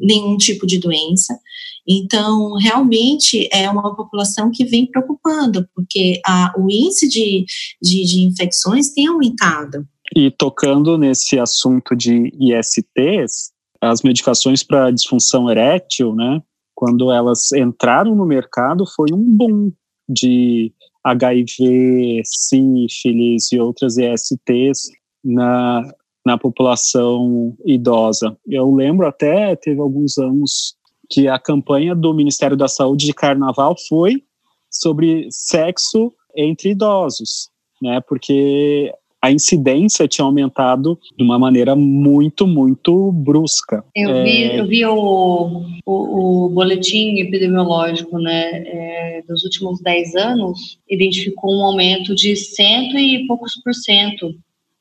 nenhum 0.00 0.36
tipo 0.36 0.66
de 0.66 0.78
doença. 0.78 1.38
Então, 1.86 2.54
realmente 2.54 3.48
é 3.52 3.68
uma 3.68 3.94
população 3.94 4.50
que 4.50 4.64
vem 4.64 4.86
preocupando, 4.86 5.68
porque 5.74 6.20
a, 6.26 6.52
o 6.56 6.70
índice 6.70 7.08
de, 7.08 7.44
de, 7.82 8.04
de 8.04 8.20
infecções 8.20 8.90
tem 8.90 9.06
aumentado. 9.06 9.86
E 10.16 10.30
tocando 10.30 10.96
nesse 10.96 11.38
assunto 11.38 11.94
de 11.94 12.32
ISTs, 12.40 13.52
as 13.80 14.02
medicações 14.02 14.62
para 14.62 14.90
disfunção 14.90 15.50
erétil, 15.50 16.14
né, 16.14 16.40
quando 16.74 17.10
elas 17.10 17.52
entraram 17.52 18.14
no 18.14 18.26
mercado, 18.26 18.84
foi 18.86 19.08
um 19.12 19.22
boom 19.22 19.72
de 20.08 20.72
HIV, 21.04 22.22
sífilis 22.24 23.52
e 23.52 23.58
outras 23.58 23.96
ESTs 23.98 24.90
na, 25.22 25.82
na 26.24 26.38
população 26.38 27.54
idosa. 27.64 28.36
Eu 28.46 28.74
lembro 28.74 29.06
até, 29.06 29.54
teve 29.56 29.80
alguns 29.80 30.18
anos, 30.18 30.74
que 31.10 31.28
a 31.28 31.38
campanha 31.38 31.94
do 31.94 32.12
Ministério 32.14 32.56
da 32.56 32.68
Saúde 32.68 33.06
de 33.06 33.12
Carnaval 33.12 33.74
foi 33.88 34.22
sobre 34.70 35.28
sexo 35.30 36.12
entre 36.36 36.70
idosos, 36.70 37.50
né? 37.80 38.00
Porque 38.08 38.92
a 39.24 39.32
incidência 39.32 40.06
tinha 40.06 40.26
aumentado 40.26 40.98
de 41.16 41.24
uma 41.24 41.38
maneira 41.38 41.74
muito, 41.74 42.46
muito 42.46 43.10
brusca. 43.10 43.82
Eu 43.96 44.10
é... 44.10 44.22
vi, 44.22 44.42
eu 44.56 44.66
vi 44.66 44.84
o, 44.84 45.62
o, 45.86 46.44
o 46.44 46.48
boletim 46.50 47.20
epidemiológico 47.20 48.18
né, 48.18 48.62
é, 48.66 49.24
dos 49.26 49.42
últimos 49.44 49.80
10 49.80 50.14
anos, 50.16 50.78
identificou 50.90 51.58
um 51.58 51.64
aumento 51.64 52.14
de 52.14 52.36
cento 52.36 52.98
e 52.98 53.26
poucos 53.26 53.54
por 53.64 53.72
cento 53.72 54.34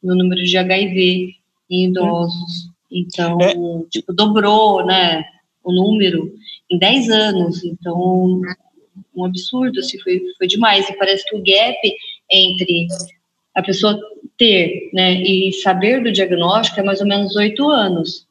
no 0.04 0.14
número 0.14 0.44
de 0.44 0.58
HIV 0.58 1.36
em 1.72 1.86
idosos. 1.86 2.70
Então, 2.92 3.38
é. 3.40 3.54
tipo, 3.90 4.12
dobrou 4.14 4.86
né, 4.86 5.24
o 5.64 5.72
número 5.72 6.34
em 6.70 6.78
10 6.78 7.10
anos. 7.10 7.64
Então, 7.64 8.42
um 9.16 9.26
absurdo, 9.26 9.80
assim, 9.80 10.00
foi, 10.00 10.22
foi 10.38 10.48
demais. 10.48 10.90
E 10.90 10.98
parece 10.98 11.24
que 11.26 11.36
o 11.36 11.44
gap 11.44 11.78
entre 12.32 12.88
a 13.56 13.62
pessoa 13.62 14.00
ter 14.38 14.90
né, 14.94 15.14
e 15.22 15.54
saber 15.54 16.04
do 16.04 16.12
diagnóstico 16.12 16.80
é 16.80 16.84
mais 16.84 17.00
ou 17.02 17.08
menos 17.08 17.36
oito 17.36 17.70
anos. 17.70 18.26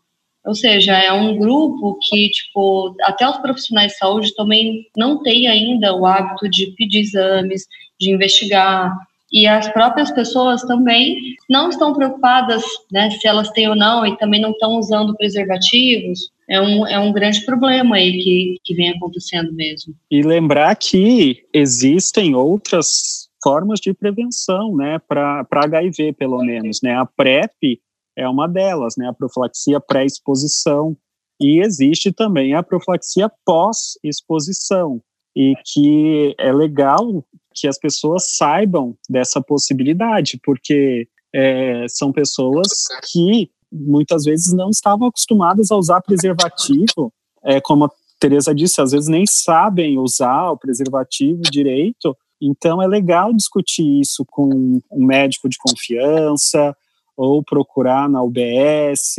Ou 0.45 0.55
seja, 0.55 0.97
é 0.97 1.13
um 1.13 1.39
grupo 1.39 1.97
que, 2.03 2.29
tipo, 2.31 2.97
até 3.03 3.29
os 3.29 3.37
profissionais 3.39 3.93
de 3.93 3.99
saúde 3.99 4.35
também 4.35 4.89
não 4.97 5.23
têm 5.23 5.47
ainda 5.47 5.95
o 5.95 6.05
hábito 6.05 6.51
de 6.51 6.73
pedir 6.77 7.01
exames, 7.01 7.67
de 8.01 8.11
investigar. 8.11 8.93
E 9.33 9.47
as 9.47 9.69
próprias 9.73 10.11
pessoas 10.11 10.63
também 10.63 11.17
não 11.49 11.69
estão 11.69 11.95
preocupadas 11.95 12.65
né, 12.91 13.09
se 13.11 13.27
elas 13.27 13.51
têm 13.51 13.69
ou 13.69 13.77
não 13.77 14.05
e 14.05 14.19
também 14.19 14.41
não 14.41 14.51
estão 14.51 14.79
usando 14.79 15.17
preservativos. 15.17 16.32
É 16.49 16.61
um, 16.61 16.87
é 16.87 16.99
um 16.99 17.13
grande 17.13 17.45
problema 17.45 17.97
aí 17.97 18.13
que, 18.23 18.61
que 18.65 18.75
vem 18.75 18.91
acontecendo 18.91 19.53
mesmo. 19.53 19.95
E 20.11 20.23
lembrar 20.23 20.75
que 20.77 21.45
existem 21.53 22.35
outras 22.35 23.29
formas 23.43 23.81
de 23.81 23.93
prevenção, 23.93 24.77
né, 24.77 24.99
para 25.09 25.47
HIV, 25.51 26.13
pelo 26.13 26.39
menos, 26.45 26.81
né, 26.83 26.97
a 26.97 27.05
PrEP 27.05 27.81
é 28.17 28.29
uma 28.29 28.47
delas, 28.47 28.95
né, 28.97 29.09
a 29.09 29.13
profilaxia 29.13 29.81
pré-exposição, 29.81 30.97
e 31.41 31.61
existe 31.61 32.13
também 32.13 32.55
a 32.55 32.63
profilaxia 32.63 33.31
pós-exposição, 33.45 35.03
e 35.35 35.55
que 35.65 36.35
é 36.39 36.53
legal 36.53 37.25
que 37.55 37.67
as 37.67 37.79
pessoas 37.79 38.37
saibam 38.37 38.95
dessa 39.09 39.41
possibilidade, 39.41 40.39
porque 40.43 41.09
é, 41.35 41.87
são 41.89 42.13
pessoas 42.13 42.69
que 43.11 43.51
muitas 43.73 44.25
vezes 44.25 44.53
não 44.53 44.71
estavam 44.71 45.09
acostumadas 45.09 45.71
a 45.71 45.77
usar 45.77 46.01
preservativo, 46.03 47.13
é, 47.45 47.61
como 47.61 47.87
a 47.87 47.91
Teresa 48.21 48.55
disse, 48.55 48.81
às 48.81 48.93
vezes 48.93 49.09
nem 49.09 49.25
sabem 49.27 49.99
usar 49.99 50.51
o 50.51 50.57
preservativo 50.57 51.43
direito, 51.43 52.17
então, 52.45 52.83
é 52.83 52.89
legal 52.89 53.33
discutir 53.33 54.01
isso 54.01 54.25
com 54.29 54.81
um 54.91 55.07
médico 55.07 55.49
de 55.49 55.57
confiança 55.59 56.77
ou 57.17 57.41
procurar 57.41 58.09
na 58.09 58.21
UBS, 58.21 59.15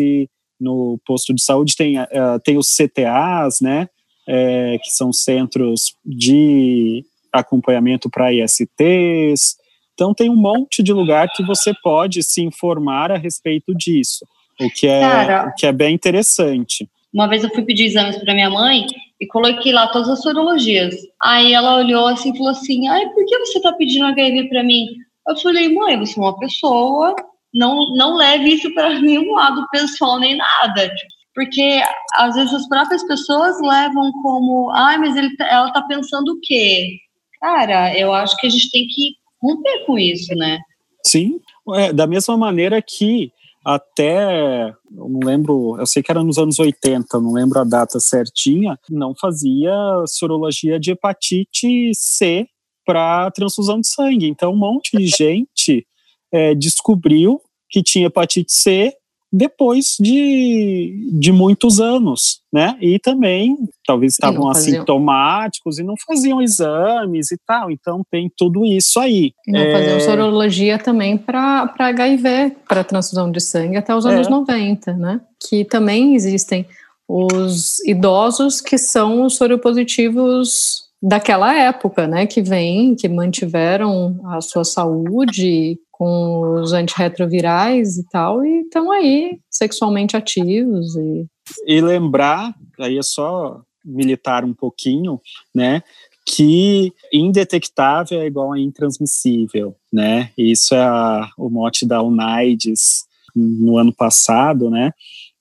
no 0.59 0.99
posto 1.05 1.33
de 1.33 1.41
saúde. 1.41 1.77
Tem, 1.77 1.97
uh, 1.97 2.39
tem 2.43 2.57
os 2.57 2.75
CTAs, 2.75 3.61
né, 3.61 3.87
é, 4.27 4.77
que 4.83 4.91
são 4.91 5.13
centros 5.13 5.95
de 6.05 7.05
acompanhamento 7.31 8.09
para 8.09 8.33
ISTs. 8.33 9.55
Então, 9.93 10.13
tem 10.13 10.29
um 10.29 10.35
monte 10.35 10.83
de 10.83 10.91
lugar 10.91 11.29
que 11.33 11.45
você 11.45 11.71
pode 11.81 12.21
se 12.23 12.41
informar 12.41 13.09
a 13.09 13.17
respeito 13.17 13.73
disso, 13.73 14.27
o 14.66 14.70
que 14.70 14.88
é, 14.88 15.01
Cara, 15.01 15.49
o 15.49 15.55
que 15.55 15.66
é 15.66 15.72
bem 15.72 15.93
interessante. 15.93 16.88
Uma 17.14 17.28
vez 17.28 17.43
eu 17.43 17.49
fui 17.51 17.64
pedir 17.64 17.86
exames 17.86 18.18
para 18.18 18.34
minha 18.34 18.49
mãe 18.49 18.86
e 19.22 19.28
coloquei 19.28 19.72
lá 19.72 19.88
todas 19.88 20.09
as 20.09 20.22
sorologias. 20.22 20.95
Aí 21.22 21.53
ela 21.53 21.78
olhou 21.78 22.07
assim 22.07 22.34
e 22.34 22.38
falou 22.38 22.51
assim: 22.51 22.88
Ai, 22.88 23.07
por 23.09 23.26
que 23.26 23.39
você 23.39 23.57
está 23.59 23.72
pedindo 23.74 24.05
HIV 24.05 24.49
para 24.49 24.64
mim? 24.64 24.88
Eu 25.28 25.38
falei, 25.38 25.74
mãe, 25.74 25.97
você 25.97 26.20
é 26.20 26.22
uma 26.22 26.38
pessoa, 26.38 27.16
não, 27.53 27.95
não 27.95 28.16
leve 28.16 28.55
isso 28.55 28.74
para 28.74 28.89
nenhum 28.99 29.34
lado 29.34 29.66
pessoal 29.72 30.20
nem 30.20 30.36
nada. 30.36 30.91
Porque 31.34 31.82
às 32.16 32.36
vezes 32.36 32.53
as 32.53 32.68
próprias 32.68 33.03
pessoas 33.07 33.59
levam 33.61 34.11
como, 34.22 34.70
ai, 34.72 34.97
mas 34.97 35.16
ele, 35.16 35.36
tá, 35.36 35.47
ela 35.47 35.72
tá 35.72 35.82
pensando 35.84 36.30
o 36.30 36.39
quê? 36.41 36.97
Cara, 37.39 37.97
eu 37.97 38.14
acho 38.14 38.38
que 38.38 38.47
a 38.47 38.49
gente 38.49 38.70
tem 38.70 38.88
que 38.88 39.16
romper 39.41 39.86
com 39.86 39.97
isso, 39.97 40.34
né? 40.36 40.59
Sim, 41.05 41.39
é, 41.76 41.91
da 41.91 42.05
mesma 42.05 42.38
maneira 42.38 42.82
que 42.82 43.32
até, 43.64 44.70
eu 44.70 45.09
não 45.09 45.20
lembro, 45.24 45.78
eu 45.80 45.86
sei 45.86 46.03
que 46.03 46.11
era 46.11 46.24
nos 46.24 46.38
anos 46.38 46.59
80, 46.59 47.20
não 47.20 47.32
lembro 47.32 47.59
a 47.59 47.64
data 47.64 47.99
certinha, 47.99 48.78
não 48.89 49.14
fazia 49.16 49.74
sorologia 50.07 50.80
de 50.80 50.91
hepatite 50.91 51.91
C 51.95 52.45
para 52.86 53.32
transfusão 53.32 53.80
de 53.80 53.88
sangue. 53.88 54.28
Então, 54.28 54.51
um 54.51 54.57
monte 54.57 54.97
de 54.97 55.07
gente 55.07 55.88
é, 56.32 56.53
descobriu 56.53 57.41
que 57.70 57.82
tinha 57.82 58.07
hepatite 58.07 58.51
C 58.51 58.93
depois 59.34 59.95
de, 59.99 61.09
de 61.11 61.31
muitos 61.31 61.81
anos, 61.81 62.41
né? 62.53 62.77
E 62.79 62.99
também, 62.99 63.57
talvez 63.84 64.13
estavam 64.13 64.47
assintomáticos 64.47 65.79
e 65.79 65.84
não 65.84 65.95
faziam 66.05 66.39
exames 66.39 67.31
e 67.31 67.38
tal. 67.47 67.71
Então, 67.71 68.03
tem 68.11 68.31
tudo 68.38 68.63
isso 68.63 68.99
aí. 68.99 69.31
E 69.47 69.51
não 69.51 69.59
é... 69.59 69.71
faziam 69.71 69.99
sorologia 70.01 70.77
também 70.77 71.17
para 71.17 71.73
HIV, 71.79 72.57
para 72.69 72.84
transfusão 72.84 73.31
de 73.31 73.41
sangue 73.41 73.77
até 73.77 73.95
os 73.95 74.05
anos 74.05 74.27
é. 74.27 74.29
90, 74.29 74.93
né? 74.93 75.21
Que 75.49 75.65
também 75.65 76.13
existem 76.13 76.67
os 77.07 77.79
idosos 77.88 78.61
que 78.61 78.77
são 78.77 79.23
os 79.23 79.36
soropositivos 79.36 80.84
daquela 81.01 81.53
época, 81.53 82.07
né, 82.07 82.25
que 82.25 82.41
vêm, 82.41 82.95
que 82.95 83.09
mantiveram 83.09 84.21
a 84.27 84.39
sua 84.39 84.63
saúde 84.63 85.77
com 85.93 86.59
os 86.59 86.73
antirretrovirais 86.73 87.97
e 87.97 88.05
tal, 88.09 88.43
e 88.43 88.61
estão 88.61 88.91
aí 88.91 89.39
sexualmente 89.49 90.17
ativos. 90.17 90.95
E... 90.95 91.25
e 91.67 91.79
lembrar, 91.79 92.53
aí 92.79 92.97
é 92.97 93.03
só 93.03 93.61
militar 93.85 94.43
um 94.43 94.53
pouquinho, 94.53 95.21
né, 95.53 95.83
que 96.25 96.91
indetectável 97.11 98.19
é 98.19 98.25
igual 98.25 98.53
a 98.53 98.59
intransmissível, 98.59 99.75
né? 99.91 100.31
Isso 100.37 100.73
é 100.73 100.81
a, 100.81 101.29
o 101.37 101.49
mote 101.49 101.85
da 101.85 102.01
UNAIDS 102.01 103.05
no 103.35 103.77
ano 103.77 103.93
passado, 103.93 104.69
né? 104.69 104.91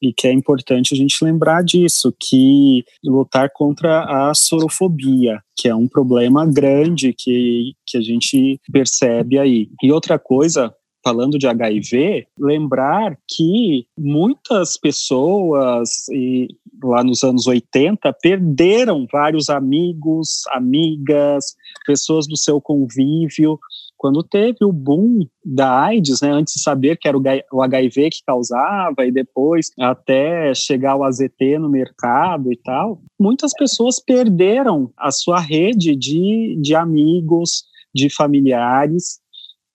E 0.03 0.13
que 0.13 0.27
é 0.27 0.33
importante 0.33 0.93
a 0.93 0.97
gente 0.97 1.25
lembrar 1.25 1.63
disso, 1.63 2.13
que 2.21 2.85
lutar 3.05 3.51
contra 3.55 4.31
a 4.31 4.35
sorofobia, 4.35 5.41
que 5.57 5.69
é 5.69 5.75
um 5.75 5.87
problema 5.87 6.45
grande 6.45 7.15
que, 7.17 7.75
que 7.87 7.97
a 7.97 8.01
gente 8.01 8.61
percebe 8.73 9.39
aí. 9.39 9.69
E 9.81 9.93
outra 9.93 10.19
coisa, 10.19 10.75
falando 11.05 11.39
de 11.39 11.47
HIV, 11.47 12.27
lembrar 12.37 13.17
que 13.29 13.87
muitas 13.97 14.77
pessoas 14.77 16.09
e 16.11 16.49
lá 16.83 17.05
nos 17.05 17.23
anos 17.23 17.47
80 17.47 18.13
perderam 18.21 19.07
vários 19.11 19.49
amigos, 19.49 20.43
amigas, 20.51 21.55
pessoas 21.87 22.27
do 22.27 22.37
seu 22.37 22.61
convívio 22.61 23.59
quando 24.03 24.21
teve 24.25 24.65
o 24.65 24.73
boom 24.73 25.21
da 25.45 25.85
AIDS, 25.85 26.23
né, 26.23 26.33
antes 26.33 26.55
de 26.55 26.63
saber 26.63 26.97
que 26.97 27.07
era 27.07 27.17
o 27.17 27.63
HIV 27.63 28.11
que 28.11 28.25
causava 28.27 29.07
e 29.07 29.13
depois 29.13 29.71
até 29.79 30.53
chegar 30.57 30.97
o 30.97 31.05
AZT 31.05 31.57
no 31.61 31.69
mercado 31.69 32.53
e 32.53 32.57
tal, 32.57 33.01
muitas 33.17 33.53
pessoas 33.57 34.03
perderam 34.05 34.93
a 34.99 35.13
sua 35.13 35.39
rede 35.39 35.95
de, 35.95 36.59
de 36.61 36.75
amigos, 36.75 37.63
de 37.95 38.13
familiares, 38.13 39.21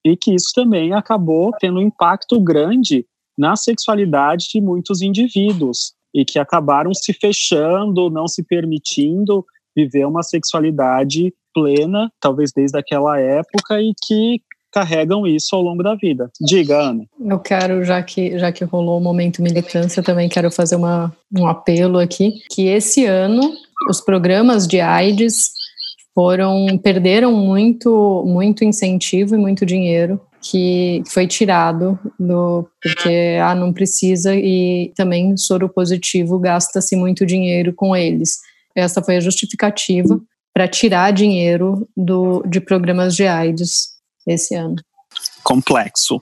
e 0.03 0.17
que 0.17 0.35
isso 0.35 0.51
também 0.53 0.93
acabou 0.93 1.53
tendo 1.57 1.79
um 1.79 1.83
impacto 1.83 2.37
grande 2.41 3.05
na 3.37 3.55
sexualidade 3.55 4.49
de 4.51 4.59
muitos 4.59 5.01
indivíduos 5.01 5.93
e 6.13 6.25
que 6.25 6.37
acabaram 6.37 6.93
se 6.93 7.13
fechando, 7.13 8.09
não 8.09 8.27
se 8.27 8.43
permitindo 8.43 9.45
viver 9.73 10.05
uma 10.05 10.21
sexualidade 10.21 11.33
plena, 11.57 12.11
talvez 12.19 12.51
desde 12.55 12.77
aquela 12.77 13.19
época, 13.19 13.81
e 13.81 13.93
que 14.05 14.39
carregam 14.71 15.25
isso 15.25 15.55
ao 15.55 15.61
longo 15.63 15.81
da 15.81 15.95
vida. 15.95 16.29
Diga, 16.39 16.77
Ana. 16.77 17.05
Eu 17.19 17.39
quero, 17.39 17.83
já 17.83 18.03
que, 18.03 18.37
já 18.37 18.51
que 18.51 18.63
rolou 18.63 18.99
o 18.99 19.03
momento 19.03 19.41
militância, 19.41 20.03
também 20.03 20.29
quero 20.29 20.51
fazer 20.51 20.75
uma, 20.75 21.11
um 21.35 21.47
apelo 21.47 21.97
aqui, 21.97 22.33
que 22.51 22.67
esse 22.67 23.05
ano 23.05 23.41
os 23.89 24.01
programas 24.01 24.67
de 24.67 24.79
AIDS 24.79 25.51
foram 26.13 26.79
perderam 26.79 27.31
muito 27.31 28.23
muito 28.25 28.63
incentivo 28.63 29.35
e 29.35 29.37
muito 29.37 29.67
dinheiro 29.67 30.19
que 30.41 31.03
foi 31.05 31.27
tirado 31.27 31.97
do 32.19 32.67
porque 32.81 33.37
ah 33.39 33.53
não 33.53 33.71
precisa 33.71 34.33
e 34.35 34.91
também 34.95 35.37
soro 35.37 35.69
positivo 35.69 36.39
gasta-se 36.39 36.95
muito 36.95 37.23
dinheiro 37.23 37.71
com 37.71 37.95
eles 37.95 38.39
essa 38.75 39.03
foi 39.03 39.17
a 39.17 39.19
justificativa 39.19 40.19
para 40.57 40.67
tirar 40.67 41.13
dinheiro 41.13 41.87
do, 41.95 42.41
de 42.47 42.59
programas 42.59 43.15
de 43.15 43.27
AIDS 43.27 43.89
esse 44.25 44.55
ano. 44.55 44.77
Complexo. 45.43 46.19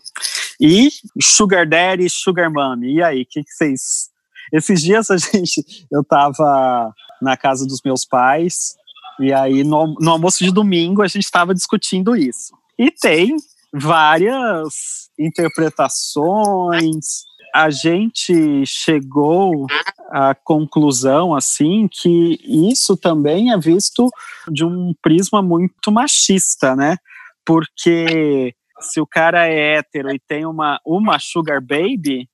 E 0.59 0.89
Sugar 1.21 1.65
Daddy, 1.65 2.09
Sugar 2.09 2.51
Mommy, 2.51 2.95
e 2.95 3.01
aí, 3.01 3.21
o 3.21 3.25
que, 3.25 3.41
vocês... 3.47 4.09
Esses 4.51 4.81
dias 4.81 5.09
a 5.09 5.15
gente, 5.17 5.63
eu 5.89 6.01
estava 6.01 6.93
na 7.21 7.37
casa 7.37 7.65
dos 7.65 7.79
meus 7.85 8.03
pais, 8.03 8.75
e 9.21 9.31
aí 9.31 9.63
no, 9.63 9.95
no 10.01 10.11
almoço 10.11 10.43
de 10.43 10.51
domingo 10.51 11.01
a 11.01 11.07
gente 11.07 11.23
estava 11.23 11.53
discutindo 11.53 12.13
isso. 12.13 12.53
E 12.77 12.91
tem 12.91 13.37
várias 13.73 15.09
interpretações, 15.17 17.23
a 17.55 17.69
gente 17.69 18.65
chegou 18.65 19.65
à 20.11 20.35
conclusão 20.35 21.33
assim 21.33 21.87
que 21.89 22.37
isso 22.43 22.97
também 22.97 23.53
é 23.53 23.57
visto 23.57 24.09
de 24.51 24.65
um 24.65 24.93
prisma 25.01 25.41
muito 25.41 25.89
machista, 25.89 26.75
né? 26.75 26.97
Porque 27.45 28.53
se 28.81 28.99
o 28.99 29.07
cara 29.07 29.47
é 29.47 29.77
hétero 29.77 30.11
e 30.11 30.19
tem 30.19 30.45
uma, 30.45 30.81
uma 30.85 31.17
sugar 31.17 31.61
baby, 31.61 32.29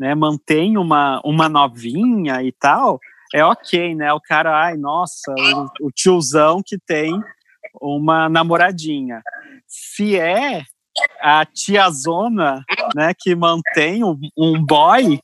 né, 0.00 0.16
mantém 0.16 0.76
uma, 0.76 1.20
uma 1.24 1.48
novinha 1.48 2.42
e 2.42 2.50
tal, 2.50 2.98
é 3.32 3.44
ok, 3.44 3.94
né? 3.94 4.12
O 4.12 4.20
cara, 4.20 4.64
ai, 4.64 4.76
nossa, 4.76 5.32
o, 5.80 5.86
o 5.86 5.90
tiozão 5.92 6.60
que 6.64 6.76
tem 6.76 7.12
uma 7.80 8.28
namoradinha. 8.28 9.22
Se 9.68 10.18
é 10.18 10.64
a 11.20 11.44
tiazona, 11.44 12.64
né, 12.94 13.12
que 13.18 13.34
mantém 13.34 14.04
um, 14.04 14.18
um 14.36 14.64
boy, 14.64 15.18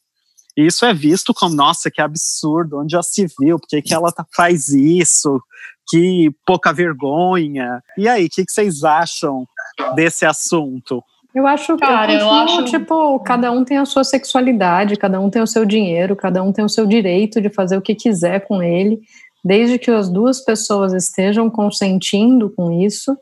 isso 0.57 0.85
é 0.85 0.93
visto 0.93 1.33
como, 1.33 1.55
nossa, 1.55 1.91
que 1.91 2.01
absurdo, 2.01 2.81
onde 2.81 2.93
já 2.93 3.03
se 3.03 3.27
viu, 3.41 3.59
por 3.59 3.67
que, 3.67 3.81
que 3.81 3.95
ela 3.95 4.13
tá, 4.13 4.27
faz 4.35 4.69
isso, 4.69 5.41
que 5.89 6.31
pouca 6.47 6.73
vergonha. 6.73 7.83
E 7.97 8.09
aí, 8.09 8.27
o 8.27 8.29
que, 8.29 8.45
que 8.45 8.53
vocês 8.53 8.85
acham 8.85 9.47
desse 9.95 10.27
assunto? 10.27 11.03
Eu 11.35 11.47
acho, 11.47 11.77
Cara, 11.79 12.13
eu, 12.13 12.21
eu 12.21 12.31
acho, 12.31 12.65
tipo, 12.67 13.19
cada 13.21 13.51
um 13.51 13.65
tem 13.65 13.79
a 13.79 13.87
sua 13.87 14.05
sexualidade, 14.05 14.97
cada 14.97 15.19
um 15.19 15.31
tem 15.31 15.41
o 15.41 15.47
seu 15.47 15.65
dinheiro, 15.65 16.15
cada 16.15 16.43
um 16.43 16.53
tem 16.53 16.63
o 16.63 16.69
seu 16.69 16.87
direito 16.87 17.41
de 17.41 17.49
fazer 17.49 17.79
o 17.79 17.83
que 17.83 17.95
quiser 17.95 18.47
com 18.47 18.63
ele, 18.63 19.01
desde 19.43 19.79
que 19.79 19.91
as 19.91 20.11
duas 20.11 20.45
pessoas 20.45 20.93
estejam 20.93 21.49
consentindo 21.49 22.51
com 22.51 22.71
isso, 22.71 23.17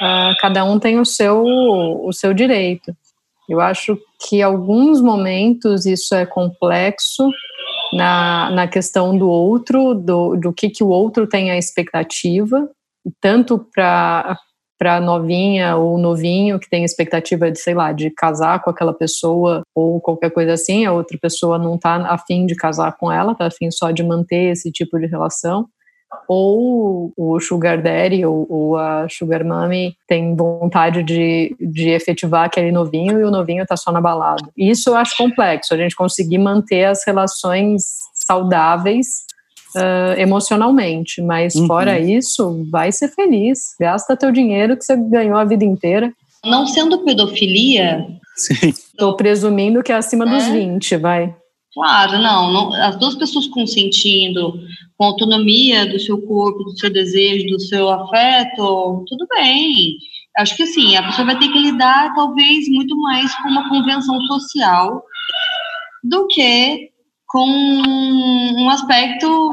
uh, 0.00 0.34
cada 0.40 0.64
um 0.64 0.78
tem 0.78 0.98
o 0.98 1.04
seu, 1.04 1.42
o 1.42 2.12
seu 2.12 2.32
direito. 2.32 2.94
Eu 3.48 3.60
acho 3.60 3.98
que 4.28 4.42
alguns 4.42 5.00
momentos 5.00 5.86
isso 5.86 6.14
é 6.14 6.26
complexo 6.26 7.30
na, 7.92 8.50
na 8.50 8.66
questão 8.66 9.16
do 9.16 9.28
outro, 9.28 9.94
do, 9.94 10.36
do 10.36 10.52
que, 10.52 10.68
que 10.68 10.82
o 10.82 10.88
outro 10.88 11.28
tem 11.28 11.50
a 11.50 11.58
expectativa, 11.58 12.68
tanto 13.20 13.58
para 13.58 14.36
para 14.78 15.00
novinha 15.00 15.76
ou 15.76 15.96
novinho 15.96 16.60
que 16.60 16.68
tem 16.68 16.84
expectativa 16.84 17.50
de, 17.50 17.58
sei 17.58 17.74
lá, 17.74 17.92
de 17.92 18.10
casar 18.10 18.62
com 18.62 18.68
aquela 18.68 18.92
pessoa 18.92 19.62
ou 19.74 19.98
qualquer 20.00 20.30
coisa 20.30 20.52
assim, 20.52 20.84
a 20.84 20.92
outra 20.92 21.16
pessoa 21.18 21.58
não 21.58 21.76
está 21.76 21.94
afim 22.10 22.44
de 22.44 22.54
casar 22.54 22.94
com 22.96 23.10
ela, 23.10 23.32
está 23.32 23.46
afim 23.46 23.70
só 23.70 23.90
de 23.90 24.02
manter 24.02 24.52
esse 24.52 24.70
tipo 24.70 24.98
de 24.98 25.06
relação 25.06 25.66
ou 26.28 27.12
o 27.16 27.40
Sugar 27.40 27.82
Daddy 27.82 28.24
ou, 28.24 28.46
ou, 28.48 28.76
a 28.76 29.08
Sugar 29.08 29.44
Mommy 29.44 29.96
tem 30.08 30.34
vontade 30.34 31.02
de, 31.02 31.54
de 31.60 31.90
efetivar 31.90 32.44
aquele 32.44 32.72
novinho 32.72 33.20
e 33.20 33.24
o 33.24 33.30
novinho 33.30 33.62
está 33.62 33.76
só 33.76 33.92
na 33.92 34.00
balada. 34.00 34.48
Isso 34.56 34.90
eu 34.90 34.96
acho 34.96 35.16
complexo, 35.16 35.74
a 35.74 35.76
gente 35.76 35.94
conseguir 35.94 36.38
manter 36.38 36.84
as 36.84 37.04
relações 37.06 37.82
saudáveis 38.14 39.24
uh, 39.76 40.18
emocionalmente, 40.20 41.22
mas 41.22 41.54
uhum. 41.54 41.66
fora 41.66 41.98
isso, 41.98 42.66
vai 42.70 42.90
ser 42.90 43.08
feliz, 43.08 43.74
gasta 43.80 44.16
teu 44.16 44.32
dinheiro 44.32 44.76
que 44.76 44.84
você 44.84 44.96
ganhou 44.96 45.36
a 45.36 45.44
vida 45.44 45.64
inteira. 45.64 46.12
Não 46.44 46.66
sendo 46.66 47.04
pedofilia, 47.04 48.06
Estou 48.36 49.16
presumindo 49.16 49.82
que 49.82 49.90
é 49.90 49.96
acima 49.96 50.26
é. 50.26 50.28
dos 50.28 50.46
20, 50.48 50.96
vai. 50.96 51.34
Claro, 51.76 52.18
não, 52.20 52.50
não, 52.50 52.72
as 52.72 52.96
duas 52.96 53.14
pessoas 53.14 53.46
consentindo, 53.48 54.58
com 54.96 55.04
autonomia 55.04 55.84
do 55.84 56.00
seu 56.00 56.18
corpo, 56.22 56.64
do 56.64 56.78
seu 56.78 56.90
desejo, 56.90 57.48
do 57.48 57.60
seu 57.60 57.90
afeto, 57.90 59.04
tudo 59.06 59.26
bem. 59.28 59.98
Acho 60.38 60.56
que 60.56 60.62
assim, 60.62 60.96
a 60.96 61.02
pessoa 61.02 61.26
vai 61.26 61.38
ter 61.38 61.48
que 61.48 61.58
lidar 61.58 62.14
talvez 62.14 62.66
muito 62.70 62.96
mais 62.96 63.30
com 63.42 63.50
uma 63.50 63.68
convenção 63.68 64.18
social 64.22 65.02
do 66.02 66.26
que 66.28 66.88
com 67.26 67.46
um 67.46 68.70
aspecto 68.70 69.52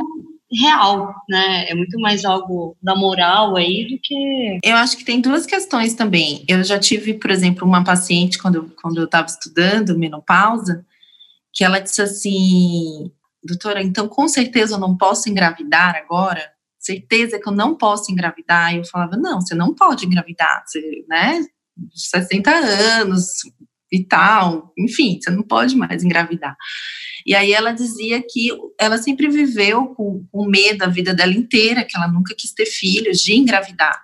real, 0.49 1.13
né? 1.27 1.69
É 1.69 1.75
muito 1.75 1.99
mais 1.99 2.23
algo 2.23 2.77
da 2.81 2.95
moral 2.95 3.57
aí 3.57 3.85
do 3.89 3.99
que. 4.01 4.59
Eu 4.63 4.77
acho 4.77 4.95
que 4.95 5.03
tem 5.03 5.19
duas 5.19 5.45
questões 5.45 5.93
também. 5.93 6.45
Eu 6.47 6.63
já 6.63 6.79
tive, 6.79 7.15
por 7.15 7.29
exemplo, 7.29 7.67
uma 7.67 7.83
paciente 7.83 8.37
quando, 8.37 8.71
quando 8.81 8.99
eu 8.99 9.05
estava 9.05 9.27
estudando 9.27 9.99
menopausa, 9.99 10.85
que 11.53 11.63
ela 11.63 11.79
disse 11.79 12.01
assim: 12.01 13.11
doutora, 13.43 13.83
então 13.83 14.07
com 14.07 14.27
certeza 14.27 14.75
eu 14.75 14.79
não 14.79 14.97
posso 14.97 15.29
engravidar 15.29 15.95
agora? 15.95 16.51
Certeza 16.79 17.39
que 17.39 17.47
eu 17.47 17.53
não 17.53 17.77
posso 17.77 18.11
engravidar? 18.11 18.73
E 18.73 18.77
eu 18.77 18.85
falava: 18.85 19.15
não, 19.15 19.39
você 19.39 19.53
não 19.53 19.73
pode 19.73 20.05
engravidar, 20.05 20.63
você, 20.65 21.05
né? 21.07 21.41
60 21.93 22.51
anos 22.51 23.25
e 23.91 24.03
tal, 24.03 24.73
enfim, 24.77 25.19
você 25.21 25.29
não 25.29 25.43
pode 25.43 25.75
mais 25.75 26.03
engravidar. 26.03 26.57
E 27.25 27.35
aí 27.35 27.53
ela 27.53 27.71
dizia 27.71 28.21
que 28.21 28.49
ela 28.79 28.97
sempre 28.97 29.29
viveu 29.29 29.87
com, 29.87 30.25
com 30.31 30.45
medo 30.45 30.83
a 30.83 30.87
vida 30.87 31.13
dela 31.13 31.31
inteira, 31.31 31.85
que 31.85 31.95
ela 31.95 32.07
nunca 32.07 32.35
quis 32.35 32.51
ter 32.51 32.65
filhos, 32.65 33.19
de 33.19 33.35
engravidar. 33.35 34.03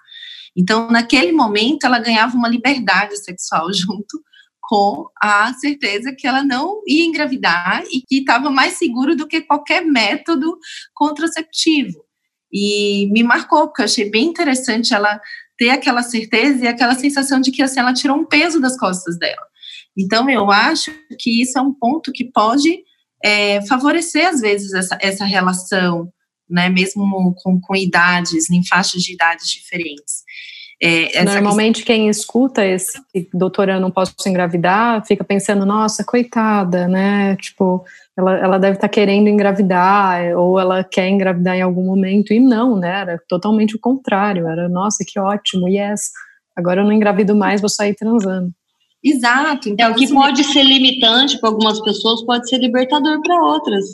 Então, 0.56 0.90
naquele 0.90 1.32
momento, 1.32 1.86
ela 1.86 2.00
ganhava 2.00 2.36
uma 2.36 2.48
liberdade 2.48 3.18
sexual 3.18 3.72
junto 3.74 4.22
com 4.70 5.10
a 5.20 5.52
certeza 5.56 6.14
que 6.16 6.28
ela 6.28 6.44
não 6.44 6.84
ia 6.86 7.04
engravidar 7.04 7.84
e 7.92 8.02
que 8.02 8.20
estava 8.20 8.52
mais 8.52 8.76
seguro 8.76 9.16
do 9.16 9.28
que 9.28 9.42
qualquer 9.42 9.84
método 9.84 10.56
contraceptivo. 10.94 12.06
E 12.54 13.10
me 13.12 13.24
marcou, 13.24 13.66
porque 13.66 13.82
eu 13.82 13.86
achei 13.86 14.12
bem 14.12 14.26
interessante 14.26 14.94
ela 14.94 15.20
ter 15.58 15.72
aquela 15.72 16.04
certeza 16.04 16.66
e 16.66 16.68
aquela 16.68 16.94
sensação 16.94 17.42
de 17.42 17.52
que 17.52 17.64
assim, 17.64 17.80
ela 17.80 17.96
tirou 17.96 18.16
um 18.16 18.26
peso 18.26 18.62
das 18.62 18.78
costas 18.78 19.18
dela. 19.18 19.42
Então, 19.98 20.30
eu 20.30 20.52
acho 20.52 20.92
que 21.18 21.42
isso 21.42 21.58
é 21.58 21.62
um 21.64 21.74
ponto 21.74 22.12
que 22.12 22.26
pode 22.32 22.84
é, 23.26 23.66
favorecer, 23.66 24.28
às 24.28 24.40
vezes, 24.40 24.72
essa, 24.72 25.00
essa 25.02 25.26
relação, 25.26 26.14
né, 26.48 26.70
mesmo 26.70 27.34
com, 27.42 27.60
com 27.60 27.76
idades, 27.76 28.52
em 28.52 28.64
faixas 28.68 29.02
de 29.02 29.14
idades 29.14 29.50
diferentes. 29.50 30.24
É, 30.82 31.24
Normalmente 31.26 31.78
questão... 31.78 31.96
quem 31.96 32.08
escuta 32.08 32.66
esse 32.66 32.98
doutora 33.34 33.74
eu 33.74 33.82
não 33.82 33.92
posso 33.92 34.14
engravidar 34.28 35.06
fica 35.06 35.26
pensando, 35.26 35.66
nossa, 35.66 36.06
coitada, 36.06 36.88
né? 36.88 37.36
Tipo, 37.36 37.84
ela, 38.18 38.38
ela 38.38 38.58
deve 38.58 38.76
estar 38.76 38.88
tá 38.88 38.94
querendo 38.94 39.28
engravidar, 39.28 40.38
ou 40.38 40.58
ela 40.58 40.82
quer 40.84 41.10
engravidar 41.10 41.58
em 41.58 41.62
algum 41.62 41.84
momento. 41.84 42.34
E 42.34 42.40
não, 42.40 42.78
né? 42.78 43.02
Era 43.02 43.22
totalmente 43.28 43.76
o 43.76 43.80
contrário. 43.80 44.48
Era, 44.48 44.70
nossa, 44.70 45.04
que 45.06 45.20
ótimo, 45.20 45.68
yes. 45.68 46.12
Agora 46.56 46.82
eu 46.82 46.86
não 46.86 46.94
engravido 46.94 47.36
mais, 47.36 47.60
vou 47.60 47.70
sair 47.70 47.94
transando. 47.94 48.52
Exato. 49.04 49.70
Então, 49.70 49.88
é, 49.88 49.92
o 49.92 49.96
que 49.96 50.08
pode 50.14 50.44
ser 50.44 50.64
limitante 50.64 51.40
para 51.40 51.50
algumas 51.50 51.82
pessoas 51.82 52.24
pode 52.26 52.48
ser 52.50 52.58
libertador 52.58 53.22
para 53.22 53.44
outras. 53.44 53.86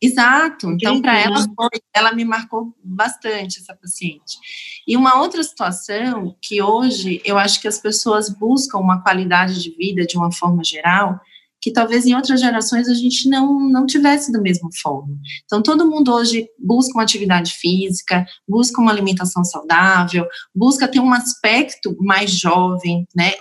Exato. 0.00 0.70
Então, 0.70 1.02
para 1.02 1.18
ela, 1.18 1.44
ela 1.92 2.12
me 2.12 2.24
marcou 2.24 2.72
bastante 2.82 3.58
essa 3.58 3.74
paciente. 3.74 4.38
E 4.86 4.96
uma 4.96 5.20
outra 5.20 5.42
situação 5.42 6.36
que 6.40 6.62
hoje 6.62 7.20
eu 7.24 7.36
acho 7.36 7.60
que 7.60 7.66
as 7.66 7.78
pessoas 7.78 8.28
buscam 8.28 8.78
uma 8.78 9.02
qualidade 9.02 9.60
de 9.60 9.70
vida 9.70 10.06
de 10.06 10.16
uma 10.16 10.30
forma 10.30 10.62
geral 10.62 11.20
que 11.60 11.72
talvez 11.72 12.06
em 12.06 12.14
outras 12.14 12.40
gerações 12.40 12.88
a 12.88 12.94
gente 12.94 13.28
não, 13.28 13.58
não 13.68 13.86
tivesse 13.86 14.30
da 14.32 14.40
mesma 14.40 14.68
forma. 14.80 15.16
Então, 15.44 15.62
todo 15.62 15.88
mundo 15.88 16.12
hoje 16.12 16.48
busca 16.58 16.94
uma 16.94 17.02
atividade 17.02 17.52
física, 17.52 18.24
busca 18.48 18.80
uma 18.80 18.92
alimentação 18.92 19.44
saudável, 19.44 20.26
busca 20.54 20.86
ter 20.86 21.00
um 21.00 21.12
aspecto 21.12 21.96
mais 22.00 22.30
jovem, 22.30 23.06
né, 23.14 23.32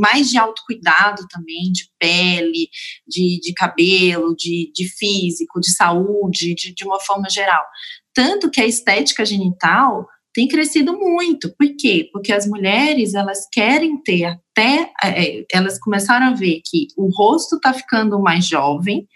mais 0.00 0.30
de 0.30 0.38
autocuidado 0.38 1.26
também, 1.28 1.70
de 1.72 1.88
pele, 1.98 2.68
de, 3.06 3.38
de 3.40 3.52
cabelo, 3.54 4.34
de, 4.36 4.72
de 4.74 4.88
físico, 4.88 5.60
de 5.60 5.72
saúde, 5.72 6.54
de, 6.54 6.74
de 6.74 6.84
uma 6.84 7.00
forma 7.00 7.28
geral. 7.30 7.62
Tanto 8.14 8.50
que 8.50 8.60
a 8.60 8.66
estética 8.66 9.24
genital 9.24 10.06
tem 10.34 10.48
crescido 10.48 10.98
muito. 10.98 11.54
Por 11.56 11.68
quê? 11.76 12.08
Porque 12.12 12.32
as 12.32 12.46
mulheres 12.46 13.14
elas 13.14 13.46
querem 13.50 14.00
ter 14.02 14.24
até 14.24 14.90
é, 15.02 15.44
elas 15.52 15.78
começaram 15.78 16.26
a 16.26 16.34
ver 16.34 16.60
que 16.64 16.88
o 16.96 17.08
rosto 17.14 17.56
está 17.56 17.72
ficando 17.72 18.20
mais 18.20 18.46
jovem, 18.46 19.06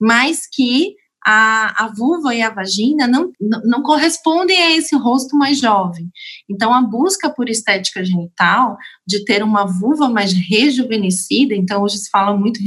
mas 0.00 0.46
que 0.50 0.94
a, 1.30 1.84
a 1.84 1.88
vulva 1.88 2.34
e 2.34 2.40
a 2.40 2.48
vagina 2.48 3.06
não, 3.06 3.30
não, 3.38 3.60
não 3.64 3.82
correspondem 3.82 4.56
a 4.56 4.76
esse 4.76 4.96
rosto 4.96 5.36
mais 5.36 5.58
jovem. 5.60 6.08
Então, 6.48 6.72
a 6.72 6.80
busca 6.80 7.28
por 7.28 7.50
estética 7.50 8.02
genital, 8.02 8.78
de 9.06 9.24
ter 9.24 9.42
uma 9.42 9.66
vulva 9.66 10.08
mais 10.08 10.32
rejuvenescida, 10.32 11.54
então 11.54 11.82
hoje 11.82 11.98
se 11.98 12.08
fala 12.08 12.34
muito 12.34 12.60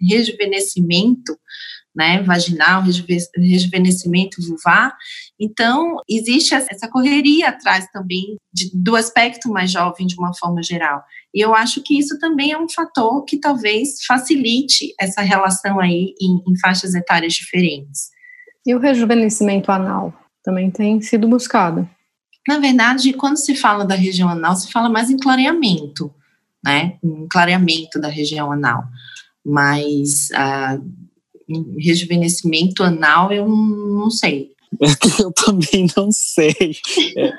rejuvenescimento, 0.00 1.38
né, 1.94 2.22
vaginal, 2.22 2.82
rejuvenescimento 3.36 4.42
vulvar. 4.42 4.96
Então, 5.38 5.96
existe 6.08 6.54
essa 6.54 6.88
correria 6.88 7.50
atrás 7.50 7.86
também 7.92 8.36
de, 8.52 8.70
do 8.74 8.96
aspecto 8.96 9.48
mais 9.48 9.70
jovem 9.70 10.06
de 10.06 10.16
uma 10.18 10.34
forma 10.34 10.62
geral. 10.62 11.04
E 11.32 11.40
eu 11.40 11.54
acho 11.54 11.82
que 11.82 11.98
isso 11.98 12.18
também 12.18 12.52
é 12.52 12.58
um 12.58 12.68
fator 12.68 13.24
que 13.24 13.38
talvez 13.38 14.04
facilite 14.06 14.94
essa 15.00 15.20
relação 15.20 15.78
aí 15.78 16.14
em, 16.20 16.42
em 16.48 16.58
faixas 16.60 16.94
etárias 16.94 17.34
diferentes. 17.34 18.10
E 18.66 18.74
o 18.74 18.80
rejuvenescimento 18.80 19.70
anal 19.70 20.12
também 20.42 20.70
tem 20.70 21.00
sido 21.00 21.28
buscado? 21.28 21.88
Na 22.46 22.58
verdade, 22.58 23.12
quando 23.14 23.38
se 23.38 23.54
fala 23.54 23.84
da 23.84 23.94
região 23.94 24.28
anal, 24.28 24.54
se 24.54 24.70
fala 24.70 24.88
mais 24.88 25.10
em 25.10 25.16
clareamento, 25.16 26.12
né? 26.62 26.98
Em 27.02 27.26
clareamento 27.28 28.00
da 28.00 28.08
região 28.08 28.52
anal. 28.52 28.84
Mas 29.44 30.30
ah, 30.34 30.78
rejuvenescimento 31.78 32.82
anal, 32.82 33.32
eu 33.32 33.48
não 33.48 34.10
sei. 34.10 34.50
eu 35.20 35.32
também 35.32 35.86
não 35.96 36.10
sei. 36.10 36.76
É, 37.16 37.32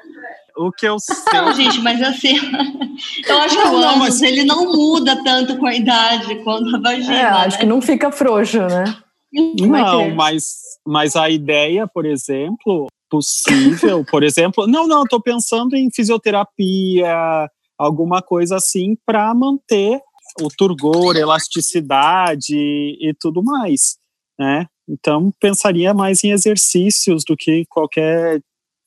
o 0.58 0.72
que 0.72 0.86
eu 0.88 0.97
sei. 0.99 1.16
Não, 1.34 1.53
gente, 1.53 1.80
mas 1.82 2.01
assim, 2.01 2.36
eu 3.28 3.38
acho 3.39 3.62
que 3.62 3.68
o 3.68 3.78
ânus, 3.78 3.99
mas... 3.99 4.22
ele 4.22 4.43
não 4.43 4.72
muda 4.72 5.22
tanto 5.24 5.58
com 5.58 5.66
a 5.66 5.76
idade 5.76 6.36
quanto 6.43 6.76
a 6.76 6.80
vagina. 6.80 7.20
É, 7.20 7.24
acho 7.24 7.58
né? 7.58 7.62
que 7.62 7.66
não 7.66 7.82
fica 7.82 8.12
frouxo, 8.12 8.60
né? 8.60 8.97
Não, 9.34 10.01
é 10.01 10.14
mas, 10.14 10.56
mas 10.86 11.16
a 11.16 11.30
ideia, 11.30 11.86
por 11.88 12.06
exemplo, 12.06 12.88
possível, 13.10 14.06
por 14.10 14.24
exemplo, 14.24 14.66
não, 14.66 14.88
não, 14.88 15.03
estou 15.03 15.22
pensando 15.22 15.76
em 15.76 15.89
fisioterapia, 15.91 17.49
alguma 17.78 18.22
coisa 18.22 18.56
assim, 18.56 18.95
para 19.06 19.34
manter 19.34 19.99
o 20.40 20.50
turgor, 20.50 21.16
elasticidade 21.16 22.56
e 22.56 23.14
tudo 23.20 23.44
mais, 23.44 23.98
né? 24.38 24.68
Então, 24.88 25.32
pensaria 25.40 25.94
mais 25.94 26.24
em 26.24 26.32
exercícios 26.32 27.24
do 27.26 27.36
que 27.36 27.66
qualquer 27.68 28.40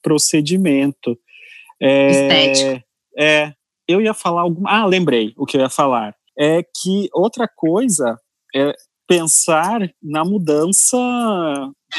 procedimento. 0.02 1.18
É, 1.80 2.10
Estético. 2.10 2.84
É, 3.18 3.52
eu 3.86 4.00
ia 4.00 4.14
falar 4.14 4.42
alguma. 4.42 4.70
Ah, 4.70 4.86
lembrei 4.86 5.32
o 5.36 5.44
que 5.44 5.56
eu 5.56 5.60
ia 5.60 5.70
falar. 5.70 6.14
É 6.38 6.62
que 6.62 7.08
outra 7.12 7.48
coisa 7.48 8.16
é 8.54 8.72
pensar 9.08 9.90
na 10.02 10.24
mudança 10.24 10.96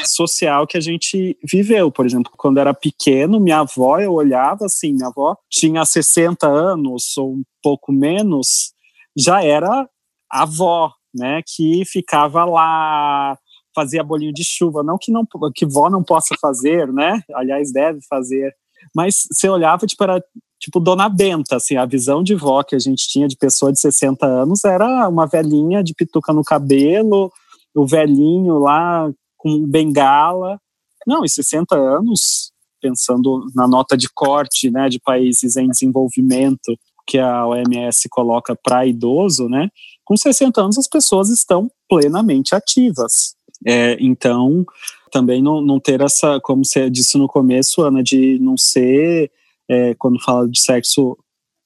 social 0.06 0.66
que 0.66 0.78
a 0.78 0.80
gente 0.80 1.36
viveu. 1.44 1.90
Por 1.90 2.06
exemplo, 2.06 2.32
quando 2.36 2.58
era 2.58 2.72
pequeno, 2.72 3.40
minha 3.40 3.60
avó, 3.60 3.98
eu 3.98 4.12
olhava 4.12 4.66
assim, 4.66 4.92
minha 4.92 5.08
avó 5.08 5.36
tinha 5.50 5.84
60 5.84 6.46
anos 6.46 7.16
ou 7.18 7.34
um 7.34 7.42
pouco 7.62 7.92
menos, 7.92 8.72
já 9.20 9.44
era 9.44 9.88
avó, 10.30 10.92
né, 11.14 11.42
que 11.46 11.84
ficava 11.84 12.44
lá, 12.44 13.36
fazia 13.74 14.02
bolinho 14.02 14.32
de 14.32 14.44
chuva, 14.44 14.82
não 14.82 14.96
que 14.98 15.12
não 15.12 15.26
que 15.54 15.66
vó 15.66 15.90
não 15.90 16.02
possa 16.02 16.34
fazer, 16.40 16.92
né? 16.92 17.22
Aliás, 17.34 17.72
deve 17.72 18.00
fazer. 18.08 18.54
Mas 18.94 19.26
você 19.30 19.48
olhava 19.48 19.86
tipo 19.86 20.02
era 20.02 20.22
tipo 20.58 20.78
Dona 20.78 21.08
Benta, 21.08 21.56
assim, 21.56 21.76
a 21.76 21.86
visão 21.86 22.22
de 22.22 22.34
vó 22.34 22.62
que 22.62 22.76
a 22.76 22.78
gente 22.78 23.08
tinha 23.08 23.26
de 23.26 23.36
pessoa 23.36 23.72
de 23.72 23.80
60 23.80 24.26
anos 24.26 24.64
era 24.64 25.08
uma 25.08 25.26
velhinha 25.26 25.82
de 25.82 25.94
pituca 25.94 26.32
no 26.32 26.44
cabelo, 26.44 27.32
o 27.74 27.86
velhinho 27.86 28.58
lá 28.58 29.10
com 29.36 29.66
bengala. 29.66 30.60
Não, 31.06 31.24
e 31.24 31.30
60 31.30 31.74
anos, 31.74 32.52
pensando 32.80 33.46
na 33.54 33.66
nota 33.66 33.96
de 33.96 34.08
corte, 34.12 34.70
né, 34.70 34.88
de 34.88 35.00
países 35.00 35.56
em 35.56 35.68
desenvolvimento, 35.68 36.76
que 37.10 37.18
a 37.18 37.44
OMS 37.44 38.08
coloca 38.08 38.54
para 38.54 38.86
idoso, 38.86 39.48
né? 39.48 39.68
Com 40.04 40.16
60 40.16 40.60
anos 40.60 40.78
as 40.78 40.86
pessoas 40.86 41.28
estão 41.28 41.68
plenamente 41.88 42.54
ativas. 42.54 43.34
É, 43.66 43.96
então, 43.98 44.64
também 45.10 45.42
não, 45.42 45.60
não 45.60 45.80
ter 45.80 46.00
essa, 46.00 46.38
como 46.40 46.64
você 46.64 46.88
disse 46.88 47.18
no 47.18 47.26
começo, 47.26 47.82
Ana, 47.82 48.00
de 48.00 48.38
não 48.38 48.56
ser, 48.56 49.28
é, 49.68 49.92
quando 49.94 50.22
fala 50.22 50.48
de 50.48 50.60
sexo 50.60 51.18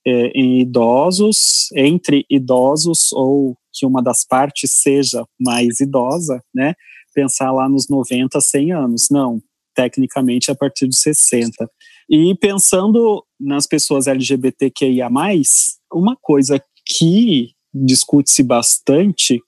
é, 0.07 0.29
em 0.29 0.61
idosos, 0.61 1.69
entre 1.77 2.25
idosos, 2.31 3.13
ou 3.13 3.55
que 3.71 3.85
uma 3.85 4.03
das 4.03 4.25
partes 4.25 4.73
seja 4.73 5.27
mais 5.39 5.79
idosa, 5.79 6.43
né? 6.55 6.73
Pensar 7.15 7.53
lá 7.53 7.69
nos 7.69 7.87
90, 7.91 8.41
100 8.41 8.73
anos. 8.73 9.09
Não, 9.11 9.43
tecnicamente 9.75 10.51
a 10.51 10.55
partir 10.55 10.87
dos 10.87 11.01
60. 11.01 11.69
E 12.09 12.35
pensando 12.37 13.25
nas 13.45 13.67
pessoas 13.67 14.07
LGBTQIA, 14.07 15.09
uma 15.93 16.17
coisa 16.21 16.63
que 16.85 17.53
discute-se 17.73 18.43
bastante 18.43 19.41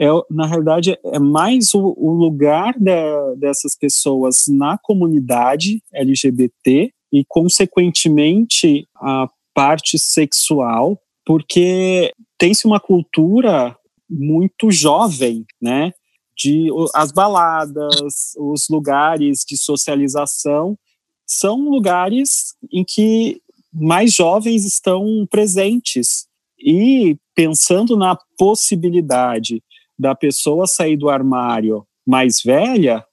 é, 0.00 0.06
na 0.30 0.46
realidade, 0.46 0.98
é 1.04 1.18
mais 1.18 1.74
o, 1.74 1.94
o 1.94 2.12
lugar 2.14 2.72
de, 2.78 3.36
dessas 3.36 3.76
pessoas 3.76 4.46
na 4.48 4.78
comunidade 4.78 5.82
LGBT 5.92 6.90
e, 7.12 7.22
consequentemente, 7.28 8.88
a 8.96 9.28
parte 9.52 9.98
sexual, 9.98 10.98
porque 11.26 12.10
tem-se 12.38 12.66
uma 12.66 12.80
cultura 12.80 13.76
muito 14.08 14.70
jovem, 14.70 15.44
né? 15.60 15.92
De 16.34 16.68
as 16.94 17.12
baladas, 17.12 18.32
os 18.38 18.68
lugares 18.70 19.44
de 19.46 19.58
socialização 19.58 20.78
são 21.30 21.60
lugares 21.68 22.56
em 22.72 22.84
que 22.84 23.40
mais 23.72 24.12
jovens 24.12 24.64
estão 24.64 25.24
presentes 25.30 26.26
e 26.58 27.16
pensando 27.36 27.96
na 27.96 28.18
possibilidade 28.36 29.62
da 29.96 30.12
pessoa 30.12 30.66
sair 30.66 30.96
do 30.96 31.08
armário 31.08 31.86
mais 32.04 32.42
velha 32.42 33.04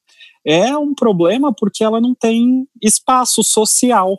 é 0.44 0.76
um 0.76 0.96
problema 0.96 1.54
porque 1.54 1.84
ela 1.84 2.02
não 2.02 2.16
tem 2.16 2.68
espaço 2.82 3.44
social 3.44 4.18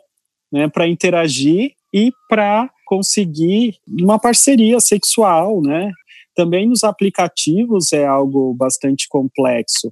né, 0.49 0.69
para 0.69 0.87
interagir 0.87 1.73
e 1.93 2.13
para 2.29 2.69
conseguir 2.85 3.75
uma 3.85 4.17
parceria 4.17 4.79
sexual, 4.79 5.61
né? 5.61 5.91
Também 6.35 6.69
nos 6.69 6.83
aplicativos 6.83 7.91
é 7.91 8.05
algo 8.05 8.53
bastante 8.53 9.07
complexo, 9.09 9.91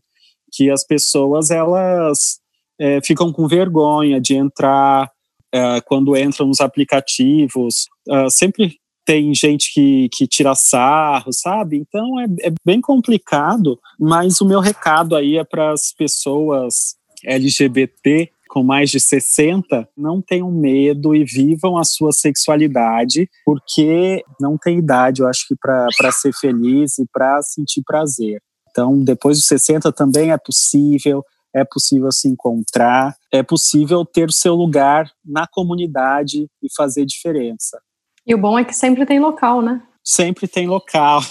que 0.54 0.70
as 0.70 0.86
pessoas 0.86 1.52
elas 1.52 2.40
é, 2.80 3.00
ficam 3.04 3.32
com 3.32 3.48
vergonha 3.48 4.20
de 4.20 4.36
entrar 4.36 5.10
é, 5.54 5.82
quando 5.82 6.16
entram 6.16 6.48
nos 6.48 6.62
aplicativos. 6.62 7.88
Uh, 8.08 8.30
sempre 8.30 8.78
tem 9.06 9.34
gente 9.34 9.74
que, 9.74 10.10
que 10.12 10.28
tira 10.28 10.54
sarro, 10.54 11.32
sabe? 11.32 11.78
Então 11.78 12.20
é, 12.20 12.26
é 12.48 12.54
bem 12.66 12.82
complicado, 12.82 13.80
mas 13.98 14.42
o 14.42 14.46
meu 14.46 14.60
recado 14.60 15.16
aí 15.16 15.38
é 15.38 15.44
para 15.46 15.72
as 15.72 15.94
pessoas 15.94 16.96
LGBT 17.24 18.30
com 18.48 18.64
mais 18.64 18.90
de 18.90 19.00
60, 19.00 19.88
não 19.96 20.22
tenham 20.22 20.52
medo 20.52 21.14
e 21.14 21.24
vivam 21.24 21.78
a 21.78 21.84
sua 21.84 22.12
sexualidade, 22.12 23.30
porque 23.46 24.24
não 24.40 24.58
tem 24.58 24.80
idade, 24.80 25.22
eu 25.22 25.28
acho 25.28 25.48
que 25.48 25.56
para 25.56 26.12
ser 26.12 26.34
feliz 26.34 26.98
e 26.98 27.06
para 27.12 27.42
sentir 27.42 27.84
prazer. 27.86 28.42
Então, 28.72 29.04
depois 29.04 29.38
dos 29.38 29.48
60 29.48 29.92
também 29.92 30.32
é 30.32 30.38
possível, 30.38 31.24
é 31.58 31.66
possível 31.66 32.12
se 32.12 32.28
encontrar, 32.28 33.16
é 33.32 33.42
possível 33.42 34.06
ter 34.06 34.30
o 34.30 34.34
seu 34.34 34.54
lugar 34.56 35.10
na 35.26 35.48
comunidade 35.48 36.48
e 36.62 36.68
fazer 36.76 37.06
diferença. 37.06 37.80
E 38.26 38.36
o 38.36 38.38
bom 38.38 38.60
é 38.60 38.64
que 38.66 38.76
sempre 38.76 39.06
tem 39.06 39.20
local, 39.20 39.62
né? 39.62 39.82
Sempre 40.04 40.48
tem 40.48 40.68
local. 40.68 41.22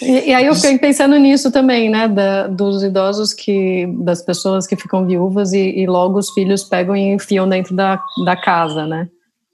e, 0.00 0.30
e, 0.30 0.34
aí 0.34 0.46
eu 0.46 0.54
fiquei 0.56 0.78
pensando 0.78 1.16
nisso 1.18 1.52
também, 1.52 1.90
né? 1.90 2.08
Da, 2.08 2.46
dos 2.48 2.82
idosos 2.82 3.32
que, 3.32 3.86
das 4.02 4.22
pessoas 4.22 4.66
que 4.66 4.74
ficam 4.74 5.06
viúvas 5.06 5.52
e, 5.52 5.80
e, 5.80 5.86
logo 5.86 6.18
os 6.18 6.30
filhos 6.30 6.64
pegam 6.64 6.96
e 6.96 7.12
enfiam 7.12 7.48
dentro 7.48 7.76
da, 7.76 8.02
da 8.24 8.36
casa, 8.36 8.86
né? 8.86 9.08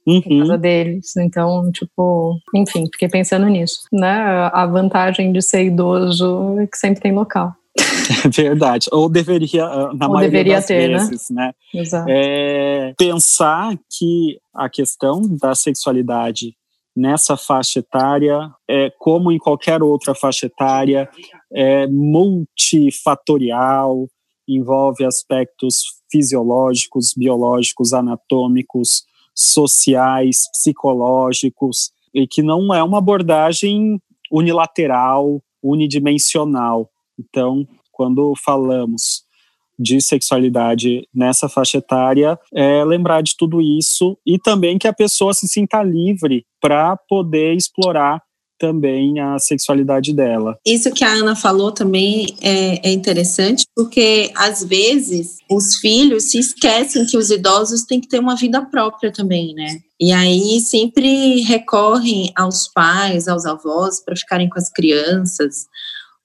Uhum. 0.06 0.40
casa 0.40 0.56
deles. 0.56 1.16
Então, 1.16 1.70
tipo, 1.72 2.38
enfim, 2.54 2.86
fiquei 2.92 3.08
pensando 3.08 3.46
nisso, 3.46 3.80
né? 3.92 4.48
A 4.52 4.64
vantagem 4.64 5.32
de 5.32 5.42
ser 5.42 5.64
idoso 5.64 6.58
é 6.60 6.66
que 6.66 6.78
sempre 6.78 7.02
tem 7.02 7.12
local. 7.12 7.52
É 8.24 8.28
verdade. 8.34 8.88
Ou 8.92 9.08
deveria, 9.08 9.64
ah, 9.64 9.94
na 9.94 10.06
Ou 10.06 10.14
maioria 10.14 10.30
deveria 10.30 10.56
das 10.56 10.66
ter, 10.66 10.88
né? 10.88 10.98
vezes, 10.98 11.30
né? 11.30 11.46
né? 11.46 11.54
Exato. 11.80 12.06
É, 12.08 12.92
pensar 12.96 13.76
que 13.96 14.38
a 14.54 14.68
questão 14.68 15.22
da 15.40 15.54
sexualidade 15.54 16.56
nessa 16.96 17.36
faixa 17.36 17.78
etária, 17.78 18.50
é, 18.68 18.90
como 18.98 19.30
em 19.30 19.38
qualquer 19.38 19.80
outra 19.82 20.14
faixa 20.14 20.46
etária, 20.46 21.08
é 21.52 21.86
multifatorial, 21.86 24.08
envolve 24.48 25.04
aspectos 25.04 25.82
fisiológicos, 26.10 27.12
biológicos, 27.16 27.92
anatômicos, 27.92 29.04
sociais, 29.34 30.48
psicológicos, 30.52 31.92
e 32.12 32.26
que 32.26 32.42
não 32.42 32.74
é 32.74 32.82
uma 32.82 32.98
abordagem 32.98 34.00
unilateral, 34.32 35.40
unidimensional. 35.62 36.90
Então, 37.18 37.66
quando 37.92 38.32
falamos 38.44 39.26
de 39.78 40.00
sexualidade 40.00 41.06
nessa 41.14 41.48
faixa 41.48 41.78
etária, 41.78 42.38
é 42.52 42.84
lembrar 42.84 43.22
de 43.22 43.36
tudo 43.36 43.60
isso 43.60 44.18
e 44.26 44.38
também 44.38 44.76
que 44.76 44.88
a 44.88 44.92
pessoa 44.92 45.32
se 45.32 45.46
sinta 45.46 45.82
livre 45.82 46.44
para 46.60 46.96
poder 47.08 47.54
explorar 47.54 48.20
também 48.58 49.20
a 49.20 49.38
sexualidade 49.38 50.12
dela. 50.12 50.58
Isso 50.66 50.90
que 50.90 51.04
a 51.04 51.12
Ana 51.12 51.36
falou 51.36 51.70
também 51.70 52.26
é, 52.42 52.88
é, 52.88 52.92
interessante, 52.92 53.64
porque 53.74 54.32
às 54.34 54.64
vezes 54.64 55.36
os 55.48 55.76
filhos 55.76 56.24
se 56.24 56.40
esquecem 56.40 57.06
que 57.06 57.16
os 57.16 57.30
idosos 57.30 57.84
têm 57.84 58.00
que 58.00 58.08
ter 58.08 58.18
uma 58.18 58.34
vida 58.34 58.60
própria 58.66 59.12
também, 59.12 59.54
né? 59.54 59.78
E 60.00 60.12
aí 60.12 60.60
sempre 60.60 61.40
recorrem 61.42 62.32
aos 62.34 62.68
pais, 62.68 63.28
aos 63.28 63.46
avós, 63.46 64.02
para 64.04 64.16
ficarem 64.16 64.48
com 64.48 64.58
as 64.58 64.70
crianças, 64.70 65.66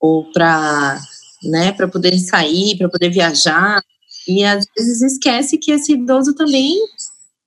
ou 0.03 0.29
para 0.33 0.99
né, 1.41 1.71
para 1.71 1.87
poderem 1.87 2.19
sair, 2.19 2.77
para 2.77 2.89
poder 2.89 3.09
viajar. 3.09 3.81
E 4.27 4.43
às 4.43 4.65
vezes 4.75 5.01
esquece 5.01 5.57
que 5.57 5.71
esse 5.71 5.93
idoso 5.93 6.33
também 6.35 6.77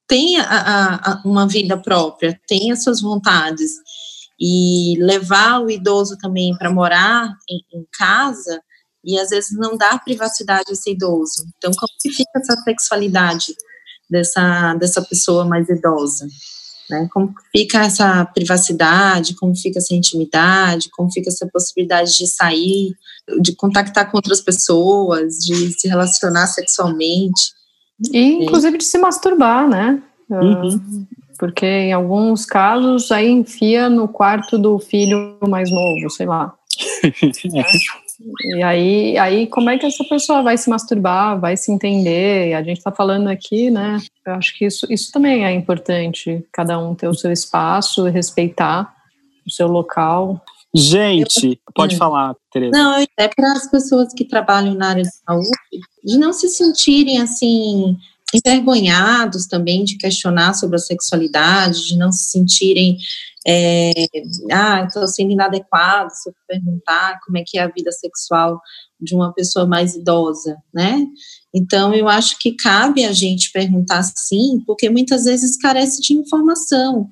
tem 0.09 0.39
a, 0.39 0.95
a, 0.95 1.23
uma 1.25 1.47
vida 1.47 1.77
própria, 1.77 2.39
tem 2.47 2.71
as 2.73 2.83
suas 2.83 3.01
vontades 3.01 3.73
e 4.41 4.95
levar 4.99 5.61
o 5.61 5.71
idoso 5.71 6.17
também 6.19 6.57
para 6.57 6.71
morar 6.71 7.35
em, 7.49 7.79
em, 7.79 7.87
casa 7.99 8.61
e 9.03 9.19
às 9.19 9.31
vezes 9.31 9.57
não 9.57 9.77
dá 9.77 9.99
privacidade 9.99 10.65
a 10.69 10.73
esse 10.73 10.91
idoso. 10.91 11.47
Então, 11.57 11.71
como 11.73 11.93
que 12.01 12.11
fica 12.11 12.31
essa 12.37 12.57
sexualidade 12.63 13.55
dessa, 14.11 14.75
dessa 14.75 15.03
pessoa 15.03 15.45
mais 15.45 15.69
idosa? 15.69 16.27
Né? 16.91 17.09
Como 17.13 17.35
fica 17.51 17.85
essa 17.85 18.25
privacidade, 18.25 19.35
como 19.35 19.57
fica 19.57 19.79
essa 19.79 19.95
intimidade, 19.95 20.89
como 20.91 21.11
fica 21.11 21.29
essa 21.29 21.47
possibilidade 21.53 22.17
de 22.17 22.27
sair, 22.27 22.95
de 23.41 23.55
contactar 23.57 24.11
com 24.11 24.17
outras 24.17 24.41
pessoas, 24.41 25.39
de 25.39 25.79
se 25.79 25.89
relacionar 25.89 26.47
sexualmente. 26.47 27.53
E, 28.13 28.45
inclusive, 28.45 28.79
de 28.79 28.85
se 28.85 28.99
masturbar, 28.99 29.69
né? 29.69 30.03
Uhum. 30.31 31.07
Porque 31.39 31.67
em 31.67 31.93
alguns 31.93 32.47
casos 32.47 33.11
aí 33.13 33.29
enfia 33.29 33.89
no 33.89 34.09
quarto 34.09 34.59
do 34.59 34.79
filho 34.79 35.39
mais 35.47 35.71
novo, 35.71 36.11
sei 36.11 36.27
lá. 36.27 36.55
E 38.45 38.63
aí, 38.63 39.19
aí, 39.19 39.47
como 39.47 39.71
é 39.71 39.79
que 39.79 39.87
essa 39.87 40.05
pessoa 40.05 40.43
vai 40.43 40.57
se 40.57 40.71
masturbar, 40.71 41.39
vai 41.39 41.57
se 41.57 41.71
entender? 41.71 42.55
A 42.55 42.63
gente 42.63 42.79
está 42.79 42.91
falando 42.91 43.29
aqui, 43.29 43.71
né? 43.71 43.99
Eu 44.27 44.35
acho 44.35 44.57
que 44.57 44.65
isso, 44.65 44.87
isso 44.91 45.13
também 45.13 45.45
é 45.45 45.53
importante, 45.53 46.45
cada 46.53 46.79
um 46.79 46.95
ter 46.95 47.09
o 47.09 47.15
seu 47.15 47.31
espaço, 47.33 48.05
respeitar 48.05 48.95
o 49.47 49.51
seu 49.51 49.69
local. 49.69 50.43
Gente, 50.75 51.61
pode 51.75 51.95
hum. 51.95 51.99
falar, 51.99 52.35
Tereza. 52.53 52.73
Não, 52.73 52.99
é 53.19 53.29
para 53.29 53.53
as 53.53 53.71
pessoas 53.71 54.13
que 54.13 54.25
trabalham 54.25 54.75
na 54.75 54.91
área 54.91 55.03
de 55.03 55.15
saúde, 55.15 55.51
de 56.05 56.19
não 56.19 56.33
se 56.33 56.49
sentirem 56.49 57.21
assim 57.21 57.97
envergonhados 58.35 59.47
também 59.47 59.85
de 59.85 59.97
questionar 59.97 60.55
sobre 60.55 60.77
a 60.77 60.81
sexualidade, 60.81 61.87
de 61.87 61.97
não 61.97 62.11
se 62.11 62.31
sentirem, 62.31 62.99
é, 63.49 63.93
ah, 64.51 64.85
estou 64.87 65.07
sendo 65.07 65.31
inadequado 65.31 66.11
se 66.11 66.29
eu 66.29 66.35
perguntar 66.49 67.21
como 67.25 67.39
é 67.39 67.45
que 67.47 67.59
é 67.59 67.63
a 67.63 67.69
vida 67.69 67.93
sexual 67.93 68.61
de 69.01 69.15
uma 69.15 69.33
pessoa 69.33 69.67
mais 69.67 69.95
idosa, 69.95 70.57
né? 70.75 71.05
Então, 71.55 71.95
eu 71.95 72.09
acho 72.09 72.39
que 72.39 72.57
cabe 72.57 73.05
a 73.05 73.13
gente 73.13 73.53
perguntar 73.53 74.03
sim, 74.03 74.63
porque 74.67 74.91
muitas 74.91 75.25
vezes 75.25 75.57
carece 75.57 76.03
de 76.03 76.15
informação. 76.15 77.09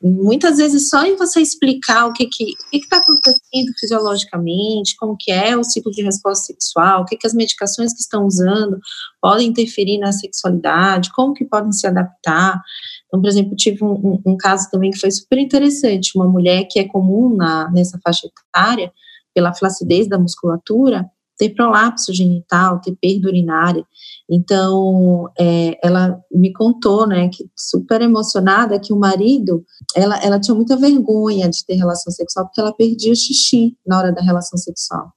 Muitas 0.00 0.58
vezes 0.58 0.88
só 0.88 1.04
em 1.04 1.16
você 1.16 1.40
explicar 1.40 2.06
o 2.06 2.12
que 2.12 2.26
que 2.26 2.54
está 2.72 2.98
acontecendo 2.98 3.72
fisiologicamente, 3.78 4.96
como 4.96 5.16
que 5.18 5.32
é 5.32 5.56
o 5.56 5.64
ciclo 5.64 5.90
de 5.90 6.02
resposta 6.02 6.46
sexual, 6.46 7.02
o 7.02 7.04
que 7.04 7.16
que 7.16 7.26
as 7.26 7.34
medicações 7.34 7.92
que 7.92 8.00
estão 8.00 8.24
usando 8.24 8.78
podem 9.20 9.48
interferir 9.48 9.98
na 9.98 10.12
sexualidade, 10.12 11.12
como 11.12 11.34
que 11.34 11.44
podem 11.44 11.72
se 11.72 11.86
adaptar. 11.86 12.62
Então, 13.08 13.20
por 13.20 13.28
exemplo, 13.28 13.56
tive 13.56 13.82
um, 13.82 13.92
um, 13.92 14.22
um 14.26 14.36
caso 14.36 14.70
também 14.70 14.90
que 14.90 15.00
foi 15.00 15.10
super 15.10 15.38
interessante, 15.38 16.12
uma 16.14 16.28
mulher 16.28 16.66
que 16.70 16.78
é 16.78 16.86
comum 16.86 17.34
na, 17.34 17.70
nessa 17.70 17.98
faixa 18.04 18.28
etária, 18.28 18.92
pela 19.34 19.54
flacidez 19.54 20.08
da 20.08 20.18
musculatura, 20.18 21.08
ter 21.38 21.50
prolapso 21.50 22.12
genital, 22.12 22.80
ter 22.80 22.96
perda 23.00 23.28
urinária. 23.28 23.84
Então, 24.28 25.30
é, 25.38 25.78
ela 25.82 26.20
me 26.30 26.52
contou, 26.52 27.06
né, 27.06 27.28
que 27.28 27.48
super 27.56 28.02
emocionada, 28.02 28.78
que 28.78 28.92
o 28.92 28.98
marido, 28.98 29.64
ela, 29.94 30.18
ela 30.22 30.40
tinha 30.40 30.54
muita 30.54 30.76
vergonha 30.76 31.48
de 31.48 31.64
ter 31.64 31.74
relação 31.74 32.12
sexual, 32.12 32.46
porque 32.46 32.60
ela 32.60 32.74
perdia 32.74 33.14
xixi 33.14 33.76
na 33.86 33.98
hora 33.98 34.12
da 34.12 34.20
relação 34.20 34.58
sexual. 34.58 35.12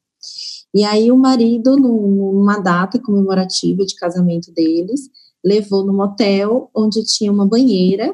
E 0.73 0.85
aí 0.85 1.11
o 1.11 1.17
marido, 1.17 1.75
numa 1.75 2.59
data 2.59 3.01
comemorativa 3.01 3.83
de 3.83 3.95
casamento 3.95 4.53
deles, 4.53 5.09
levou 5.43 5.85
no 5.85 5.93
motel 5.93 6.69
onde 6.75 7.03
tinha 7.03 7.31
uma 7.31 7.45
banheira, 7.45 8.13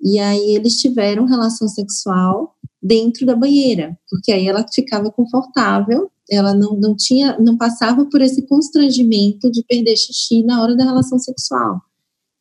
e 0.00 0.18
aí 0.18 0.54
eles 0.54 0.78
tiveram 0.80 1.26
relação 1.26 1.68
sexual 1.68 2.54
dentro 2.82 3.24
da 3.26 3.34
banheira, 3.34 3.98
porque 4.10 4.30
aí 4.30 4.46
ela 4.46 4.64
ficava 4.72 5.10
confortável 5.10 6.10
ela 6.30 6.54
não, 6.54 6.76
não 6.76 6.96
tinha, 6.96 7.38
não 7.38 7.56
passava 7.56 8.04
por 8.06 8.20
esse 8.20 8.42
constrangimento 8.42 9.50
de 9.50 9.62
perder 9.62 9.96
xixi 9.96 10.42
na 10.42 10.60
hora 10.62 10.76
da 10.76 10.84
relação 10.84 11.18
sexual. 11.18 11.80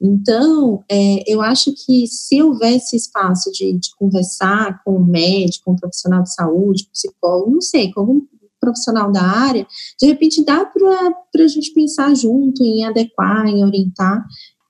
Então, 0.02 0.84
é, 0.90 1.24
eu 1.32 1.42
acho 1.42 1.74
que 1.74 2.06
se 2.08 2.42
houvesse 2.42 2.96
espaço 2.96 3.52
de, 3.52 3.74
de, 3.74 3.96
conversar 3.96 4.84
com 4.84 4.98
o 4.98 5.06
médico, 5.06 5.66
com 5.66 5.72
o 5.72 5.80
profissional 5.80 6.22
de 6.22 6.34
saúde, 6.34 6.90
psicólogo, 6.92 7.52
não 7.52 7.62
sei, 7.62 7.92
com 7.94 8.02
algum 8.02 8.22
profissional 8.66 9.12
da 9.12 9.22
área, 9.22 9.66
de 10.02 10.08
repente 10.08 10.44
dá 10.44 10.66
para 10.66 11.44
a 11.44 11.48
gente 11.48 11.72
pensar 11.74 12.16
junto 12.16 12.64
em 12.64 12.84
adequar, 12.84 13.46
em 13.46 13.64
orientar. 13.64 14.26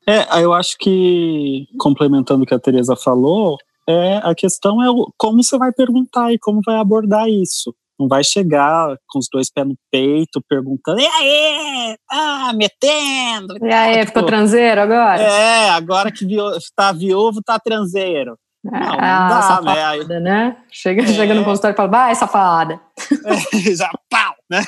É, 0.08 0.44
eu 0.44 0.54
acho 0.54 0.78
que, 0.78 1.66
complementando 1.80 2.44
o 2.44 2.46
que 2.46 2.54
a 2.54 2.60
Tereza 2.60 2.96
falou, 2.96 3.58
é, 3.88 4.18
a 4.18 4.36
questão 4.36 4.84
é 4.84 4.90
o, 4.90 5.12
como 5.18 5.44
você 5.44 5.58
vai 5.58 5.72
perguntar 5.72 6.32
e 6.32 6.40
como 6.40 6.62
vai 6.66 6.76
abordar 6.76 7.28
isso. 7.28 7.74
Não 7.98 8.10
vai 8.10 8.24
chegar 8.26 8.98
com 9.08 9.20
os 9.20 9.28
dois 9.32 9.50
pés 9.50 9.66
no 9.66 9.76
peito, 9.90 10.44
perguntando, 10.50 11.00
e 11.00 11.08
aí, 11.08 11.96
tá 12.10 12.54
metendo? 12.54 13.56
E 13.66 13.72
aí, 13.72 14.00
tipo, 14.00 14.08
ficou 14.08 14.26
transeiro 14.26 14.82
agora? 14.82 15.22
É, 15.22 15.70
agora 15.70 16.12
que 16.12 16.26
está 16.58 16.92
viúvo, 16.92 17.42
tá 17.42 17.58
transeiro. 17.58 18.38
Não, 18.66 18.72
não 18.72 19.00
ah, 19.00 19.30
dá, 19.30 19.42
safada, 19.44 20.20
né? 20.20 20.58
Chega, 20.72 21.04
é. 21.04 21.08
chega 21.08 21.36
no 21.36 21.46
consultório 21.46 21.76
e 21.76 21.78
fala, 21.78 21.90
vai, 21.90 22.16
safada. 22.16 22.82
É, 23.26 23.76
já, 23.76 23.92
pau, 24.10 24.36
né? 24.50 24.64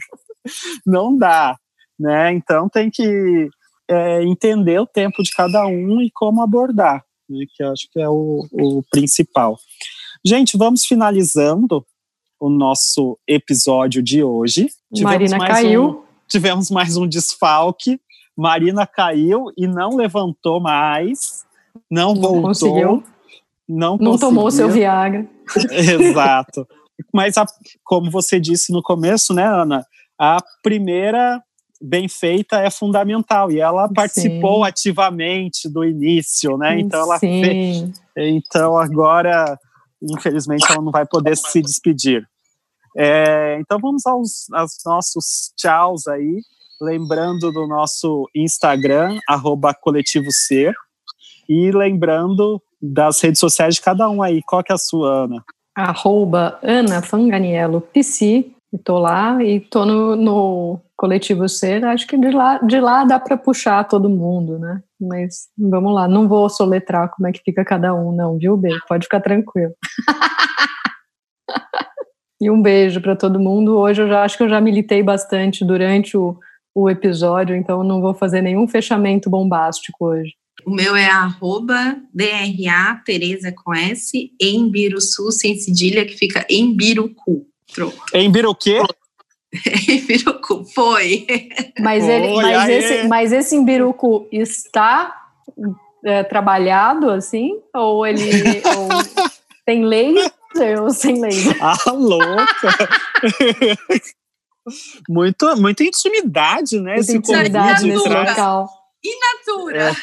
não 0.86 1.16
dá, 1.16 1.56
né? 1.98 2.32
Então 2.32 2.68
tem 2.68 2.90
que 2.90 3.50
é, 3.88 4.22
entender 4.22 4.80
o 4.80 4.86
tempo 4.86 5.22
de 5.22 5.30
cada 5.30 5.66
um 5.66 6.00
e 6.00 6.10
como 6.10 6.40
abordar, 6.40 7.04
né? 7.28 7.44
que 7.54 7.62
eu 7.62 7.72
acho 7.72 7.86
que 7.92 8.00
é 8.00 8.08
o, 8.08 8.46
o 8.50 8.82
principal. 8.90 9.58
Gente, 10.24 10.56
vamos 10.56 10.86
finalizando 10.86 11.84
o 12.40 12.48
nosso 12.48 13.18
episódio 13.28 14.02
de 14.02 14.22
hoje. 14.22 14.68
Tivemos 14.94 15.32
Marina 15.32 15.46
caiu. 15.46 15.84
Um, 15.84 16.02
tivemos 16.28 16.70
mais 16.70 16.96
um 16.96 17.06
desfalque. 17.06 18.00
Marina 18.36 18.86
caiu 18.86 19.52
e 19.56 19.66
não 19.66 19.96
levantou 19.96 20.60
mais, 20.60 21.45
não, 21.90 22.14
não 22.14 22.22
voltou. 22.22 22.42
Conseguiu. 22.42 23.04
Não, 23.68 23.96
não 23.96 24.16
tomou 24.18 24.50
seu 24.50 24.68
Viagra. 24.68 25.26
Exato. 25.70 26.66
Mas, 27.12 27.36
a, 27.36 27.44
como 27.84 28.10
você 28.10 28.38
disse 28.38 28.72
no 28.72 28.82
começo, 28.82 29.34
né, 29.34 29.44
Ana? 29.44 29.84
A 30.18 30.38
primeira 30.62 31.42
bem 31.80 32.08
feita 32.08 32.60
é 32.60 32.70
fundamental 32.70 33.50
e 33.50 33.60
ela 33.60 33.88
participou 33.92 34.62
Sim. 34.62 34.68
ativamente 34.68 35.68
do 35.68 35.84
início, 35.84 36.56
né? 36.56 36.78
Então 36.80 37.02
ela 37.02 37.18
Sim. 37.18 37.42
fez. 37.42 37.90
Então 38.16 38.78
agora 38.78 39.58
infelizmente 40.02 40.64
ela 40.70 40.82
não 40.82 40.90
vai 40.90 41.06
poder 41.06 41.36
se 41.36 41.60
despedir. 41.60 42.26
É, 42.96 43.58
então 43.60 43.78
vamos 43.78 44.06
aos, 44.06 44.50
aos, 44.52 44.72
nossos 44.84 45.52
tchauz 45.56 46.06
aí, 46.06 46.40
lembrando 46.80 47.52
do 47.52 47.66
nosso 47.66 48.28
Instagram, 48.34 49.18
arroba 49.28 49.74
coletivo 49.74 50.28
ser, 50.30 50.74
e 51.48 51.70
lembrando 51.70 52.62
das 52.80 53.20
redes 53.20 53.40
sociais 53.40 53.76
de 53.76 53.80
cada 53.80 54.08
um 54.08 54.22
aí. 54.22 54.42
Qual 54.46 54.62
que 54.62 54.72
é 54.72 54.74
a 54.74 54.78
sua, 54.78 55.24
Ana? 55.24 55.44
Arroba 55.74 56.58
Ana 56.62 57.02
Fanganiello 57.02 57.80
PC, 57.80 58.46
estou 58.72 58.98
lá 58.98 59.42
e 59.42 59.56
estou 59.56 59.84
no, 59.84 60.16
no, 60.16 60.80
coletivo 60.96 61.48
ser, 61.48 61.84
acho 61.84 62.06
que 62.06 62.16
de 62.16 62.30
lá, 62.30 62.58
de 62.58 62.80
lá 62.80 63.04
dá 63.04 63.20
para 63.20 63.36
puxar 63.36 63.84
todo 63.84 64.08
mundo, 64.08 64.58
né? 64.58 64.82
Mas 64.98 65.48
vamos 65.56 65.94
lá, 65.94 66.08
não 66.08 66.26
vou 66.26 66.48
soletrar 66.48 67.10
como 67.10 67.28
é 67.28 67.32
que 67.32 67.42
fica 67.44 67.64
cada 67.64 67.94
um, 67.94 68.12
não, 68.12 68.38
viu, 68.38 68.56
B? 68.56 68.70
Pode 68.88 69.04
ficar 69.04 69.20
tranquilo. 69.20 69.74
e 72.40 72.50
um 72.50 72.62
beijo 72.62 73.00
para 73.00 73.14
todo 73.14 73.38
mundo. 73.38 73.76
Hoje 73.76 74.02
eu 74.02 74.08
já 74.08 74.22
acho 74.22 74.38
que 74.38 74.44
eu 74.44 74.48
já 74.48 74.60
militei 74.60 75.02
bastante 75.02 75.64
durante 75.64 76.16
o, 76.16 76.38
o 76.74 76.88
episódio, 76.88 77.54
então 77.54 77.84
não 77.84 78.00
vou 78.00 78.14
fazer 78.14 78.40
nenhum 78.40 78.66
fechamento 78.66 79.28
bombástico 79.28 80.06
hoje. 80.06 80.32
O 80.64 80.70
meu 80.70 80.96
é 80.96 81.06
arroba 81.06 81.96
DRA 82.12 83.02
Tereza 83.04 83.52
com 83.52 83.74
S 83.74 84.32
em 84.40 84.70
Biruçu, 84.70 85.30
sem 85.30 85.58
cedilha, 85.58 86.04
que 86.04 86.16
fica 86.16 86.44
em 86.48 86.74
Birucu. 86.74 87.46
Pronto. 87.72 87.96
Em 88.14 88.30
Biru 88.30 88.54
quê? 88.54 88.80
Birucu, 90.06 90.64
foi. 90.74 91.26
Mas, 91.80 92.08
ele, 92.08 92.34
mas, 92.34 92.68
esse, 92.68 93.08
mas 93.08 93.32
esse 93.32 93.54
está 94.32 95.14
é, 96.04 96.22
trabalhado 96.24 97.10
assim? 97.10 97.60
Ou 97.74 98.06
ele 98.06 98.22
ou 98.64 98.88
tem 99.64 99.84
lei 99.84 100.14
laser 100.56 100.82
ou 100.82 100.90
sem 100.90 101.20
laser? 101.20 101.56
Ah, 101.60 101.92
louca! 101.92 102.46
muito, 105.08 105.56
muita 105.56 105.84
intimidade, 105.84 106.80
né? 106.80 106.94
Muita 106.94 107.00
esse 107.00 107.16
intimidade 107.16 107.86
nesse 107.86 108.08
local. 108.08 108.68
Inatura. 109.04 109.94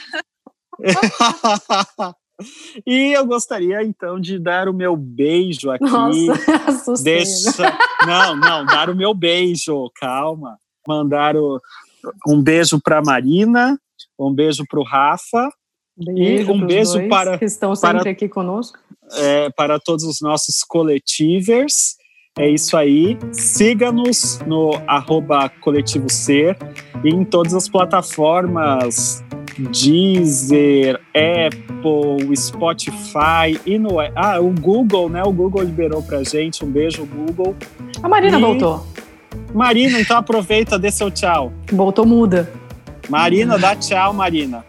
e 2.86 3.14
eu 3.14 3.26
gostaria 3.26 3.84
então 3.84 4.20
de 4.20 4.38
dar 4.40 4.68
o 4.68 4.74
meu 4.74 4.96
beijo 4.96 5.70
aqui. 5.72 5.84
Nossa, 5.84 6.34
assustei. 6.68 7.18
Deixa. 7.18 7.78
Não, 8.06 8.36
não, 8.36 8.66
dar 8.66 8.90
o 8.90 8.96
meu 8.96 9.14
beijo, 9.14 9.90
calma. 9.96 10.58
Mandar 10.88 11.36
o... 11.38 11.60
um 12.28 12.42
beijo 12.42 12.80
para 12.82 13.02
Marina, 13.02 13.80
um 14.20 14.34
beijo 14.34 14.64
para 14.70 14.80
o 14.80 14.84
Rafa, 14.84 15.50
Beijo 15.96 16.52
um 16.52 16.58
pros 16.58 16.68
beijo 16.68 17.08
para- 17.08 17.38
que 17.38 17.46
estão 17.46 17.76
sempre 17.76 18.00
para- 18.00 18.12
aqui 18.12 18.28
conosco. 18.28 18.80
é, 19.16 19.50
para 19.52 19.80
todos 19.80 20.04
os 20.04 20.20
nossos 20.22 20.64
coletivers. 20.64 21.96
É 22.36 22.50
isso 22.50 22.76
aí. 22.76 23.16
Siga-nos 23.32 24.40
no 24.48 24.72
arroba 24.88 25.50
coletivo 25.62 26.10
ser 26.10 26.58
e 27.04 27.10
em 27.10 27.24
todas 27.24 27.54
as 27.54 27.70
plataformas 27.70 29.24
Deezer, 29.58 30.99
Apple, 31.16 32.36
Spotify 32.36 33.60
e 33.66 33.78
no 33.78 33.99
ah, 34.16 34.39
o 34.39 34.49
Google, 34.49 35.10
né? 35.10 35.22
O 35.24 35.32
Google 35.32 35.64
liberou 35.64 36.01
pra 36.01 36.24
gente. 36.24 36.64
Um 36.66 36.70
beijo, 36.72 37.06
Google. 37.06 37.56
A 38.01 38.08
Marina 38.10 38.38
E- 38.38 38.41
voltou. 38.41 38.86
Marina, 39.54 39.99
então 39.99 40.18
aproveita, 40.18 40.78
dê 40.80 40.89
seu 40.91 41.12
tchau. 41.12 41.51
Voltou 41.72 42.06
muda. 42.06 42.51
Marina, 43.10 43.58
dá 43.58 43.76
tchau, 43.76 44.14
Marina. 44.14 44.66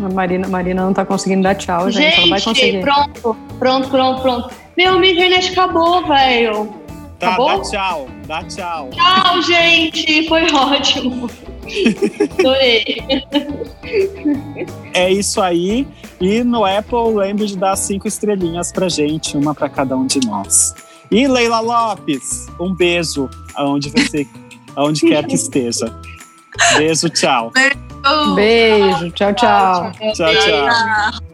A 0.00 0.08
Marina, 0.12 0.46
Marina 0.48 0.84
não 0.84 0.92
tá 0.92 1.04
conseguindo 1.04 1.42
dar 1.42 1.54
tchau, 1.56 1.90
gente. 1.90 2.16
Ela 2.20 2.28
vai 2.28 2.38
Gente, 2.38 2.44
conseguir. 2.44 2.80
pronto, 2.82 3.36
pronto, 3.58 3.88
pronto, 3.88 4.22
pronto. 4.22 4.54
Meu, 4.76 4.98
minha 5.00 5.12
internet 5.12 5.50
acabou, 5.52 6.06
velho. 6.06 6.72
Tá, 7.18 7.28
Acabou? 7.28 7.48
dá 7.48 7.60
tchau, 7.62 8.08
dá 8.26 8.42
tchau. 8.44 8.90
Tchau, 8.90 9.42
gente. 9.42 10.28
Foi 10.28 10.42
ótimo. 10.54 11.28
Adorei. 12.38 13.02
É 14.94 15.10
isso 15.10 15.40
aí. 15.40 15.86
E 16.20 16.42
no 16.44 16.64
Apple, 16.64 17.14
lembre 17.14 17.46
de 17.46 17.56
dar 17.56 17.76
cinco 17.76 18.06
estrelinhas 18.06 18.70
pra 18.72 18.88
gente, 18.88 19.36
uma 19.36 19.54
pra 19.54 19.68
cada 19.68 19.96
um 19.96 20.06
de 20.06 20.20
nós. 20.26 20.74
E 21.10 21.26
Leila 21.26 21.60
Lopes, 21.60 22.46
um 22.58 22.74
beijo 22.74 23.28
aonde 23.54 23.90
você, 23.90 24.26
aonde 24.74 25.00
quer 25.02 25.26
que 25.26 25.34
esteja. 25.34 25.94
Beijo, 26.76 27.08
tchau. 27.10 27.52
Oh, 28.04 28.34
Beijo, 28.34 29.10
tchau, 29.10 29.32
tchau. 29.34 29.92
Tchau, 29.92 30.14
tchau. 30.14 30.34
tchau. 30.34 31.31